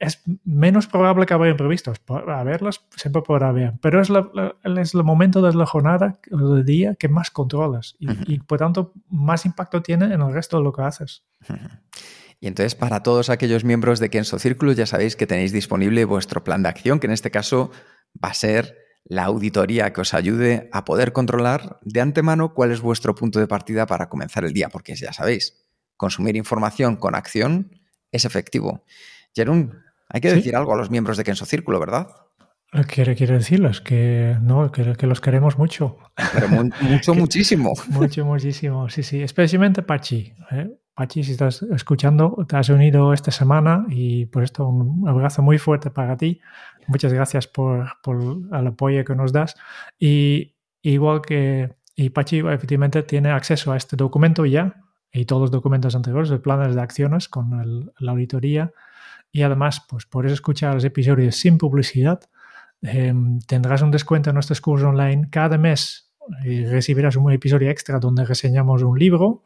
es 0.00 0.22
menos 0.44 0.86
probable 0.86 1.26
que 1.26 1.34
haya 1.34 1.48
imprevistos. 1.48 2.00
A 2.08 2.42
verlos 2.44 2.84
siempre 2.96 3.22
podrá 3.22 3.48
haber, 3.48 3.74
pero 3.80 4.00
es, 4.00 4.10
es 4.78 4.94
el 4.94 5.04
momento 5.04 5.42
de 5.42 5.54
la 5.54 5.66
jornada 5.66 6.18
o 6.30 6.54
del 6.54 6.64
día 6.64 6.94
que 6.94 7.08
más 7.08 7.30
controlas 7.30 7.96
y, 7.98 8.38
por 8.40 8.58
tanto 8.58 8.92
más 9.08 9.44
impacto 9.44 9.82
tiene 9.82 10.06
en 10.06 10.20
el 10.20 10.32
resto 10.32 10.58
de 10.58 10.64
lo 10.64 10.72
que 10.72 10.82
haces. 10.82 11.24
Y 12.38 12.48
entonces 12.48 12.74
para 12.74 13.02
todos 13.02 13.30
aquellos 13.30 13.64
miembros 13.64 13.98
de 13.98 14.10
Kenso 14.10 14.38
Círculo 14.38 14.72
ya 14.72 14.84
sabéis 14.84 15.16
que 15.16 15.26
tenéis 15.26 15.52
disponible 15.52 16.04
vuestro 16.04 16.44
plan 16.44 16.62
de 16.62 16.68
acción, 16.68 17.00
que 17.00 17.06
en 17.06 17.14
este 17.14 17.30
caso 17.30 17.70
va 18.22 18.28
a 18.28 18.34
ser 18.34 18.76
la 19.04 19.24
auditoría 19.24 19.94
que 19.94 20.02
os 20.02 20.12
ayude 20.12 20.68
a 20.70 20.84
poder 20.84 21.14
controlar 21.14 21.78
de 21.82 22.02
antemano 22.02 22.52
cuál 22.52 22.72
es 22.72 22.82
vuestro 22.82 23.14
punto 23.14 23.40
de 23.40 23.46
partida 23.46 23.86
para 23.86 24.10
comenzar 24.10 24.44
el 24.44 24.52
día, 24.52 24.68
porque 24.68 24.94
ya 24.96 25.14
sabéis, 25.14 25.64
consumir 25.96 26.36
información 26.36 26.96
con 26.96 27.14
acción 27.14 27.80
es 28.12 28.26
efectivo. 28.26 28.84
Jerún, 29.36 29.82
hay 30.08 30.22
que 30.22 30.32
decir 30.32 30.56
algo 30.56 30.72
a 30.72 30.76
los 30.76 30.90
miembros 30.90 31.18
de 31.18 31.24
Kenso 31.24 31.44
Círculo, 31.44 31.78
¿verdad? 31.78 32.08
Quiere, 32.88 33.14
quiere 33.14 33.34
decirles 33.34 33.80
que 33.80 34.36
no, 34.40 34.72
que, 34.72 35.06
los 35.06 35.20
queremos 35.20 35.58
mucho. 35.58 35.98
Pero 36.32 36.48
mucho, 36.80 37.14
muchísimo. 37.14 37.74
Mucho, 37.88 38.24
muchísimo. 38.24 38.88
Sí, 38.88 39.02
sí. 39.02 39.22
Especialmente 39.22 39.82
Pachi. 39.82 40.32
¿eh? 40.50 40.70
Pachi, 40.94 41.22
si 41.22 41.32
estás 41.32 41.62
escuchando, 41.62 42.44
te 42.48 42.56
has 42.56 42.70
unido 42.70 43.12
esta 43.12 43.30
semana 43.30 43.86
y 43.90 44.26
por 44.26 44.42
esto 44.42 44.66
un 44.66 45.06
abrazo 45.06 45.42
muy 45.42 45.58
fuerte 45.58 45.90
para 45.90 46.16
ti. 46.16 46.40
Muchas 46.86 47.12
gracias 47.12 47.46
por, 47.46 47.86
el 48.52 48.66
apoyo 48.66 49.04
que 49.04 49.14
nos 49.14 49.32
das. 49.32 49.54
Y 49.98 50.54
igual 50.82 51.20
que 51.20 51.76
y 51.94 52.10
Pachi 52.10 52.38
efectivamente 52.38 53.02
tiene 53.02 53.30
acceso 53.30 53.72
a 53.72 53.76
este 53.76 53.96
documento 53.96 54.44
ya 54.44 54.82
y 55.12 55.24
todos 55.24 55.42
los 55.42 55.50
documentos 55.50 55.94
anteriores, 55.94 56.28
de 56.30 56.38
planes 56.38 56.74
de 56.74 56.82
acciones 56.82 57.28
con 57.28 57.92
la 57.98 58.10
auditoría 58.12 58.72
y 59.32 59.42
además, 59.42 59.84
pues 59.88 60.06
puedes 60.06 60.32
escuchar 60.32 60.74
los 60.74 60.84
episodios 60.84 61.36
sin 61.36 61.58
publicidad. 61.58 62.20
Em, 62.82 63.38
tendrás 63.40 63.82
un 63.82 63.90
descuento 63.90 64.30
en 64.30 64.34
nuestros 64.34 64.60
cursos 64.60 64.88
online 64.88 65.28
cada 65.30 65.58
mes 65.58 66.14
y 66.44 66.64
recibirás 66.64 67.16
un 67.16 67.30
episodio 67.32 67.70
extra 67.70 67.98
donde 67.98 68.24
reseñamos 68.24 68.82
un 68.82 68.98
libro, 68.98 69.44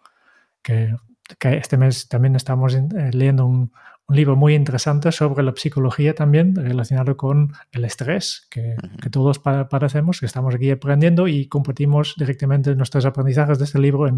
que, 0.62 0.94
este 1.40 1.76
mes 1.76 2.08
también 2.08 2.34
estamos 2.34 2.74
eh, 2.74 2.88
leyendo 3.12 3.46
un, 3.46 3.72
libro 4.08 4.34
muy 4.34 4.54
interesante 4.54 5.12
sobre 5.12 5.44
la 5.44 5.52
psicología 5.54 6.16
también 6.16 6.56
relacionado 6.56 7.16
con 7.16 7.52
el 7.70 7.84
estrés, 7.84 8.48
que, 8.50 8.74
todos 9.10 9.38
padecemos, 9.38 10.18
que 10.18 10.26
estamos 10.26 10.52
aquí 10.52 10.68
aprendiendo 10.68 11.28
y 11.28 11.46
compartimos 11.46 12.16
directamente 12.18 12.74
nuestros 12.74 13.06
aprendizajes 13.06 13.60
de 13.60 13.66
este 13.66 13.78
libro 13.78 14.10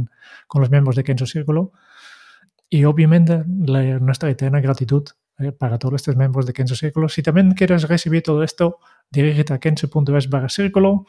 con 0.46 0.62
los 0.62 0.70
miembros 0.70 0.96
de 0.96 1.04
Kenzo 1.04 1.26
Círculo. 1.26 1.72
Y 2.70 2.84
obviamente 2.84 3.44
nuestra 3.46 4.30
eterna 4.30 4.62
gratitud 4.62 5.04
eh, 5.38 5.52
para 5.52 5.78
todos 5.78 5.94
estos 5.96 6.16
miembros 6.16 6.46
de 6.46 6.52
Kenzo 6.52 6.74
Círculo. 6.74 7.08
Si 7.08 7.22
también 7.22 7.52
quieres 7.52 7.88
recibir 7.88 8.22
todo 8.22 8.42
esto, 8.42 8.78
dirígete 9.10 9.54
a 9.54 9.58
kenzo.es 9.58 10.28
barra 10.28 10.48
círculo 10.48 11.06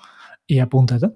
y 0.47 0.59
apúntate. 0.59 1.11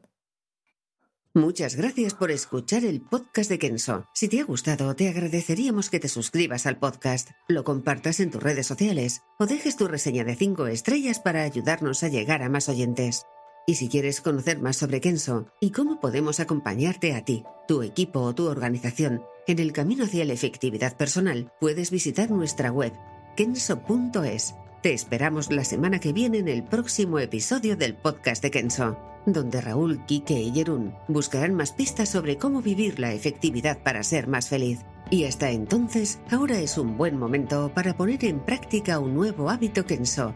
Muchas 1.33 1.75
gracias 1.75 2.15
por 2.15 2.31
escuchar 2.31 2.83
el 2.83 2.99
podcast 2.99 3.49
de 3.49 3.59
Kenzo. 3.59 4.07
Si 4.11 4.27
te 4.27 4.39
ha 4.41 4.43
gustado, 4.43 4.95
te 4.95 5.07
agradeceríamos 5.07 5.91
que 5.91 5.99
te 5.99 6.07
suscribas 6.07 6.65
al 6.65 6.79
podcast, 6.79 7.29
lo 7.47 7.63
compartas 7.63 8.19
en 8.19 8.31
tus 8.31 8.41
redes 8.41 8.65
sociales 8.65 9.21
o 9.37 9.45
dejes 9.45 9.77
tu 9.77 9.87
reseña 9.87 10.23
de 10.23 10.35
5 10.35 10.65
estrellas 10.65 11.19
para 11.19 11.43
ayudarnos 11.43 12.01
a 12.01 12.07
llegar 12.07 12.41
a 12.41 12.49
más 12.49 12.69
oyentes. 12.69 13.27
Y 13.67 13.75
si 13.75 13.87
quieres 13.87 14.19
conocer 14.19 14.59
más 14.59 14.77
sobre 14.77 14.99
Kenso 14.99 15.45
y 15.61 15.69
cómo 15.69 15.99
podemos 15.99 16.39
acompañarte 16.39 17.13
a 17.13 17.23
ti, 17.23 17.43
tu 17.67 17.83
equipo 17.83 18.21
o 18.21 18.33
tu 18.33 18.47
organización 18.47 19.21
en 19.47 19.59
el 19.59 19.71
camino 19.71 20.03
hacia 20.03 20.25
la 20.25 20.33
efectividad 20.33 20.95
personal, 20.95 21.51
puedes 21.59 21.89
visitar 21.89 22.29
nuestra 22.29 22.71
web 22.71 22.93
kenso.es. 23.35 24.55
Te 24.81 24.93
esperamos 24.93 25.51
la 25.51 25.63
semana 25.63 25.99
que 25.99 26.13
viene 26.13 26.39
en 26.39 26.47
el 26.47 26.63
próximo 26.63 27.19
episodio 27.19 27.77
del 27.77 27.95
podcast 27.95 28.43
de 28.43 28.51
Kenso, 28.51 28.97
donde 29.25 29.61
Raúl, 29.61 30.05
Kike 30.05 30.39
y 30.39 30.51
Jerún 30.51 30.93
buscarán 31.07 31.53
más 31.53 31.71
pistas 31.71 32.09
sobre 32.09 32.37
cómo 32.37 32.61
vivir 32.61 32.99
la 32.99 33.13
efectividad 33.13 33.77
para 33.83 34.03
ser 34.03 34.27
más 34.27 34.49
feliz. 34.49 34.79
Y 35.09 35.23
hasta 35.23 35.49
entonces, 35.49 36.19
ahora 36.29 36.59
es 36.59 36.77
un 36.77 36.97
buen 36.97 37.17
momento 37.17 37.71
para 37.73 37.95
poner 37.95 38.25
en 38.25 38.39
práctica 38.39 38.99
un 38.99 39.13
nuevo 39.13 39.49
hábito 39.49 39.85
Kenso. 39.85 40.33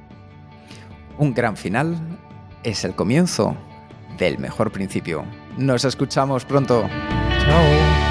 Un 1.18 1.34
gran 1.34 1.58
final 1.58 2.20
es 2.64 2.84
el 2.84 2.96
comienzo 2.96 3.56
del 4.18 4.40
mejor 4.40 4.72
principio. 4.72 5.26
Nos 5.58 5.86
escuchamos 5.86 6.46
pronto. 6.46 6.88
Chao. 7.44 8.11